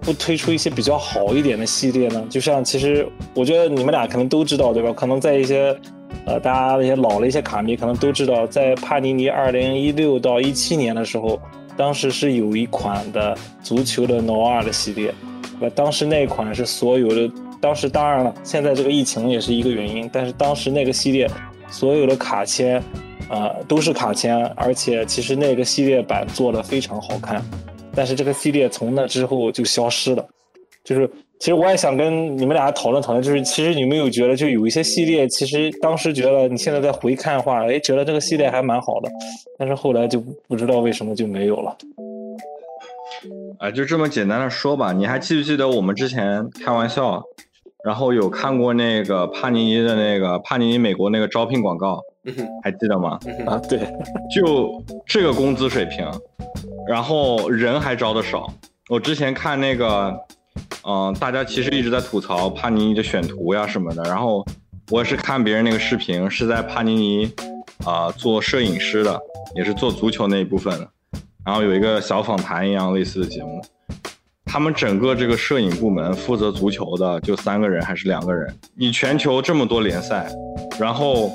[0.00, 2.26] 不推出一些比较好一点的系列呢？
[2.28, 4.92] 就像其实我觉得你们俩可能都知道，对吧？
[4.92, 5.74] 可能在一些
[6.26, 11.40] 呃大家那些老的一些卡迷可能都知道，在帕尼尼二零一六到一七年的时候，
[11.76, 15.14] 当时是有一款的足球的诺瓦的系列，
[15.58, 15.74] 对吧？
[15.76, 17.30] 当时那款是所有的。
[17.60, 21.26] 当时当然了，现在这个疫情也是一个原因，但是当时那个系列
[21.70, 22.82] 所有的卡签
[23.30, 27.42] 呃，都是卡签，而且其实那个系列版做的非常好看，
[27.94, 30.22] 但是这个系列从那之后就消失了。
[30.84, 39.10] 就是其实我也想跟你们俩讨论讨论，就是其实你们有觉得就有一些系列，其实当时觉得你现在再回看的话，哎，觉得这个系列还蛮好的，
[39.58, 41.76] 但是后来就不知道为什么就没有了。
[43.58, 44.92] 啊，就这么简单的说吧。
[44.92, 47.22] 你还记不记得我们之前开玩笑，
[47.84, 52.00] 然后有看过那个帕尼尼的那个帕尼尼美国那个招聘广告，
[52.62, 53.18] 还记得吗？
[53.46, 53.78] 啊，对，
[54.34, 56.06] 就这个工资水平，
[56.88, 58.46] 然后人还招的少。
[58.90, 60.14] 我之前看那个，
[60.86, 64.44] 嗯、大家其实一直在吐槽帕尼尼的选图呀什么的，然后
[64.90, 67.32] 我也是看别人那个视频，是在帕尼尼
[67.84, 69.18] 啊、做摄影师的，
[69.56, 70.88] 也是做足球那一部分的，
[71.44, 73.64] 然后有一个小访谈一样类似的节目。
[74.44, 78.56] 他们整个这个摄影部门负责足球的就三个人还是两个人？
[78.76, 80.30] 你全球这么多联赛，
[80.78, 81.28] 然后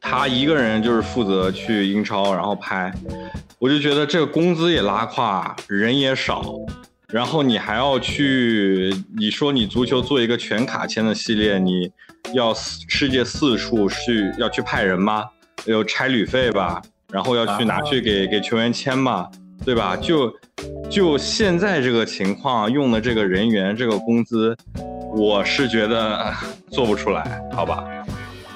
[0.00, 2.92] 他一个人就是负责去英超，然后拍，
[3.60, 6.56] 我就觉得这个工资也拉胯，人也少，
[7.14, 11.88] 然后你还要去，你说你足球做一个全卡签的系列，你
[12.32, 15.24] 要四世界四处去要去派人吗？
[15.64, 16.82] 有差旅费吧，
[17.12, 19.30] 然后要去拿去给给球员签吧，
[19.64, 19.96] 对吧？
[19.96, 20.34] 就
[20.90, 24.56] 就现在这个情况，用的这个人员这个工资，
[25.16, 26.34] 我是觉得呃
[26.72, 27.84] 做不出来，好吧？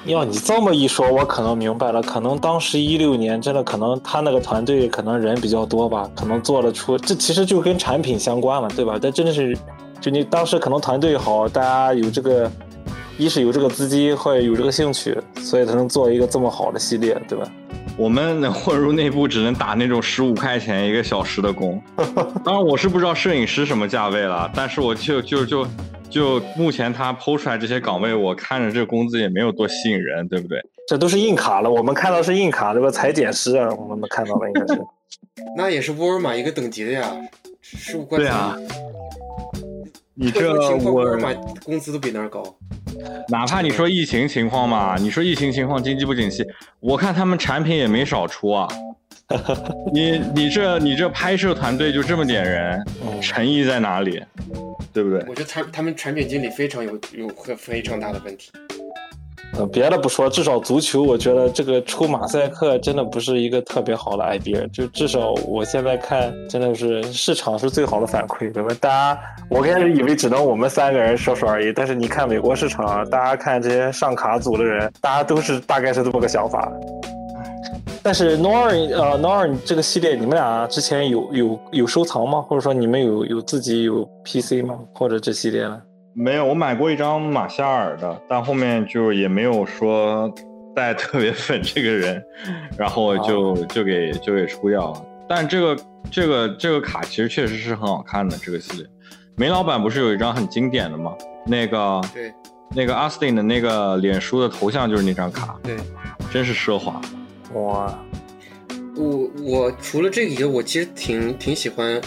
[0.09, 2.01] 要你这么一说，我可能明白了。
[2.01, 6.97] 可能当时一六年真的可能他那个团队可能人比较多吧，可能做得出。
[6.97, 8.97] 这其实就跟产品相关了，对吧？
[9.01, 9.57] 但真的是，
[10.01, 12.51] 就你当时可能团队好，大家有这个，
[13.19, 17.45] 一是有这个资金或者有这个兴趣，所以才能做一个这么好的系列，对吧？
[17.97, 21.81] 我们能混入内部，只能打那种十五块钱一个小时的工。
[22.45, 25.67] 当然，我是不知道摄影师什么价位了，但是我就就就
[26.09, 30.63] 就目前他抛出来这些岗位，我看着这工资也没有多吸引人，对不对？
[30.87, 32.89] 这都是硬卡了，我们看到是硬卡，对吧？
[32.89, 34.81] 裁剪师啊，我们看到的应该是。
[35.57, 37.11] 那也是沃尔玛一个等级的呀，
[37.61, 38.27] 十五块钱。
[38.27, 38.55] 对啊，
[40.21, 42.43] 你这我工资都比那儿高。
[43.29, 46.43] 哪怕你说疫情情况嘛，你说疫情情况经济不景气，
[46.81, 48.67] 我看他们产品也没少出啊。
[49.93, 54.21] 你你这你这拍摄团队就这么点人，嗯诚意在哪里？
[54.91, 55.19] 对不对？
[55.29, 58.51] 我觉得他他们产品经理非常有有很非常大的问题。
[59.57, 64.65] 呃，别的不说，至少足球，我觉得这个出马赛克真的不是一个特别好的 idea。
[64.71, 68.73] 就至少我现在看，真的是市场是最好的反馈，对吧？
[68.79, 69.19] 大家，
[69.49, 76.71] 我开始以为只能我们三个人说说而已，但是你看美国市场，大家看这些上卡组的人，大家都是大概是这么个想法。
[78.01, 82.39] 但是 Nor 呃 Nor 这个系列，你们俩之前有有有收藏吗？
[82.41, 84.79] 或者说你们有有自己有 PC 吗？
[84.93, 85.81] 或者这系列呢？
[86.13, 90.33] 没有，我买过一张马夏尔的，但后面就也没有说
[90.75, 92.21] 再特别粉这个人，
[92.77, 95.05] 然后就就给就给出掉了。
[95.27, 98.85] 但这个这个这个卡其实确实是很好看的，这个系列。
[99.35, 101.13] 梅老板不是有一张很经典的吗？
[101.45, 102.33] 那个对
[102.75, 105.77] 那个 Austin 的那个脸书的头像就是那张卡，对，
[106.31, 106.99] 真是奢华。
[107.53, 107.97] 哇，
[108.95, 112.01] 我我除了这个以外，我其实挺挺喜欢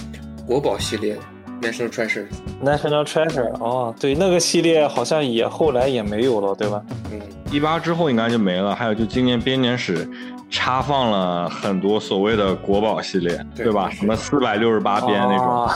[0.47, 1.17] 国宝系列
[1.63, 2.27] National Treasure。
[2.63, 6.83] National Treasure 哦，对，那个系列好像也后来也没有了，对吧？
[7.13, 7.21] 嗯，
[7.51, 10.09] 一八之后应该就没了，还有就今年编年史
[10.51, 13.89] 插放了很多所谓的国宝系列，对对吧？
[13.91, 15.47] 什么四百六十八编那种。
[15.47, 15.71] 哦。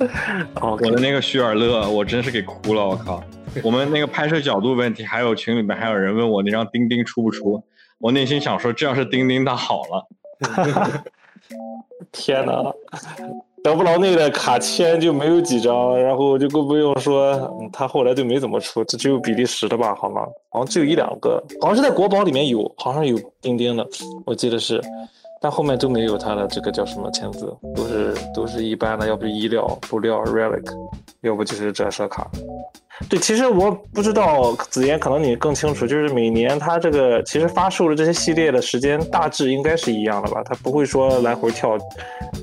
[0.62, 3.22] 我的那个徐尔勒，我真是给哭了，我靠！
[3.62, 7.62] 我们那个拍摄角度问题，还有群里面还有人问我那张钉钉出不出，
[7.98, 11.02] 我内心想说，这要是钉钉，那好了。
[12.12, 12.52] 天哪，
[13.62, 19.94] 德布劳内的卡签就没有几张，然后就更不用说，他后来就没怎么出，这只有比利时的吧？
[19.94, 20.22] 好吗？
[20.48, 23.86] 好像只有一两个，好像是在国宝里面有，好像有钉钉的，
[24.24, 24.80] 我记得是，
[25.42, 30.64] 但后面都没有他的这个叫什么签字，都是都是一般的，要不就衣料、布料、relic，
[31.20, 32.30] 要不就是折射卡。
[33.08, 40.42] 对，其实我不知道子妍，可能你更清楚，就是每年它这个其实发售的这些系列的时间大致应该是一样的吧？
[40.44, 41.76] 它不会说来回跳，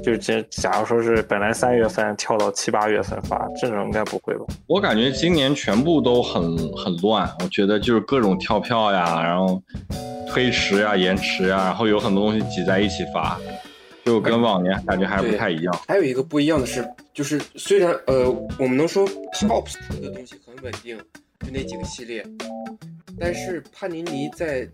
[0.04, 4.46] 就是这假如说是本来三月份跳到七八月份发，这种应该不会吧？
[4.68, 9.62] 我感觉今年全部都很很乱，我觉得就是各种跳票呀，然后
[10.28, 13.40] 推迟呀、延迟呀，然后有很多东西挤在一起发，
[14.08, 15.80] 就跟往年感觉还不太一样。
[15.86, 20.98] 还有一个不一样的是，就是虽然呃，我们能说 Tops 出的东西很稳定，
[21.42, 22.26] 就那几个系列，
[23.20, 24.66] 但是帕尼尼在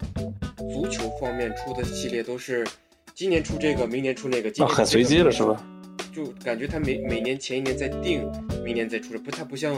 [0.71, 2.63] 足球方面出的系列都是
[3.15, 5.65] 今年出这个，明年出那个，今年那很随机的是吧？
[6.13, 8.31] 就感觉他每每年前一年在定，
[8.63, 9.73] 明年再出，不，太不像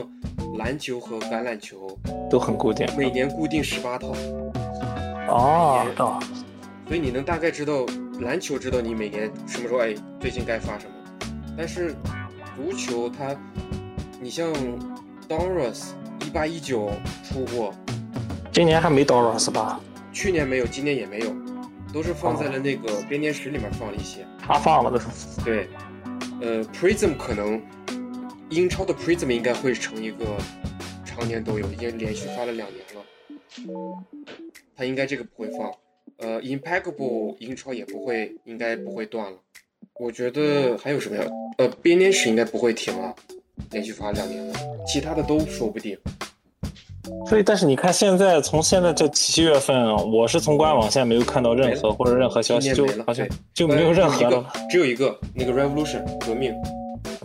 [0.58, 1.98] 篮球和橄榄球
[2.30, 2.86] 都很固定。
[2.98, 4.14] 每年固定十八套，
[5.30, 6.20] 哦哦，
[6.90, 7.86] 所以你能大概知道
[8.22, 10.94] 篮球知道你每年什么时候哎最近该发什么，
[11.58, 11.94] 但是
[12.56, 13.36] 足球它，
[14.22, 14.54] 你像
[15.28, 15.90] Doros
[16.26, 16.92] 一八一九
[17.24, 17.74] 出过，
[18.52, 19.82] 今年还没 Doros 吧？
[20.14, 21.36] 去年没有，今年也没有，
[21.92, 24.26] 都是放在了那个编年史里面放了一些。
[24.40, 25.02] 他放了的。
[25.44, 25.68] 对，
[26.42, 27.62] 呃，Prism 可能
[28.50, 30.26] 英超的 Prism 应该会成一个
[31.04, 34.04] 常年都有，已经连续发了两年了。
[34.78, 35.70] 他应该这个不会放。
[36.18, 39.38] 呃，Impeccable 英超也不会，应该不会断了。
[40.00, 41.24] 我觉得还有什么呀？
[41.58, 43.14] 呃，编年史应该不会停了，
[43.72, 44.54] 连续发两年了，
[44.86, 45.98] 其他的都说不定。
[47.30, 49.76] 所以，但是你看现在，从现在这七月份，
[50.12, 56.54] 我是从官网现在没有看到任何或者任何消息，就好像就没有任何了，只有一个那个 Revolution 革命。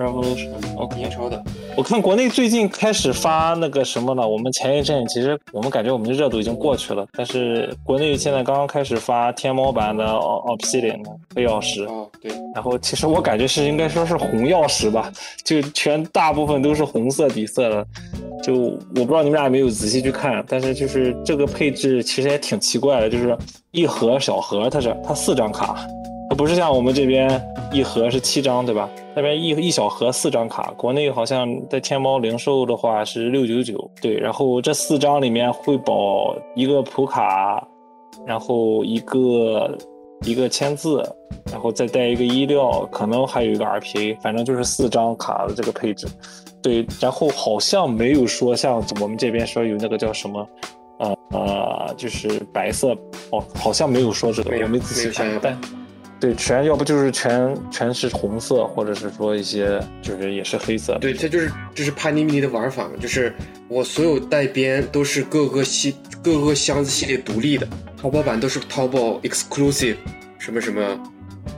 [0.01, 1.43] Revolution，OK，英超的。
[1.77, 4.27] 我看国内最近开始发那个什么了。
[4.27, 11.03] 我们前一阵其实我们感觉我们的热度已经过去了，但是国内现在刚刚开始发天猫版的 Obsidian
[11.35, 11.85] 黑曜石。
[11.85, 12.33] 哦，对。
[12.55, 15.13] 然后其实我感觉是应该说是红曜石吧，
[15.45, 17.87] 就全大部分都是红色底色的。
[18.43, 23.37] 就我不知道你们俩有没有仔细去看，但是就是这个配置其实也挺奇怪的，就是
[23.71, 25.87] 一盒小盒，它是它四张卡。
[26.31, 27.29] 它不是像我们这边
[27.73, 28.89] 一盒是七张，对吧？
[29.17, 33.91] 那边一一小盒四张卡，国内好像在天猫零售的话是六九九。
[34.01, 37.67] 对，然后这四张里面会保一个普卡，
[38.25, 39.77] 然后一个
[40.23, 41.03] 一个签字，
[41.51, 46.07] 然后再带一个衣料，可能还有一个 RPA，反正就是四张卡的这个配置。
[46.63, 50.49] 对，然后好像没有说像我们这边说有那个叫什么，
[51.01, 52.97] 呃呃，就是白色
[53.33, 55.61] 哦，好像没有说这个，我没仔细看，但。
[56.21, 60.99] 对，全要不就是全全是红色，或者是说一些就是也是黑色。
[61.01, 63.35] 对，它就是就是帕尼尼的玩法嘛，就是
[63.69, 67.67] 我所有带边都是各个系各个箱子系列独立的，
[67.97, 69.97] 淘宝版都是淘宝 exclusive
[70.39, 71.01] 什么什么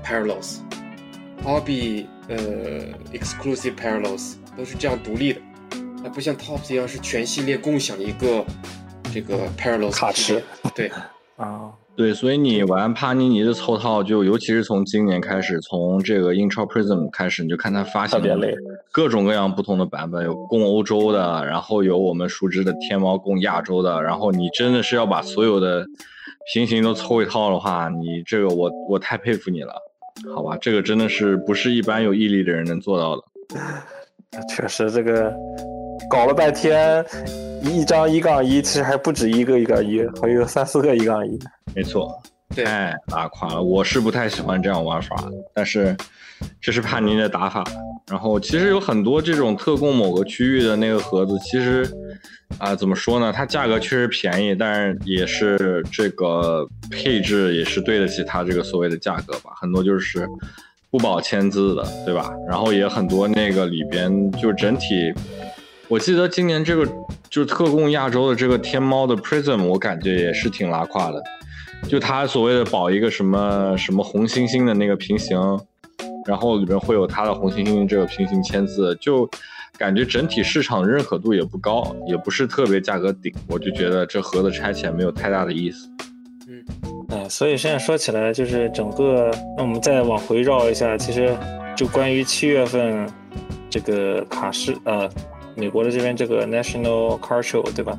[0.05, 2.37] parallels，hobby 呃
[3.13, 5.41] exclusive parallels 都是这样独立的，
[6.05, 8.45] 它不像 tops 一样是全系列共享一个
[9.13, 10.41] 这个 parallels 卡池。
[10.73, 10.89] 对，
[11.37, 11.73] 啊。
[11.95, 18.21] 对，所以你玩帕尼尼的凑套，就尤其是从今年开始，从这个英超 Prism 开始，你就看它发行
[18.91, 25.87] 各种各样不同的版本，有供欧洲的，然后有我们熟知的天猫供亚洲的，然后你真的是要把所有的
[26.53, 29.75] 平行都凑一套的话，你这个我我太佩服你了，
[30.35, 30.57] 好吧？
[30.61, 33.23] 这个真的是不是一般有毅力的人能做到的。
[34.49, 35.31] 确实，这个
[36.13, 37.03] 搞了半天。
[37.63, 41.39] 一张一杠一，其实还不止一个一杠一，还有三四个一杠一。
[41.75, 42.21] 没错，
[42.55, 43.63] 太拉胯了。
[43.63, 45.17] 我是不太喜欢这样玩法，
[45.55, 45.97] 但是
[46.61, 47.65] 这是帕尼的打法。
[48.11, 51.89] 然后其实有很多这种特供某个区域的那个盒子，其实
[52.59, 53.33] 啊，怎么说呢？
[53.33, 59.53] 它价格确实便宜，但是也是这个配置也是对得起它这个所谓的价格吧。
[59.59, 60.29] 很多就是
[60.91, 62.31] 不保签字的，对吧？
[62.47, 65.11] 然后也很多那个里边就整体。
[65.93, 66.87] 我记得今年这个
[67.29, 71.23] 就是特供亚洲的这个天猫的 Prism，我感觉也是挺拉胯的。
[71.87, 75.39] 就它所谓的保一个什么什么红星星的那个平行，
[76.25, 79.29] 然后里面会有它的红星星这个平行签字，就
[79.77, 83.31] 感觉整体市场认可度也不高，也不是特别价格顶。
[83.47, 85.91] 我就觉得这盒子拆起来没有太大的意思。
[86.49, 86.65] 嗯，
[87.19, 91.37] 啊，所以现在说起来，就是整个，那我们再往回绕一下，其实
[91.77, 93.07] 就关于七月份
[93.69, 95.07] 这个卡市，呃。
[95.55, 97.99] 美国的这边这个 National Car Show 对吧？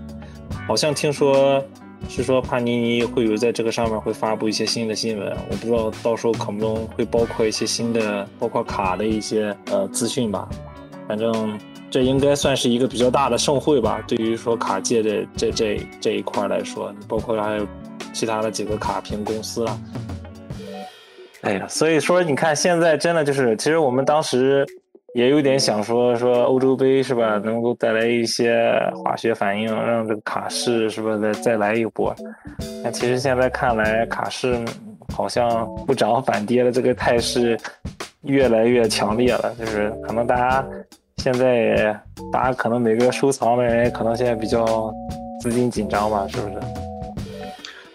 [0.67, 1.63] 好像听说
[2.07, 10.47] 是说帕尼尼会有在这个上面会发布一些新的新闻，我不知道到时候可能会包括一些新的，包括卡的一些呃资讯吧。
[11.07, 11.59] 反正
[11.91, 17.67] 这应该算是一个比较大的盛会吧，对于说卡界的这这这一块来说，包括还有
[18.13, 19.81] 其他的几个卡评公司啊。
[21.41, 24.65] 哎呀，所以说你看现在真的就是，其实我们当时。
[25.13, 28.73] 也有点想说说欧洲杯是吧，能够带来一些
[29.03, 32.15] 化学反应，让这个卡市是吧再再来一波。
[32.83, 34.57] 但其实现在看来，卡市
[35.15, 37.55] 好像不涨反跌的这个态势
[38.23, 39.53] 越来越强烈了。
[39.59, 40.65] 就是可能大家
[41.17, 41.95] 现在，
[42.31, 44.91] 大家可能每个收藏的人可能现在比较
[45.41, 46.82] 资金紧张吧，是不是？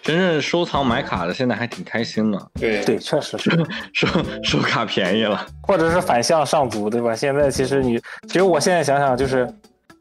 [0.09, 3.51] 真正收藏买卡的现在还挺开心的，对对，确实是
[3.93, 4.09] 收
[4.43, 7.15] 收卡便宜了，或者是反向上组，对吧？
[7.15, 9.47] 现在其实你，其实我现在想想，就是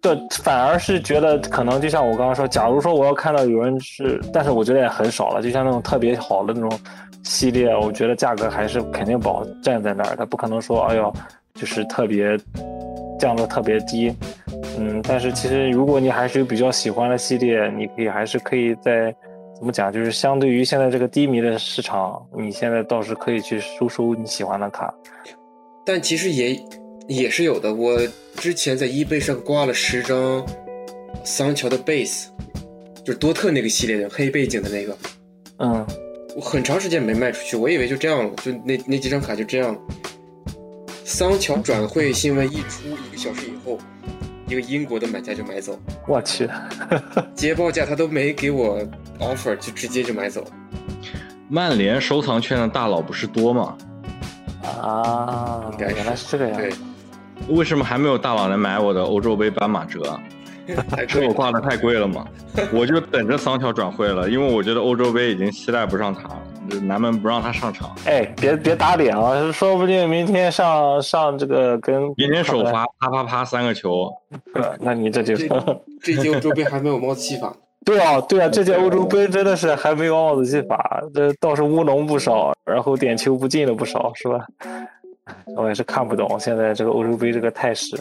[0.01, 6.79] 这反而是觉得可能就像我刚刚说，假如说我要看到有人是，但是我觉得也很少了，就像那种特别好的那种
[7.23, 11.13] 系列，我觉得价格还是肯定保站在那儿，它不可能说哎呦，
[11.53, 12.39] 就是特别
[13.19, 14.15] 降的特别低，
[14.79, 19.13] 嗯，但是其实如果你还是有比较喜欢的系列，你可以还是可以在。
[19.57, 19.91] 怎么讲？
[19.91, 24.93] 就是相对于现在这个低迷的市场，你现在倒是可以去收收你喜欢的卡。
[25.83, 26.63] 但其实也
[27.07, 27.73] 也是有的。
[27.73, 27.99] 我
[28.35, 30.45] 之前在 eBay 上挂了十张
[31.23, 32.27] 桑乔的 base，
[33.03, 34.97] 就是多特那个系列的黑背景的那个，
[35.57, 35.85] 嗯，
[36.35, 39.79] 我很长时间没卖出去，我以为就这样了，就那那几张卡就这样了。
[41.03, 43.79] 桑乔转会新闻一出，一个小时以后，
[44.47, 46.49] 一个英国的买家就买走，我去，
[47.35, 48.79] 接报价他都没给我
[49.19, 50.43] offer，就直接就买走。
[51.49, 53.77] 曼联收藏圈的大佬不是多吗？
[54.81, 56.77] 啊，应该原来是这个样对子。，
[57.49, 60.17] 为什么还没有大佬来买我的欧洲杯斑马折？
[61.07, 62.25] 是我挂的太贵了吗？
[62.73, 66.46] 我就等着桑乔转会了，因为我觉得欧洲杯已经期待不上他了，这
[66.83, 67.95] 南门不让他上场。
[68.05, 69.51] 哎，别别打脸啊！
[69.51, 74.11] 说不定明天上上这个跟明天首发啪啪啪三个球，
[74.53, 75.47] 呃那你这就这
[76.01, 77.53] 这届欧洲杯还没有帽子戏法，
[77.85, 84.45] 对啊，对啊，这届欧洲杯真的是还没有帽子戏法，这倒是乌龙不少，然后点球不进的不少，是吧？
[85.57, 87.97] 我也是看不懂现在这个欧洲杯这个态势。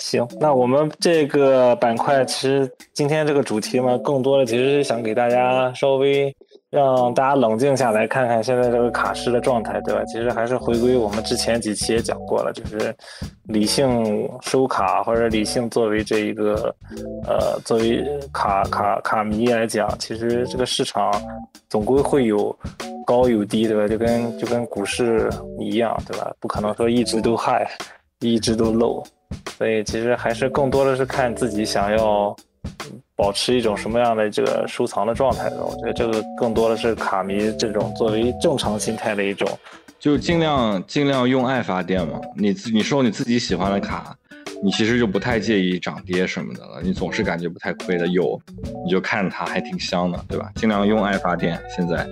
[0.00, 6.32] 行，那我们这个板块其实今天这个主题嘛，更多的其实是想给大家稍微
[6.70, 10.04] 让大家冷静下来，看看现在这个卡市的状态，对吧？
[10.04, 12.94] 其实还是回归我们之前几期也讲过了，就是
[13.44, 16.74] 理性收卡或者理性作为这一个
[17.26, 18.04] 呃作为
[18.34, 21.10] 卡卡卡迷来讲，其实这个市场
[21.70, 22.54] 总归会有
[23.06, 23.88] 高有低，对吧？
[23.88, 26.30] 就跟就跟股市一样，对吧？
[26.38, 27.66] 不可能说一直都 high，
[28.20, 29.02] 一直都 low，
[29.56, 32.36] 所以其实还是更多的是看自己想要
[33.18, 35.56] 保持一种什么样的这个收藏的状态的。
[35.64, 39.48] 我觉得这个更多的是卡迷这种作为正常心态的一种。
[39.98, 42.20] 就尽量尽量用爱发电嘛。
[42.36, 44.16] 你自你收你自己喜欢的卡，
[44.62, 48.06] 你其实就不太介意涨跌什么的了，你总是感觉不太亏的。
[48.06, 48.40] 有
[48.84, 50.52] 你就看它还挺香的，对吧？
[50.54, 51.60] 尽量用爱发电。
[51.76, 52.08] 现在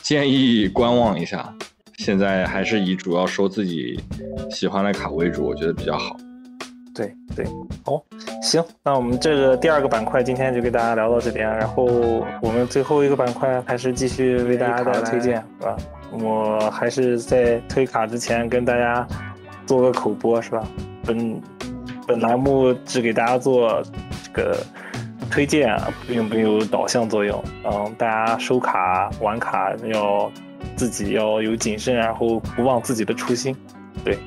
[0.00, 1.54] 建议观望一下，
[1.98, 4.00] 现在还是以主要收自己
[4.50, 6.16] 喜欢的卡为主，我觉得比较好。
[6.94, 7.46] 对对，
[7.84, 8.02] 哦，
[8.42, 11.84] 行，那我们这个第二个板块今天就给大家聊到这边，然后
[12.42, 15.76] 我们最后一个板块还是继续为大家推荐，是吧？
[16.12, 19.06] 我还是在推卡之前跟大家
[19.64, 20.62] 做个口播，是吧？
[21.04, 21.40] 本
[22.06, 23.82] 本栏目只给大家做
[24.22, 24.58] 这个
[25.30, 27.42] 推荐啊，并没有导向作用。
[27.64, 30.30] 嗯，大家收卡玩卡要
[30.76, 33.56] 自己要有谨慎，然后不忘自己的初心。
[34.04, 34.18] 对，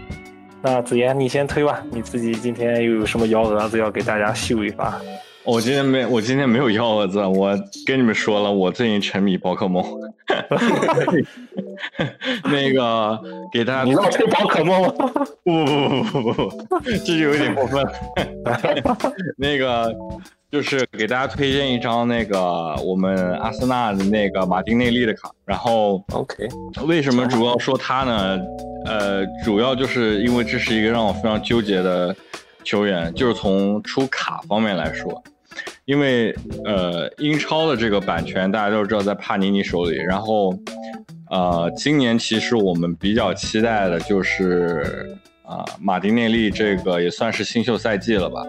[0.65, 4.99] 那子妍你先推吧，你自己今天又有什么幺蛾子要给大家秀一发？
[5.43, 7.23] 我今天没，我今天没有幺蛾子。
[7.23, 7.55] 我
[7.85, 9.85] 跟你们说了，我最近沉迷宝可梦。
[12.45, 13.21] 那个
[13.53, 14.91] 给大家，你要推宝可梦吗？
[15.43, 17.85] 不不不不不不不，这就有点过分。
[19.37, 19.95] 那个
[20.55, 25.29] 就是给大家推荐一张那个我们阿森纳的那个马丁内利的卡。
[25.43, 26.47] 然后 OK，
[26.87, 28.39] 为什么主要说他呢？
[28.85, 32.15] 呃，主要就是因为这是一个让我非常纠结的
[32.63, 35.21] 球员，就是从出卡方面来说。
[35.83, 36.33] 因为
[36.63, 40.57] 呃，英超的这个版权大家都知道在帕尼尼手里，然后
[41.29, 48.41] 呃，今年其实我们比较期待的就是啊、马丁内利这个也算是新秀赛季了吧，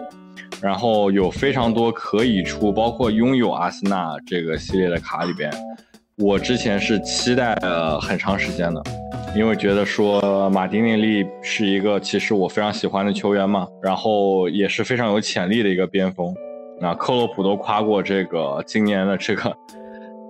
[0.61, 5.51] 然后有非常多可以出，包括拥有阿森纳这个系列的卡里边，
[6.17, 8.83] 我之前是期待了很长时间的，
[9.35, 16.33] 因为觉得说马丁内利是一个其实我非常喜欢的球员嘛，然后也是非常有潜力的一个边锋。
[16.79, 19.57] 那克洛普都夸过这个今年的这个，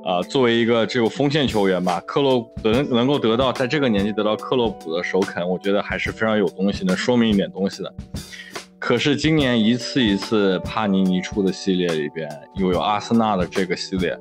[0.05, 7.93] 呃，作为一个这个锋线球员吧，克洛能能够得到在这个年纪得到克洛普的首肯，我觉得还是非常有东西，能说明一点东西的。
[8.79, 14.17] 可是今年一次一次帕尼尼出的系列里边，又有阿森纳的这个系列，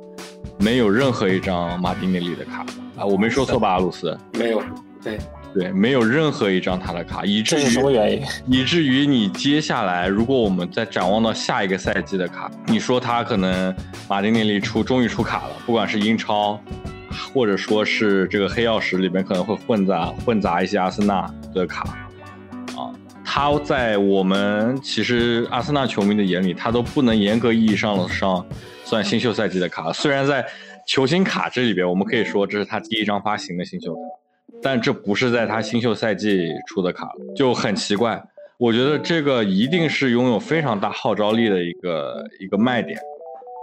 [0.58, 2.64] 没有任何一张马丁内利的卡
[2.96, 4.18] 啊，我没说错吧，阿鲁斯？
[4.32, 4.62] 没有，
[5.02, 5.18] 对，
[5.52, 8.22] 对，没有任何一张他的卡，以至于什么于原因？
[8.46, 13.74] 以至于你接下来，如果我们再展望到下一个赛季的卡，你说他可能
[14.08, 16.58] 马丁内利出终于出卡了，不管是英超，
[17.34, 22.05] 或者说是这个黑曜石里面可能会混杂混杂一些阿森纳的卡，啊，
[23.28, 28.46] 他在我们其实阿森纳球迷的眼里，他都不能严格意义上的上
[28.84, 30.46] 算新秀赛季的卡，虽然在
[30.86, 34.00] 球星卡这里边，我们可以说这是他第一张发行的新秀卡。
[34.62, 38.22] 但这不是在他新秀赛季出的卡，就很奇怪。
[38.58, 42.98] 我觉得这个一定是拥有非常大号召力的一个一个卖点。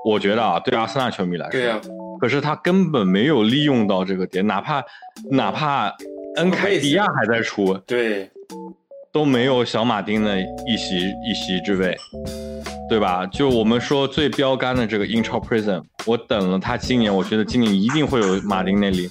[0.06, 1.82] 我觉得啊，对阿森纳球迷来说，对呀、
[2.20, 4.84] 可是他根本没有利用到这个点，哪怕
[5.32, 5.92] 哪怕
[6.36, 8.30] 恩凯迪亚还在出，对，
[9.14, 11.96] 都没有小马丁的一席一席之位，
[12.90, 13.28] 对吧？
[13.28, 19.08] 就我们说最标杆的这个英超 prison，我等了他今年，我觉得今年一定会有马丁内利。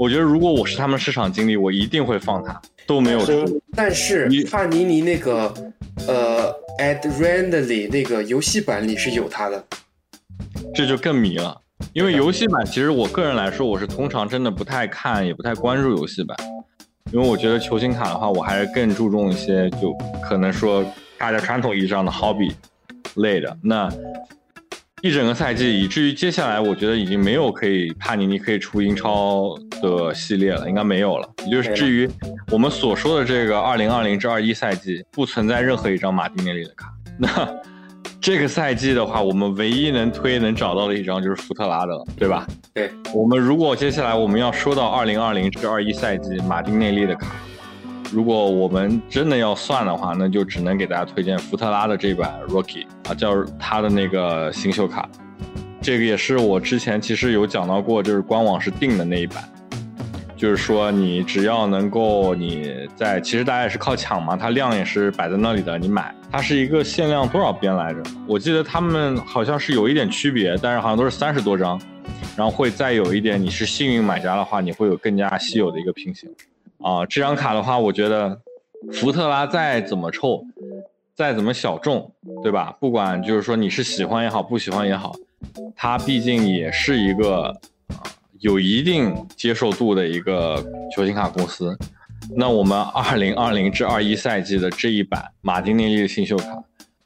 [0.00, 3.60] 我觉得如果我是他们市场经理，我一定会放他，都没有出。
[3.76, 5.52] 但是你帕尼尼那个
[6.08, 9.62] 呃 Ad Randomly 那个游戏版里是有他的，
[10.74, 11.60] 这就更迷了。
[11.92, 16.34] 因为游戏版，其实我个人来说，我是通常真的不太看，也不太关注游戏版，
[17.12, 20.84] 因为我觉得球星卡的话，我还是更注重一些，就可能说
[21.18, 22.52] 大家传统意义上的 hobby
[23.16, 23.54] 类的。
[23.62, 23.86] 那
[25.02, 31.28] 一整个赛季，以至于接下来，我觉得已经没有可以帕尼尼可以出英超的系列了，应该没有了。
[31.44, 32.08] 也就是至于
[32.50, 36.90] 我们所说的这个二零二零至二一赛季，不存在任何一张马丁内利的卡。
[37.18, 37.28] 那
[38.22, 42.46] 这个赛季的话，我们唯一能推能找到的一张就是福特拉的了，对吧？
[42.72, 47.34] 对，我们如果接下来我们要说到二零二零至二一赛季马丁内利的卡，
[48.12, 55.08] 如果我们真的要算的话，那就只能给大家推荐福特拉的这版 Rookie 啊，叫他的那个新秀卡。
[55.80, 59.42] 这个也是我之前其实有讲到过，就是官网是定的那一版，
[60.42, 68.02] 就是说你只要能够你在，其实大家也是靠抢嘛，它量也是摆在那里的，你买它是一个限量多少边来着？
[68.26, 71.80] 我记得他们好像是有一点区别，但是好像都是三十多张，
[72.36, 76.28] 然后会再有一点，你是幸运买家的话，你会有更加稀有的一个拼型。
[76.78, 78.36] 啊，这张卡的话，我觉得
[78.94, 80.44] 福特拉再怎么臭，
[81.14, 82.10] 再怎么小众，
[82.42, 82.76] 对吧？
[82.80, 85.14] 不管就是说你是喜欢也好，不喜欢也好，
[85.76, 87.56] 它毕竟也是一个
[88.42, 90.62] 有一定接受度的一个
[90.94, 91.76] 球星卡公司。
[92.36, 96.62] 那我们二零二零至二一赛季的这一版马丁内利的新秀卡，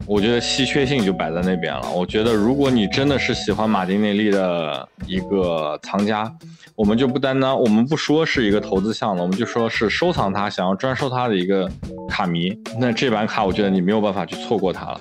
[0.07, 1.91] 我觉得稀缺性就摆在那边了。
[1.91, 6.31] 我觉得如果你真的是喜欢马丁内利的一个藏家，
[6.75, 11.71] 我们就不单单，我们不说是一个投资项了，我们就说是收藏它、想要专收它的一个
[12.09, 12.57] 卡迷。
[12.79, 15.01] 那这版卡，我觉得你没有办法去错过它了。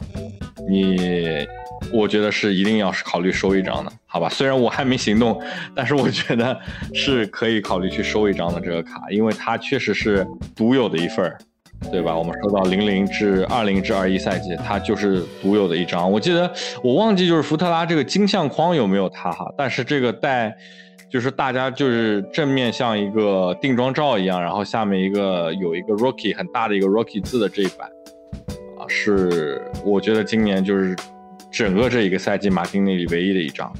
[0.67, 0.97] 你，
[1.91, 4.30] 我觉得是一定要是考虑收一张的，好吧？
[4.30, 5.41] 虽然我还没行动，
[5.76, 6.57] 但是我觉得
[6.93, 10.26] 是可以考虑去收一张的这个卡，因为它确实是
[10.56, 11.38] 独有的一份儿。
[11.91, 12.18] 对吧？
[12.18, 16.10] 我们说到零零至二零至二一赛季，它就是独有的一张。
[16.10, 20.56] 我记得我忘记就是福特拉这个金相框有没有它哈，但是这个带
[21.11, 27.88] 就是大家就是正面像一个定妆照一样，然后下面一个有一个 Rocky 很大的一个 Rocky 字的这一版
[28.80, 30.95] 啊，是我觉得今年就是
[31.56, 33.72] 整个这一个赛季马丁内里唯一的一张，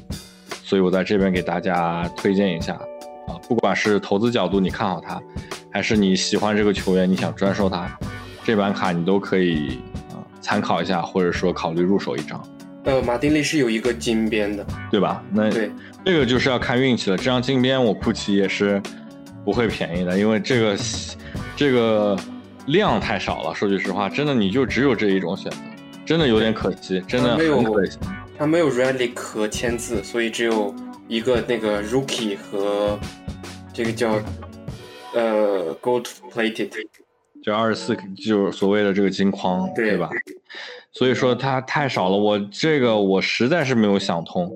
[0.64, 2.74] 所以我在这边给大家推荐一下
[3.28, 5.22] 啊，不管是投资角度你看好他。
[5.74, 8.00] 还是你喜欢这个球员，你想专收他，
[8.46, 9.82] 这版卡你都可以
[10.12, 12.42] 啊、参考一下，或者说考虑入手一张，
[12.86, 15.22] 呃，马丁内是有一个金边的，对吧？
[15.30, 15.70] 那对，
[16.06, 17.18] 这个就是要看运气了。
[17.18, 18.82] 这张金边我估计也是
[19.44, 20.78] 不会便宜的，因为这个
[21.58, 22.18] 这个
[22.68, 23.54] 量太少了。
[23.54, 25.58] 说句实话，真的你就只有这一种选择，
[26.06, 27.98] 真的有点可惜，真的没有很可惜。
[28.38, 30.74] 他没有 relic 和签字，所以只有
[31.08, 33.00] 一个那个 rookie 和
[33.74, 34.22] 这个叫
[35.14, 36.70] 呃 gold plated。
[37.42, 40.10] 就二十四，就是所谓的这个金框，对对吧？
[40.92, 44.52] 所以说它太少了，我这个我实在是没有想通，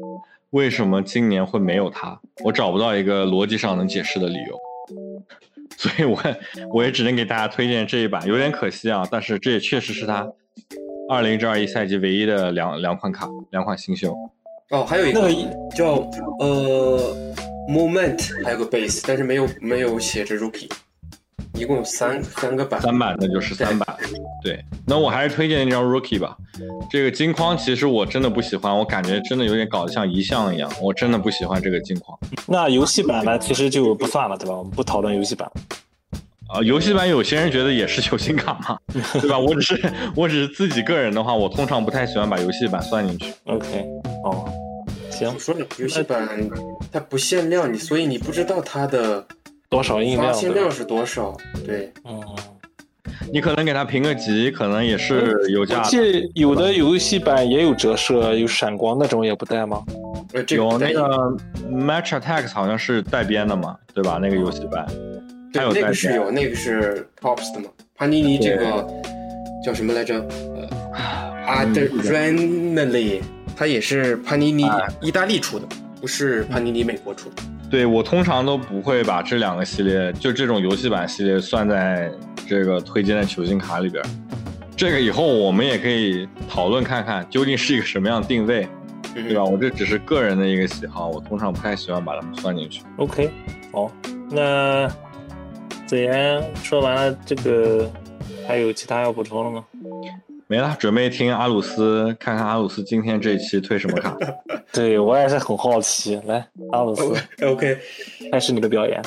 [0.51, 2.19] 为什么今年会没有它？
[2.43, 4.59] 我找不到一个逻辑上能解释的理由，
[5.77, 6.19] 所以我
[6.73, 10.27] 我也只能给大家推荐这一版，有点可惜啊，但是这也确实是它
[11.09, 14.15] 二零至二一赛季唯一的两两款卡，两款新秀。
[14.69, 15.27] 哦，还有一个
[15.75, 16.07] 叫
[16.37, 17.33] 呃
[17.67, 20.69] moment，还有个 base，但是没有没有写着 rookie，
[21.55, 22.79] 一共有三三个版。
[22.79, 23.97] 三版那就是三版，
[24.43, 24.63] 对。
[24.85, 26.37] 那我还是推荐那张 Rookie 吧。
[26.91, 32.15] 这个金框其实我真的不喜欢，我感觉真的有点搞得像遗像一样，我真的不喜欢这个金框。
[32.45, 34.55] 那游戏版呢，其实就不算了，对吧？
[34.55, 35.51] 我们不讨论游戏版。
[36.51, 38.77] 啊、游戏版有些人觉得也是 球星卡嘛，
[39.21, 39.37] 对吧？
[39.37, 43.33] 我只是我只是自己个人的话，我通常不太喜欢把游戏版算进去。
[43.45, 43.85] OK，
[44.23, 44.51] 哦，
[45.11, 46.27] 行我，说了，游戏版
[46.91, 49.23] 它不限量，你所以你不知道它的
[49.69, 50.21] 多少音量？
[50.21, 51.37] 对吧发行量是多少。
[51.65, 52.19] 对，嗯，
[53.31, 55.81] 你可能给他评个级，可能也是有价的。
[55.81, 59.83] 我记得有的游戏版也有折射，有闪光那种也不带吗？
[60.33, 61.03] 呃，这个有那个
[61.71, 64.17] Match Attacks 好像是带编的嘛，对吧？
[64.21, 64.87] 那个游戏版，
[65.53, 65.87] 对，那。
[65.87, 67.67] 个是有，那个是 Tops 的嘛。
[67.95, 68.87] 帕尼尼这个
[69.65, 70.19] 叫什么来着？
[70.55, 70.69] 呃
[71.47, 73.21] ，Adrenalin，
[73.55, 75.67] 它也是帕尼尼哎意大利出的，
[75.99, 77.43] 不是帕尼尼美国出的。
[77.69, 82.11] 对我通常都不会把这两个系列，就这种游戏版系列算在
[82.47, 84.03] 这个推荐的球星卡里边。
[84.75, 88.65] 这个以后我们也可以讨论看看，究竟是一个什么样的定位，
[89.13, 89.43] 嗯对吧？
[89.43, 92.81] 我这只是个人的一个喜好，我通常不太喜欢把它们算进去。
[92.97, 93.29] OK，
[93.71, 93.91] 好，
[94.31, 94.89] 那
[95.89, 97.91] 子言说完了这个，
[98.47, 99.65] 还有其他要补充的吗？
[100.45, 104.15] 没了，准备听阿鲁斯，看看阿鲁斯今天这一期推什么卡。
[104.71, 106.21] 对我也是很好奇。
[106.27, 107.11] 来，阿鲁斯
[107.43, 107.75] ，OK，
[108.31, 109.01] 开始你的表演。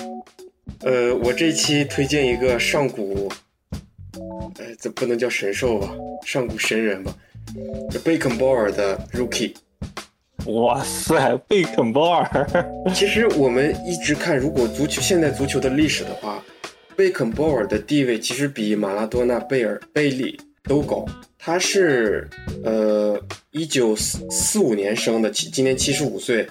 [0.80, 3.30] 呃，我这一期推荐一个上古，
[4.58, 5.88] 呃，这不能叫神兽吧，
[6.26, 7.14] 上古神人吧，
[7.92, 9.54] 这贝肯鲍尔的 Rookie。
[10.46, 16.42] 哇塞，贝肯鲍尔，其实我们一直看，如果足球现代足球的历史的话，
[16.96, 21.04] 贝肯鲍尔的地位其实比马拉多纳、贝尔、贝利都高。
[21.38, 22.28] 他是
[22.64, 23.20] 呃
[23.50, 26.46] 一九四四五年生的，今今年七十五岁，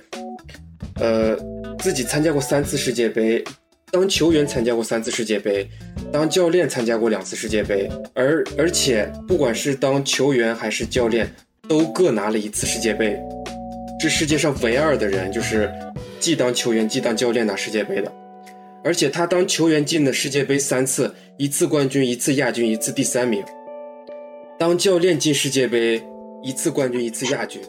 [0.95, 1.38] 呃，
[1.80, 3.41] 自己参加过三次世界杯，
[3.89, 5.65] 当球员参加过三次世界杯，
[6.11, 11.34] 当教练参加过两次世界杯，而而且不管是当球员还是教练，
[11.69, 13.18] 都各拿了一次世界杯。
[13.97, 15.72] 这世界上唯二的人，就是
[16.19, 18.11] 既当球员既当教练拿世界杯的。
[18.84, 23.44] 而且他当球员进的世界杯三次，一次冠军，一次亚军，一次第三名。
[24.58, 26.02] 当教练进世界杯，
[26.44, 27.62] 一次冠军，一次亚军，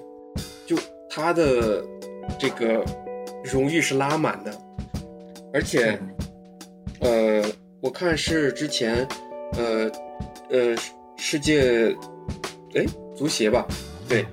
[0.67, 0.77] 就
[1.09, 1.85] 他的
[2.39, 2.85] 这个
[3.45, 4.53] 荣誉是拉满的。
[5.53, 5.99] 而且，
[7.01, 7.45] 呃，
[7.81, 9.07] 我看是之前，
[9.59, 9.91] 呃，
[10.49, 10.75] 呃，
[11.19, 11.95] 世界，
[12.75, 12.85] 哎，
[13.15, 13.67] 足协吧，
[14.09, 14.25] 对，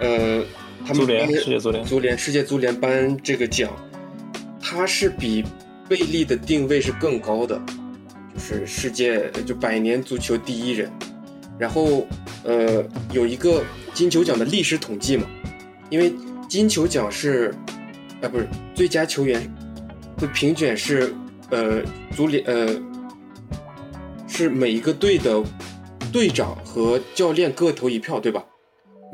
[0.00, 0.44] 呃，
[0.86, 3.74] 他们足联颁世界足联足联世界足联颁这个奖，
[4.60, 5.42] 他是比
[5.88, 7.60] 贝利的定位是更高的，
[8.34, 10.90] 就是世界就百年足球第一人。
[11.58, 12.06] 然后
[12.44, 13.64] 呃有一个
[13.94, 15.26] 金球奖的历史统计嘛，
[15.88, 16.12] 因为
[16.48, 17.54] 金球奖是
[18.20, 19.42] 啊不是最佳球员
[20.18, 21.14] 的评选是
[21.50, 21.80] 呃
[22.14, 22.78] 足联呃
[24.26, 25.42] 是每一个队的
[26.12, 28.44] 队长和教练各投一票对吧？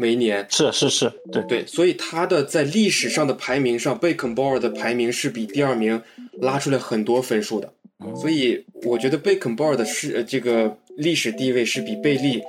[0.02, 6.02] 每一年是是是，对对，所以他的在历史上的排名上，贝肯鲍尔的排名是比第二名
[6.40, 7.72] 拉出来很多分数的。
[8.20, 12.42] 所以我觉得贝肯鲍尔的是呃这个历史地位是比贝利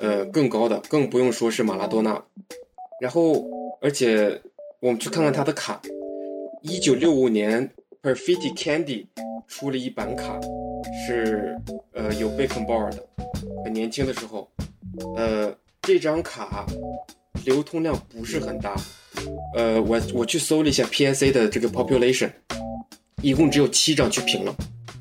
[0.00, 2.24] 呃更高的，更不用说是马拉多纳。
[3.02, 3.44] 然后，
[3.82, 4.40] 而且
[4.80, 5.78] 我们去看看他的卡，
[6.62, 7.68] 一九六五年
[8.02, 9.04] Perfetti Candy
[9.46, 10.40] 出了一版卡，
[11.06, 11.54] 是
[11.92, 13.06] 呃有贝肯鲍尔的，
[13.62, 14.48] 很年轻的时候，
[15.16, 15.54] 呃
[15.86, 16.64] 这张卡
[17.44, 18.74] 流通量不是很大，
[19.54, 22.30] 呃我我去搜了一下 PSA 的这个 population，
[23.20, 24.56] 一共只有七张去评了。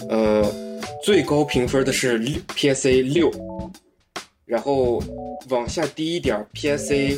[0.10, 3.32] 呃，最高评分的是 PSA 六，
[4.46, 5.02] 然后
[5.50, 7.18] 往下低一点，PSA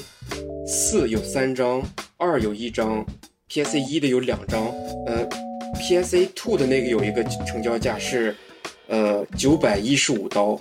[0.67, 1.81] 四有三张，
[2.17, 3.03] 二有一张
[3.49, 4.67] ，PSA 一的有两张，
[5.07, 5.27] 呃
[5.79, 8.35] ，PSA two 的那个有一个成交价是
[8.87, 10.59] 呃九百一十五刀，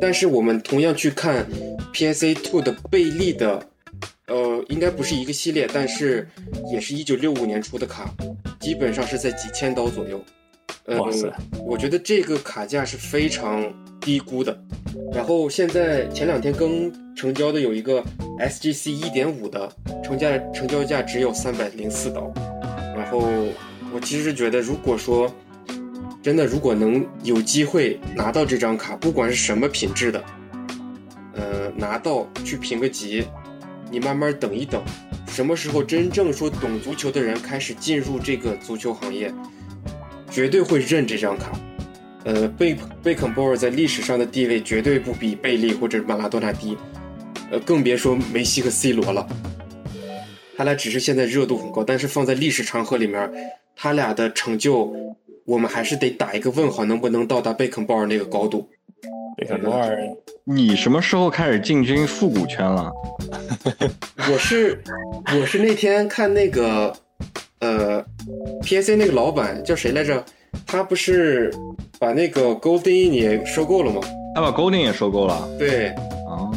[0.00, 1.46] 但是我们同样去看
[1.92, 3.66] PSA two 的贝利的，
[4.26, 6.28] 呃，应该不是一个系列，但是
[6.72, 8.10] 也是一九六五年出的卡，
[8.60, 10.22] 基本上是在几千刀左右。
[10.84, 11.28] 呃哇塞，
[11.66, 13.64] 我觉得这个卡价是非常
[14.00, 14.56] 低估的。
[15.12, 16.70] 然后现在前两天刚
[17.16, 18.04] 成交的有一个
[18.38, 19.68] SGC 一点五的，
[20.04, 22.32] 成交成交价只有三百零四刀。
[22.96, 23.18] 然后
[23.92, 25.28] 我其实觉得，如果说
[26.26, 30.24] 真的如果能有机会拿到这张卡，不管是什么品质的，
[31.34, 33.24] 呃，拿到去评个级，
[33.92, 34.82] 你慢慢等一等，
[35.28, 39.32] 什么时候真正说懂足球的人开始进入这个足球行业，
[40.28, 41.52] 绝对会认这张卡。
[42.24, 46.76] 呃，贝贝肯鲍尔在历史上的地位绝对不比贝利或者马拉多纳低，
[47.52, 49.24] 呃，更别说梅西和 C 罗了。
[50.56, 53.30] 他俩只是现在热度很高，但是放在历史长河里面，
[53.76, 54.92] 他俩的成就，
[55.46, 58.68] 我们还是得打一个问号，能不能到达贝肯鲍尔那个高度？
[59.36, 59.96] 贝肯鲍尔，
[60.44, 62.92] 你什么时候开始进军复古圈了？
[64.32, 64.82] 我是
[65.40, 66.92] 我是那天看那个
[67.60, 68.04] 呃
[68.62, 70.24] PSA 那个老板叫谁来着？
[70.66, 71.52] 他不是
[71.98, 74.00] 把那个 Goldin 也收购了吗？
[74.34, 75.48] 他把 Golding 也收购了。
[75.58, 75.90] 对，
[76.26, 76.50] 哦，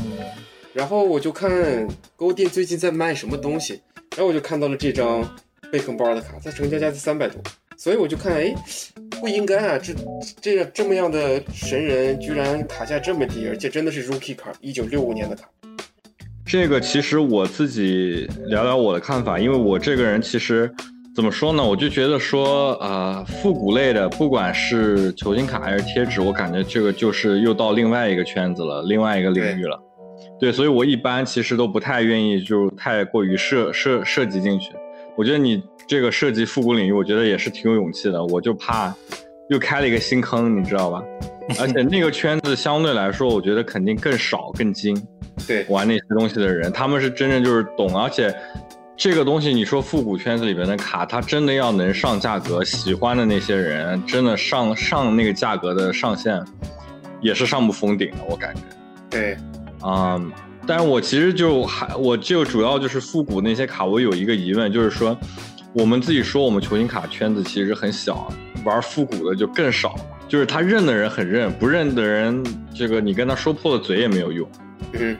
[0.73, 1.87] 然后我就看
[2.17, 3.81] Goldin 最近在卖什么东西，
[4.15, 5.29] 然后我就看到了这张
[5.69, 7.41] 贝肯鲍尔的卡，它成交价是三百多，
[7.81, 8.53] 所以我就看，哎，
[9.21, 9.93] 不应该啊，这
[10.41, 15.47] 这样这么样的神人居然卡价这么低，而且真的是 Rookie 卡，一九六五年的卡。
[16.45, 20.69] 这个其实我自己聊聊我的看法，因为我这个人其实
[21.15, 29.79] 怎么说呢，我就觉得说，呃，复古类的，不管是球星卡还是贴纸，我感觉这个就是又到另外一个圈子了，另外一个领域了。
[30.37, 34.73] 对，所以我一般其实都不太愿意就太过于涉涉涉及进去。
[35.19, 38.23] 我觉得你这个涉及复古领域，我觉得也是挺有勇气的。
[38.27, 38.95] 我就怕
[39.49, 41.03] 又开了一个新坑，你知道吧？
[41.59, 44.95] 而且那个圈子相对来说，我觉得肯定更少、更精。
[45.45, 48.33] 对，玩那些东西的人，他们是真正就是懂，而且
[48.95, 56.41] 这个东西你说复古圈子里边的卡，它真的要能上价格，喜欢的那些人真的上上那个价格的上限，
[57.19, 58.61] 也是上不封顶的，我感觉。
[59.09, 59.37] 对，
[59.83, 60.31] 嗯，
[60.69, 65.17] 但是我其实就还我就主要就是复古那些卡，我有一个疑问，就是说
[65.73, 68.31] 我们自己说我们球星卡圈子其实很小，
[68.63, 69.95] 玩复古的就更少，
[70.27, 74.47] 就是他认的人很认，不认的人，这个你跟他说破了嘴也没有用。
[74.93, 75.17] 嗯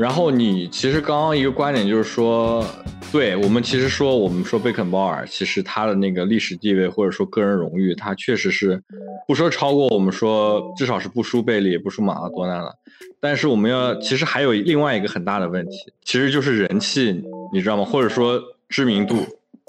[0.00, 2.64] 然后你其实刚刚一个观点就是说，
[3.12, 8.82] 对我们其实说我们说贝肯鲍尔，其实他的那个历史地位或者说个人荣誉，他确实是
[9.28, 12.72] 不说超过我们说至少是不输贝利，不输马拉多纳了。
[13.20, 17.22] 但是我们要其实还有另外一个很大的问题，其实就是人气，
[17.52, 17.84] 你知道吗？
[17.84, 18.40] 或者说
[18.70, 19.16] 知名度，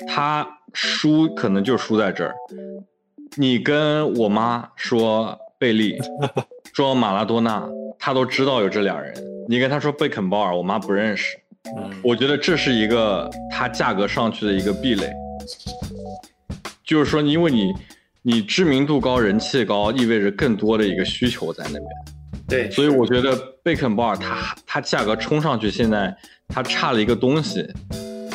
[0.08, 2.34] 他输可能就输在这儿。
[3.36, 5.96] 你跟我妈说贝利，
[6.74, 7.64] 说马拉多纳，
[8.00, 9.14] 他都知道有这俩人。
[9.48, 11.38] 你跟他说贝肯鲍尔，我妈不认识。
[11.78, 15.14] 嗯，我觉得这是一个它价格上去的一个壁垒，
[16.84, 17.72] 就是说，因为你
[18.24, 21.86] 你知名度高、人气高，意味着更多的一个需求在那边。
[22.50, 26.12] 对，所以我觉得贝肯鲍尔它它价格冲上去，现在
[26.48, 27.64] 它差了一个东西，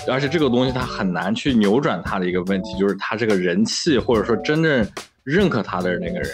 [0.09, 4.87] 而且这个东西它很难去扭转它的一个问题，就是它这个人气或者说真正
[5.27, 6.31] 认可他的那个人，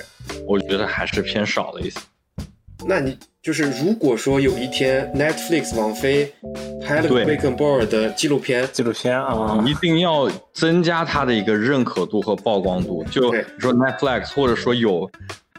[0.47, 1.99] 我觉得还是偏少了一些。
[2.85, 6.31] 那你就是如果说有一天 Netflix 网飞
[6.85, 13.03] 拍了个对贝肯鲍尔的纪录片，纪录片啊，一定要增加他的一个认可度和曝光度。
[13.05, 15.11] 就对比如说 Netflix，或者说有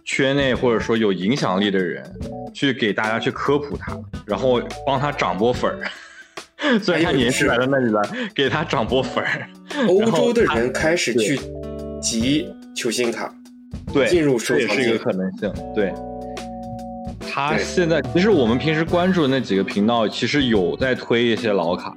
[0.06, 2.04] 圈内或者说有影响力的人，
[2.54, 3.98] 去给大家去科普他，
[4.28, 5.80] 然后帮他涨波粉儿。
[6.80, 8.02] 虽然他年纪摆在那里来，
[8.36, 9.50] 给他涨波粉儿。
[9.88, 11.40] 欧洲的人开始去
[12.02, 13.34] 集球星卡，
[13.94, 15.54] 对，进入收这也是一个可能性。
[15.74, 15.94] 对，
[17.20, 21.96] 他现在其实我们平时关注的那几个频道，其实有在推一些老卡，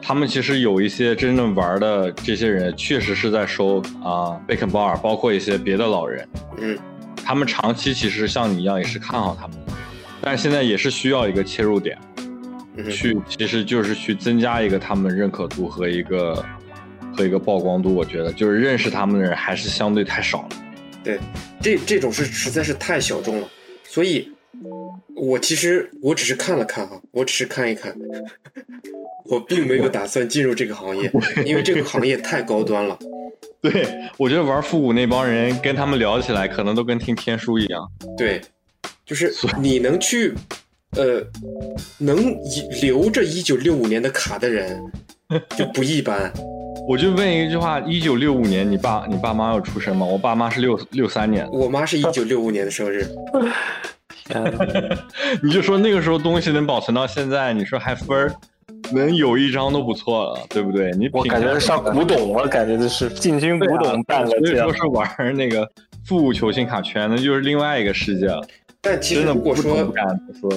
[0.00, 6.28] 他们其实有一些真正玩的这些人，确实是在收啊贝肯鲍尔，包括一些别的老人，
[6.58, 6.78] 嗯，
[7.24, 9.72] 他们长期其实像你一样也是看好他们的，
[10.20, 11.96] 但是现在也是需要一个切入点，
[12.90, 16.44] 去其实就是去增加一个他们认可度和一个
[17.16, 20.48] 和一个曝光度，我觉得就是认识他们的人还是相对太少了。
[21.02, 21.18] 对，
[21.60, 23.48] 这这种事实在是太小众了，
[23.84, 24.30] 所以，
[25.16, 27.94] 我其实我只是看了看哈，我只是看一看，
[29.24, 31.10] 我并没有打算进入这个行业，
[31.46, 32.98] 因为这个行业太高端了。
[33.62, 37.90] 对，我觉得玩复古那帮人跟他们聊起来，可能都跟听天书一样。
[38.16, 38.40] 对，
[39.06, 40.34] 就是你能去，
[40.92, 41.22] 呃，
[41.98, 44.78] 能一留着一九六五年的卡的人
[45.56, 46.32] 就不一般。
[46.88, 50.04] 我就问一句话：一九六五年，你爸你爸妈有出生吗？
[50.04, 53.06] 我爸妈是六六三年的，我妈是一九六五年的生日，
[55.42, 58.34] 你就说那个时候东西能保存到现在，你说还分儿，
[58.92, 60.90] 能有一张都不错了，对不对？
[60.92, 64.84] 你我感觉上古董，我感觉就是进军古董办个这样所以说。
[64.84, 65.68] 是玩那个
[66.04, 68.42] 复古球星卡圈，那就是另外一个世界了。
[68.80, 70.06] 但其实说不敢
[70.40, 70.50] 说，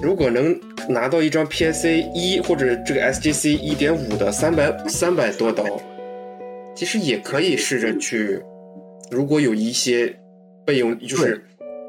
[0.00, 0.58] 如果能
[0.88, 5.64] 拿到一张 PSA 一或者这个 SGC 一点五的三百三百多刀，
[6.74, 8.40] 其实也可以试着去，
[9.10, 10.14] 如果有一些
[10.64, 11.44] 备用就是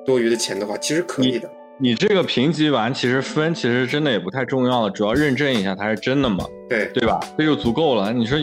[0.06, 1.50] 多余的钱的话，其实可以的。
[1.80, 6.46] 你这个评级完，其实分其实真的也不太重要了，主要认证一下它是真的嘛？
[6.70, 7.20] 对对吧？
[7.38, 8.12] 这就足够了。
[8.12, 8.38] 你说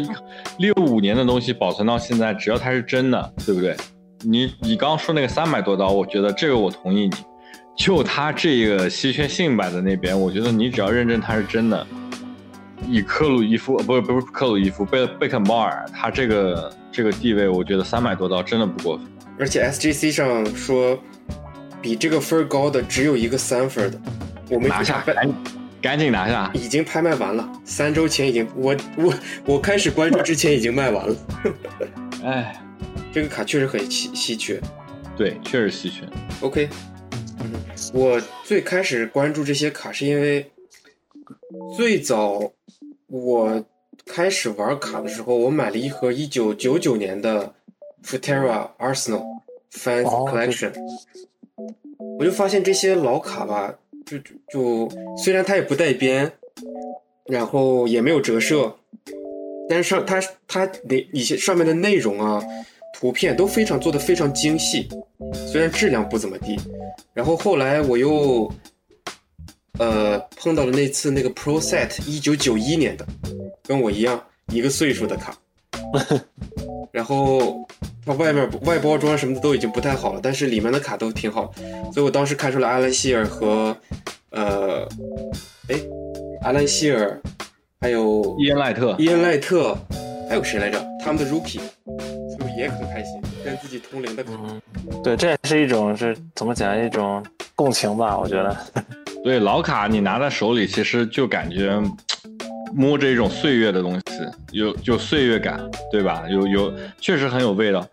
[0.58, 3.76] 六五年的东西保存到现在，只要它是真的，对不对？
[4.24, 7.10] 你你刚刚说那个三百多刀，我觉得这个我同意你。
[7.78, 11.86] 就他这个稀缺性摆在那边，我觉得你只要认证他是真的，
[12.86, 19.06] 以克鲁伊夫呃不是不是克鲁伊夫贝贝肯鲍尔，他这个这个地位，我觉得三百多刀真的不过分。
[19.38, 20.98] 而且 SGC 上说，
[21.80, 24.00] 比这个分高的只有一个三分的，
[24.50, 25.34] 我们拿下，赶紧
[25.80, 26.50] 赶紧拿下！
[26.52, 29.14] 已经拍卖完了，三周前已经我我
[29.46, 31.16] 我开始关注之前已经卖完了。
[32.24, 32.60] 哎，
[33.12, 34.60] 这个卡确实很稀稀缺。
[35.16, 36.02] 对，确实稀缺。
[36.40, 36.68] OK，
[37.40, 37.52] 嗯，
[37.92, 40.50] 我最开始关注这些卡是因为
[41.76, 42.52] 最早
[43.06, 43.64] 我
[44.06, 47.54] 开始玩卡的时候，我买了一盒一九九九年的
[48.04, 49.24] Futera Arsenal
[49.72, 50.72] Fans 哦 Collection，、
[52.18, 54.88] 我就发现这些老卡吧，就就就
[55.22, 56.32] 虽然它也不带边，
[57.26, 58.74] 然后也没有折射，
[59.68, 62.42] 但是上它它那一些上面的内容啊、
[62.98, 64.88] 图片都非常做的非常精细，
[65.46, 66.58] 虽然质量不怎么地。
[67.14, 68.52] 然后后来我又
[69.78, 73.06] 呃碰到了那次那个 Pro Set 一九九一年的，
[73.62, 74.20] 跟我一样
[74.52, 75.36] 一个岁数的卡，
[76.90, 77.64] 然后
[78.04, 81.52] 它外面外包装什么的都已经不太好了，但是里面的卡都挺好，
[81.92, 83.76] 所以我当时看出了阿兰希尔和
[84.30, 84.82] 呃，
[85.68, 85.76] 哎，
[86.42, 87.20] 阿兰希尔，
[87.80, 89.78] 还有伊恩赖特，伊恩赖特，
[90.28, 90.84] 还有谁来着？
[91.00, 91.60] 他们的 Rookie，
[92.58, 93.20] 也很开心？
[93.44, 94.32] 跟自己同龄的卡。
[94.42, 94.60] 嗯，
[95.04, 97.24] 对，这也是一种是怎么讲一种
[97.54, 98.18] 共情吧？
[98.18, 98.56] 我觉得，
[99.22, 101.80] 对，老卡你拿在手里，其实就感觉
[102.74, 104.02] 摸着一种岁月的东西，
[104.50, 105.60] 有有岁月感，
[105.92, 106.24] 对吧？
[106.28, 107.86] 有有，确实很有味道。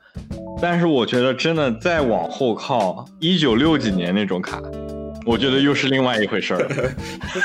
[0.60, 4.60] 但是我觉得真的再往后靠，一九六几年那种卡，
[5.28, 6.92] 我觉得又是另外一回事儿。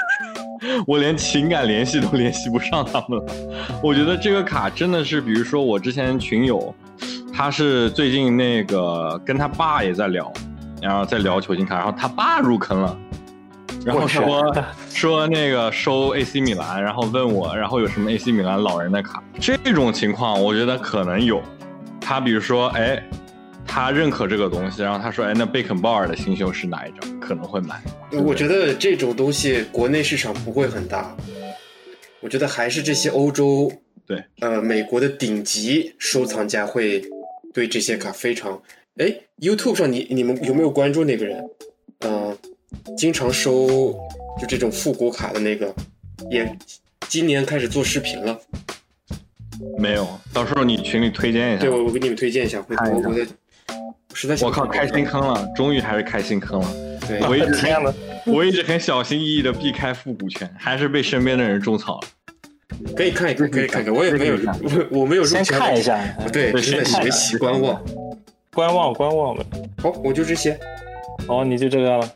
[0.87, 3.25] 我连情感联系都联系不上他们了。
[3.83, 6.73] 我觉得这个卡真的是，比如说我之前群友，
[7.41, 10.31] 他是最近那个跟他爸也在聊，
[10.83, 12.99] 然后在聊球星卡，然后他爸入坑了，
[13.83, 14.55] 然后说
[14.91, 19.25] 说那个收 AC 米兰，然后问我，然后有什么 AC 米兰老人的卡？
[19.41, 21.43] 这种情况我觉得可能有。
[21.99, 23.03] 他比如说，哎，
[23.67, 27.21] 他认可这个东西，然后他说，哎，那贝肯鲍尔的新秀是哪一张？
[27.21, 27.81] 可能会买。
[28.23, 31.17] 我觉得这种东西国内市场不会很大，
[32.21, 33.73] 我觉得还是这些欧洲
[34.07, 37.03] 对呃美国的顶级收藏家会
[37.52, 38.60] 对这些卡非常。
[38.98, 41.43] 哎，YouTube 上你你们有没有关注那个人？
[42.01, 42.36] 嗯、
[42.97, 43.93] 经常收
[44.40, 45.74] 就这种复古卡的那个，
[46.31, 46.51] 也
[47.09, 48.40] 今年开始做视频了。
[49.78, 51.70] 没有，到时候你群里推荐一下对，。
[51.70, 53.27] 我我给你们推荐一下，回头我的
[54.14, 56.98] 实在想我靠，开新坑了，终于还是开新坑了。
[57.06, 57.55] 对，我一直
[58.27, 62.09] 我一直很小心翼翼的避开复古圈，还是被身边的人种草了。
[62.97, 65.99] 可以看一看，可以看看，我也没有，我 我没有入先看一下，
[66.33, 67.81] 对，对真的先看学习观望。
[68.53, 69.45] 观望观望吧。
[69.81, 70.59] 好，我就这些。
[71.29, 72.11] 哦，你就这个了。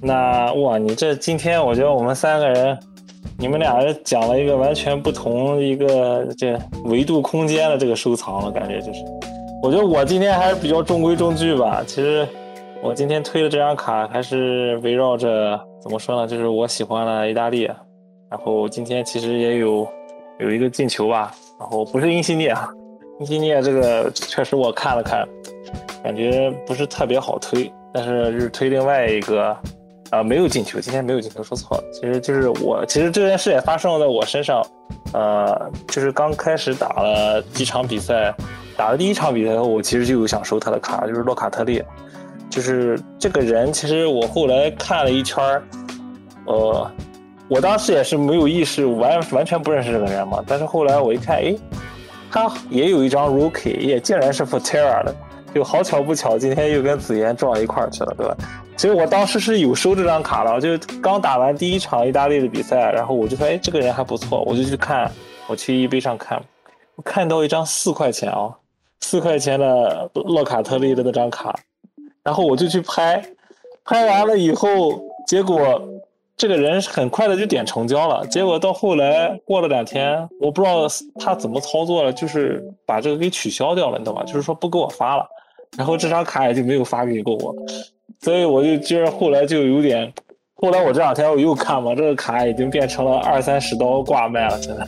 [0.00, 2.78] 那哇，你这今天我觉得我们三个人，
[3.38, 9.00] 你们俩人讲了一个完全不同一个这维度空间的这个收藏了，感觉就是。
[9.62, 11.84] 我觉得我今天还是比较中规中矩吧。
[11.86, 12.26] 其实
[12.82, 17.70] 我今天推的这张卡还是围绕着怎么说呢，就是我喜欢的意大利，
[18.30, 19.86] 然后今天其实也有
[20.38, 22.68] 有一个进球吧，然后不是英西涅啊，
[23.18, 25.26] 英西涅这个确实我看了看，
[26.02, 29.56] 感觉不是特别好推，但是就是推另外一个，
[30.10, 34.64] 啊、没有进球，今天没有进球，说错了，其实就是我，其实这件事也发生在我身上，
[35.12, 38.32] 呃，就是刚开始打了几场比赛，
[38.76, 41.82] 打了第一场比赛后，我其实就有想收他的卡，就是洛卡特利，
[42.48, 45.62] 就是这个人，其实我后来看了一圈儿，
[46.46, 46.90] 呃，
[47.50, 51.58] 我当时也是没有意识，完完全不认识这个人嘛，但是后来我一看，诶，
[52.30, 55.12] 他也有一张 rookie，也竟然是 Fortera 的，
[55.52, 58.36] 就好巧不巧，今天又跟子妍撞一块儿去了，对吧？
[58.76, 65.10] 其实我当时是有收这张卡的，就刚打完第一场意大利的比赛，然后我就说，哎，这个人还不错，我就去看，
[65.48, 66.40] 我去 eBay 上看，
[66.94, 68.48] 我看到一张四块钱啊，
[69.00, 71.52] 四块钱的洛卡特利的那张卡，
[72.22, 73.20] 然后我就去拍，
[73.84, 75.82] 拍完了以后，结果
[76.40, 80.86] 这个人很快的就点成交了，结果到后来过了两天，我不知道
[81.18, 84.22] 他怎么操作了，就是把这个给取消掉了，你懂吧？
[84.24, 85.26] 就是说不给我发了，
[85.76, 87.54] 然后这张卡也就没有发给过我，
[88.22, 90.10] 所以我就就是后来就有点，
[90.54, 94.86] 后来我这两天我又看嘛，这个卡已经变成了二三十刀挂卖了，真的。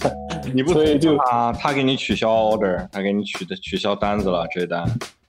[0.55, 4.87] 你不所以就他他给你取消 order，他给你取的取消单子了，这单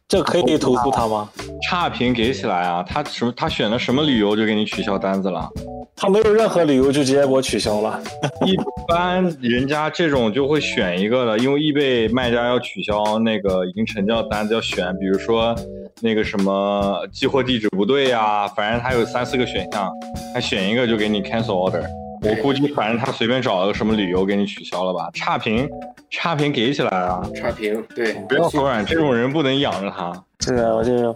[0.07, 1.29] 这可以投诉他吗？
[1.63, 2.81] 差评给起来啊！
[2.81, 5.49] 他什么他选的什么理由就给你取消单子了？
[5.95, 8.01] 他没有任何理由就直接给我取消了。
[8.45, 8.55] 一
[8.87, 15.55] 般人家这种就会选一个的，因为易贝卖家要取消那个已经成交的单子要选，比如说
[16.01, 19.89] 那个什么寄货地址不对呀、反正他有三四个选项，
[20.33, 21.83] 他选一个就给你 cancel order。
[22.25, 25.09] 我估计反正他随便找了个什么理由给你取消了吧？
[25.13, 25.69] 差评，
[26.09, 27.21] 差评给起来啊！
[27.35, 30.23] 差评，对，不要服软，这种人不能养着他。
[30.39, 31.13] 这个我就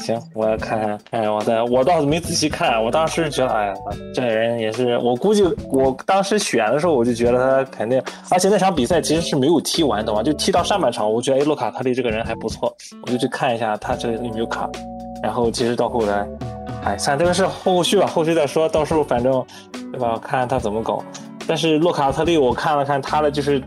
[0.00, 3.74] 行，我要看看，哎，我再我倒是没仔细看，我当时觉得，哎呀，
[4.14, 10.22] 这人也是，我估计我当时选的时候，我就觉得他肯定，而且那场比赛其实是没有踢完，懂吗？
[10.22, 14.70] 就踢到上半场，我觉得哎，洛卡特利这个人还不错，我就去看一下他这有没有卡，
[15.22, 16.26] 然后其实到后来，
[16.84, 19.44] 哎，算这个是后续吧，后续再说，到时候反正，
[19.92, 20.18] 对吧？
[20.22, 21.02] 看看他怎么搞。
[21.46, 23.60] 但是洛卡特利，我看了看他的，就是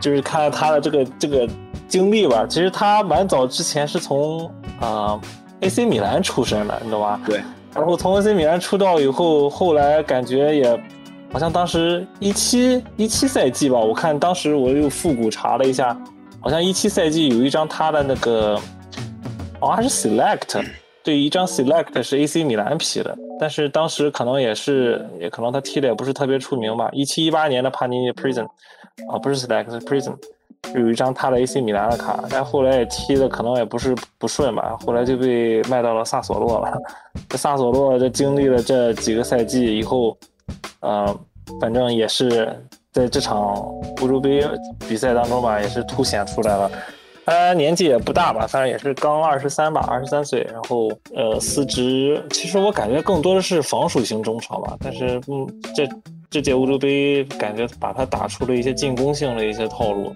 [0.00, 1.48] 就是看了他的这个这个
[1.86, 2.44] 经历吧。
[2.48, 4.44] 其实他蛮早之前是从
[4.80, 5.18] 啊、
[5.60, 7.20] AC 米兰出身的，你知道吧？
[7.26, 7.40] 对。
[7.74, 10.82] 然后从 AC 米兰出道以后，后来感觉也
[11.32, 15.96] 好像当时一七一七赛季吧，我看当时我又复古查了一下，
[16.40, 18.58] 好像一七赛季有一张他的那个，
[19.60, 20.64] 好像是 Select，
[21.04, 26.88] 对，一张 Select 是 AC 米兰批的，但是当时可能也是，也可能他踢的也不是特别出名吧。
[26.92, 28.46] 一七一八年的帕尼尼 Prison，
[29.12, 30.22] 啊，不是 Select 是 Prison，就
[30.74, 36.78] 有一张他的 AC 米兰的卡，但后来也踢的可能也不是不顺吧，后来就被卖到了萨索洛了。
[37.28, 40.16] 这萨索洛这经历了这几个赛季以后，
[40.80, 41.14] 呃，
[41.60, 42.54] 反正也是
[42.92, 43.54] 在这场
[44.00, 44.46] 欧洲杯
[44.88, 46.70] 比赛当中吧，也是凸显出来了。
[47.24, 50.40] 他年纪也不大吧，反正也是刚二十三吧，二十三岁。
[50.50, 55.86] 然后呃，司职其实我感觉更多的是防守型中场吧，但是嗯，这
[56.30, 60.14] 这届欧洲杯感觉把他打出了一些进攻性的一些套路。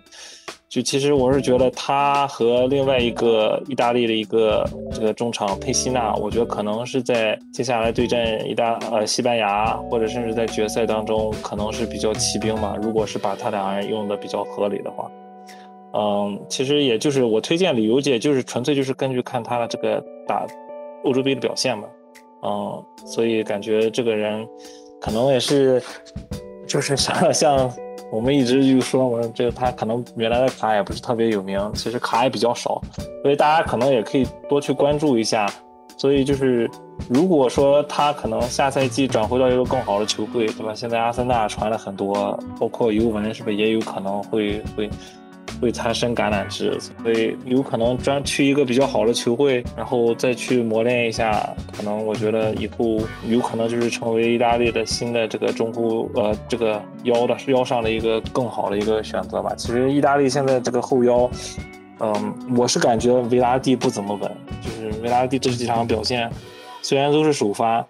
[0.68, 12.74] 就其实我是觉得他和另外一个意大利的一个这个中场佩西纳，我觉得可能是在接下来对阵意大呃西班牙，或者甚至在决赛当中可能是比较骑兵嘛。
[12.80, 15.10] 如果是把他俩人用的比较合理的话，
[15.92, 20.46] 嗯，其实也就是我推荐旅游界，就是纯粹就是根据看他的这个打
[21.04, 21.84] 欧洲杯的表现嘛。
[22.44, 24.48] 嗯，所以感觉这个人
[25.02, 25.82] 可能也是
[26.66, 27.70] 就是 像像。
[28.10, 32.78] 我们一直就说，我这个他可能原来的卡也不是特别有名，其实卡也比较少，
[33.22, 35.50] 所以大家可能也可以多去关注一下。
[35.96, 36.70] 所以就是，
[37.08, 40.74] 如果说他可能下赛季转回到一个更好的球队，对吧？
[40.74, 44.90] 现在阿森纳传了很多，包括尤文，是不是也有可能会会？
[45.62, 59.54] 为他伸橄榄枝，所以有可能专去一个比较好的球会，然后再去磨练一下，可能我觉得以后有可能就是成为意大利的新的这个中后呃这个腰的腰上的一个更好的一个选择吧。
[59.56, 61.30] 其实意大利现在这个后腰，
[62.00, 64.30] 嗯，我是感觉维拉蒂不怎么稳，
[64.60, 66.28] 就是维拉蒂这几场表现
[66.82, 67.86] 虽然都是首发，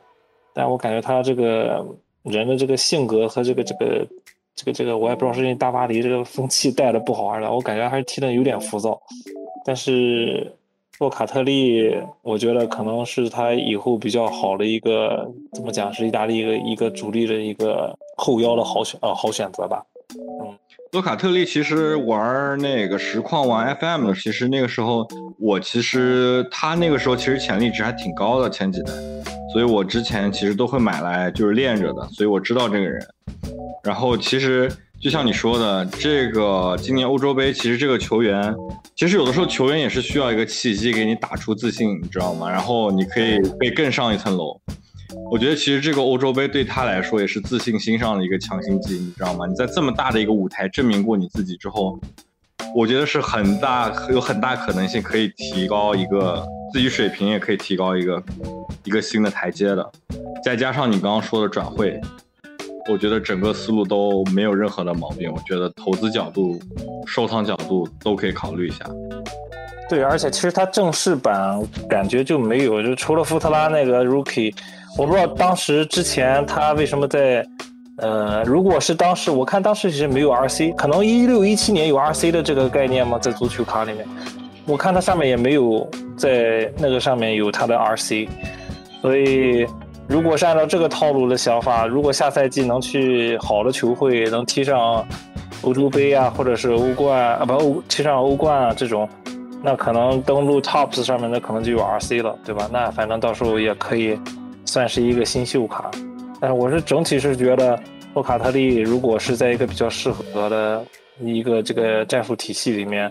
[0.52, 1.82] 但我感觉他这个
[2.22, 4.06] 人的这个性格和这个这个。
[4.54, 9.00] 这个这个我也不知道是因为大巴黎这个风气带的不好还是，我感觉还是踢的有点浮躁。
[9.64, 10.52] 但是
[10.98, 19.82] 洛卡特利，我觉得可能是他以后比较好的一个，怎么讲是意大利一个一个主力的一个后腰的好选呃好选择吧。
[20.14, 20.54] 嗯，
[20.92, 25.08] 洛卡特利其实玩那个实况玩 FM 的，其实那个时候
[25.38, 28.92] 我其实他那个时候其实潜力值还挺高的前几代，
[29.52, 33.00] 所以我之前其实都会买来就是练着的，所以我知道这个人。
[33.82, 38.54] 然后其实就像你说的，这个今年欧洲杯，其实这个球员，
[38.94, 42.48] 其实有的时候球员也是需要一个契机给你打出自信，你知道吗？
[42.48, 44.60] 然后你可以被更上一层楼。
[45.30, 49.46] 我觉得其实这个欧洲杯对他来说也是自信心上的一个强心剂，你知道吗？
[49.46, 51.98] 你在这么大的一个舞台证明过你自己之后，
[52.74, 58.22] 我觉得是很大有很大可能性可以提高一个自己水平，也可以提高一个
[58.84, 59.90] 一个新的台阶的。
[60.44, 62.00] 再加上你刚刚说的转会。
[62.90, 65.32] 我觉得整个思路都没有任何的毛病。
[65.32, 66.59] 我觉得投资角度、
[67.06, 68.84] 收藏角度都可以考虑一下。
[69.88, 74.54] 对，而且其实它正式版感觉就没有，就除了福特拉那个 Rookie，
[74.96, 77.46] 我不知道当时之前他为什么在
[77.98, 83.18] 呃，如果是当时我看当时其实没有 RC，可能一六一七年有 RC 的这个概念吗？
[83.18, 84.06] 在足球卡里面，
[84.66, 85.86] 我看它上面也没有
[86.16, 88.28] 在那个上面有它的 RC，
[89.00, 89.66] 所以。
[90.08, 95.06] 如果是按照这个套路的想法，如果下赛季能去好的球会，能踢上
[95.62, 99.08] 欧洲杯啊，或者是欧冠啊，不欧踢上欧冠啊这种，
[99.62, 102.68] 那可能登陆 Tops 上面的可能就有 RC 了，对吧？
[102.70, 104.18] 那反正到时候也可以
[104.66, 105.90] 算是一个新秀卡。
[106.40, 107.78] 但是我是整体是觉得
[108.14, 110.84] 洛卡特利如果是在一个比较适合的
[111.20, 113.06] 一个这个战术体系里面，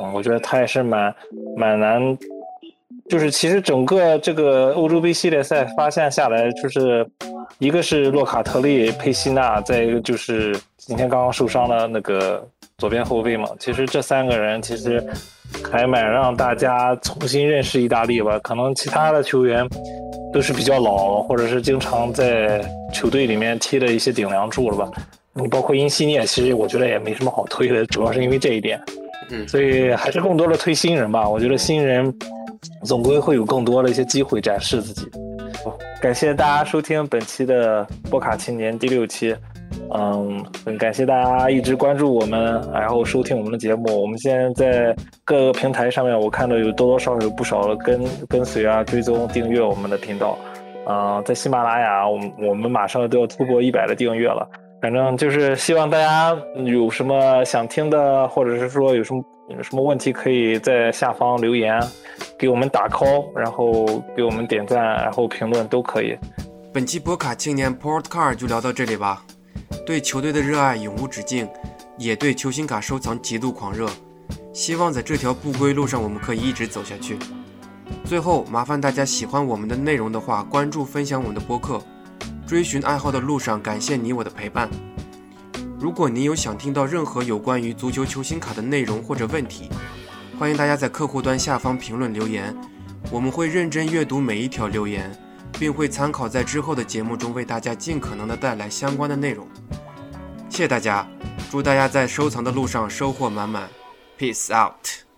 [0.00, 1.14] 嗯，我觉得他也是蛮
[1.56, 2.16] 蛮难。
[3.10, 7.04] 就是其实整个这个欧洲杯系列赛发现下来，就是
[7.58, 12.46] 一个是洛卡特利、佩西纳，再一个就是今天刚刚受伤的那个
[12.78, 13.48] 左边后卫嘛。
[13.58, 15.04] 其实这三个人其实
[15.72, 18.38] 还蛮让大家重新认识意大利吧。
[18.38, 19.68] 可能其他的球员
[20.32, 24.88] 都是比较老，或者是经常在球队里面踢的一些顶梁柱了吧。
[25.32, 28.80] 你包括因西涅，其实我觉得也没什么好推的，主要是因为这一点。
[29.32, 31.28] 嗯，所以还是更多的推新人吧。
[31.28, 32.16] 我觉得新人。
[32.84, 35.08] 总归会有更多的一些机会展示自己。
[36.00, 39.36] 感谢大家收听本期的波卡青年第六期，
[39.92, 44.00] 嗯，很感谢大家一直关注我们，然后收听我们的节目。
[44.00, 50.38] 我们现在在各个平台上面，我看到有多多少少有不少的跟跟随啊、追踪、订阅我们的频道。
[50.86, 54.48] 啊，在喜马拉雅，我们我们马上都要突破一百的订阅了。
[54.80, 59.22] 反正就是希望大家有什么想听的，或者是说有什么。
[59.50, 61.82] 有什么问题可以在下方留言，
[62.38, 63.84] 给我们打 call，然后
[64.16, 66.16] 给我们点赞，然后评论都可以。
[66.72, 69.24] 本期博卡青年 Portcar 就聊到这里吧。
[69.84, 71.48] 对球队的热爱永无止境，
[71.98, 73.88] 也对球星卡收藏极度狂热。
[74.52, 77.18] 希望在这条不归路上，我们可以一直走下去。
[78.04, 81.82] 最后，麻烦大家喜欢我们的内容的话，关注分享我们的播客。
[82.50, 84.68] 追寻爱好的路上，感谢你我的陪伴。
[85.78, 89.70] 如果您有想听到任何有关于足球球星卡的内容或者问题，
[90.36, 92.52] 欢迎大家在客户端下方评论留言，
[93.08, 95.16] 我们会认真阅读每一条留言，
[95.60, 99.46] 并会参考在之后的节目中为大家尽可能的带来相关的内容。
[100.48, 101.06] 谢谢大家，
[101.52, 103.70] 祝大家在收藏的路上收获满满
[104.18, 105.09] ，Peace out。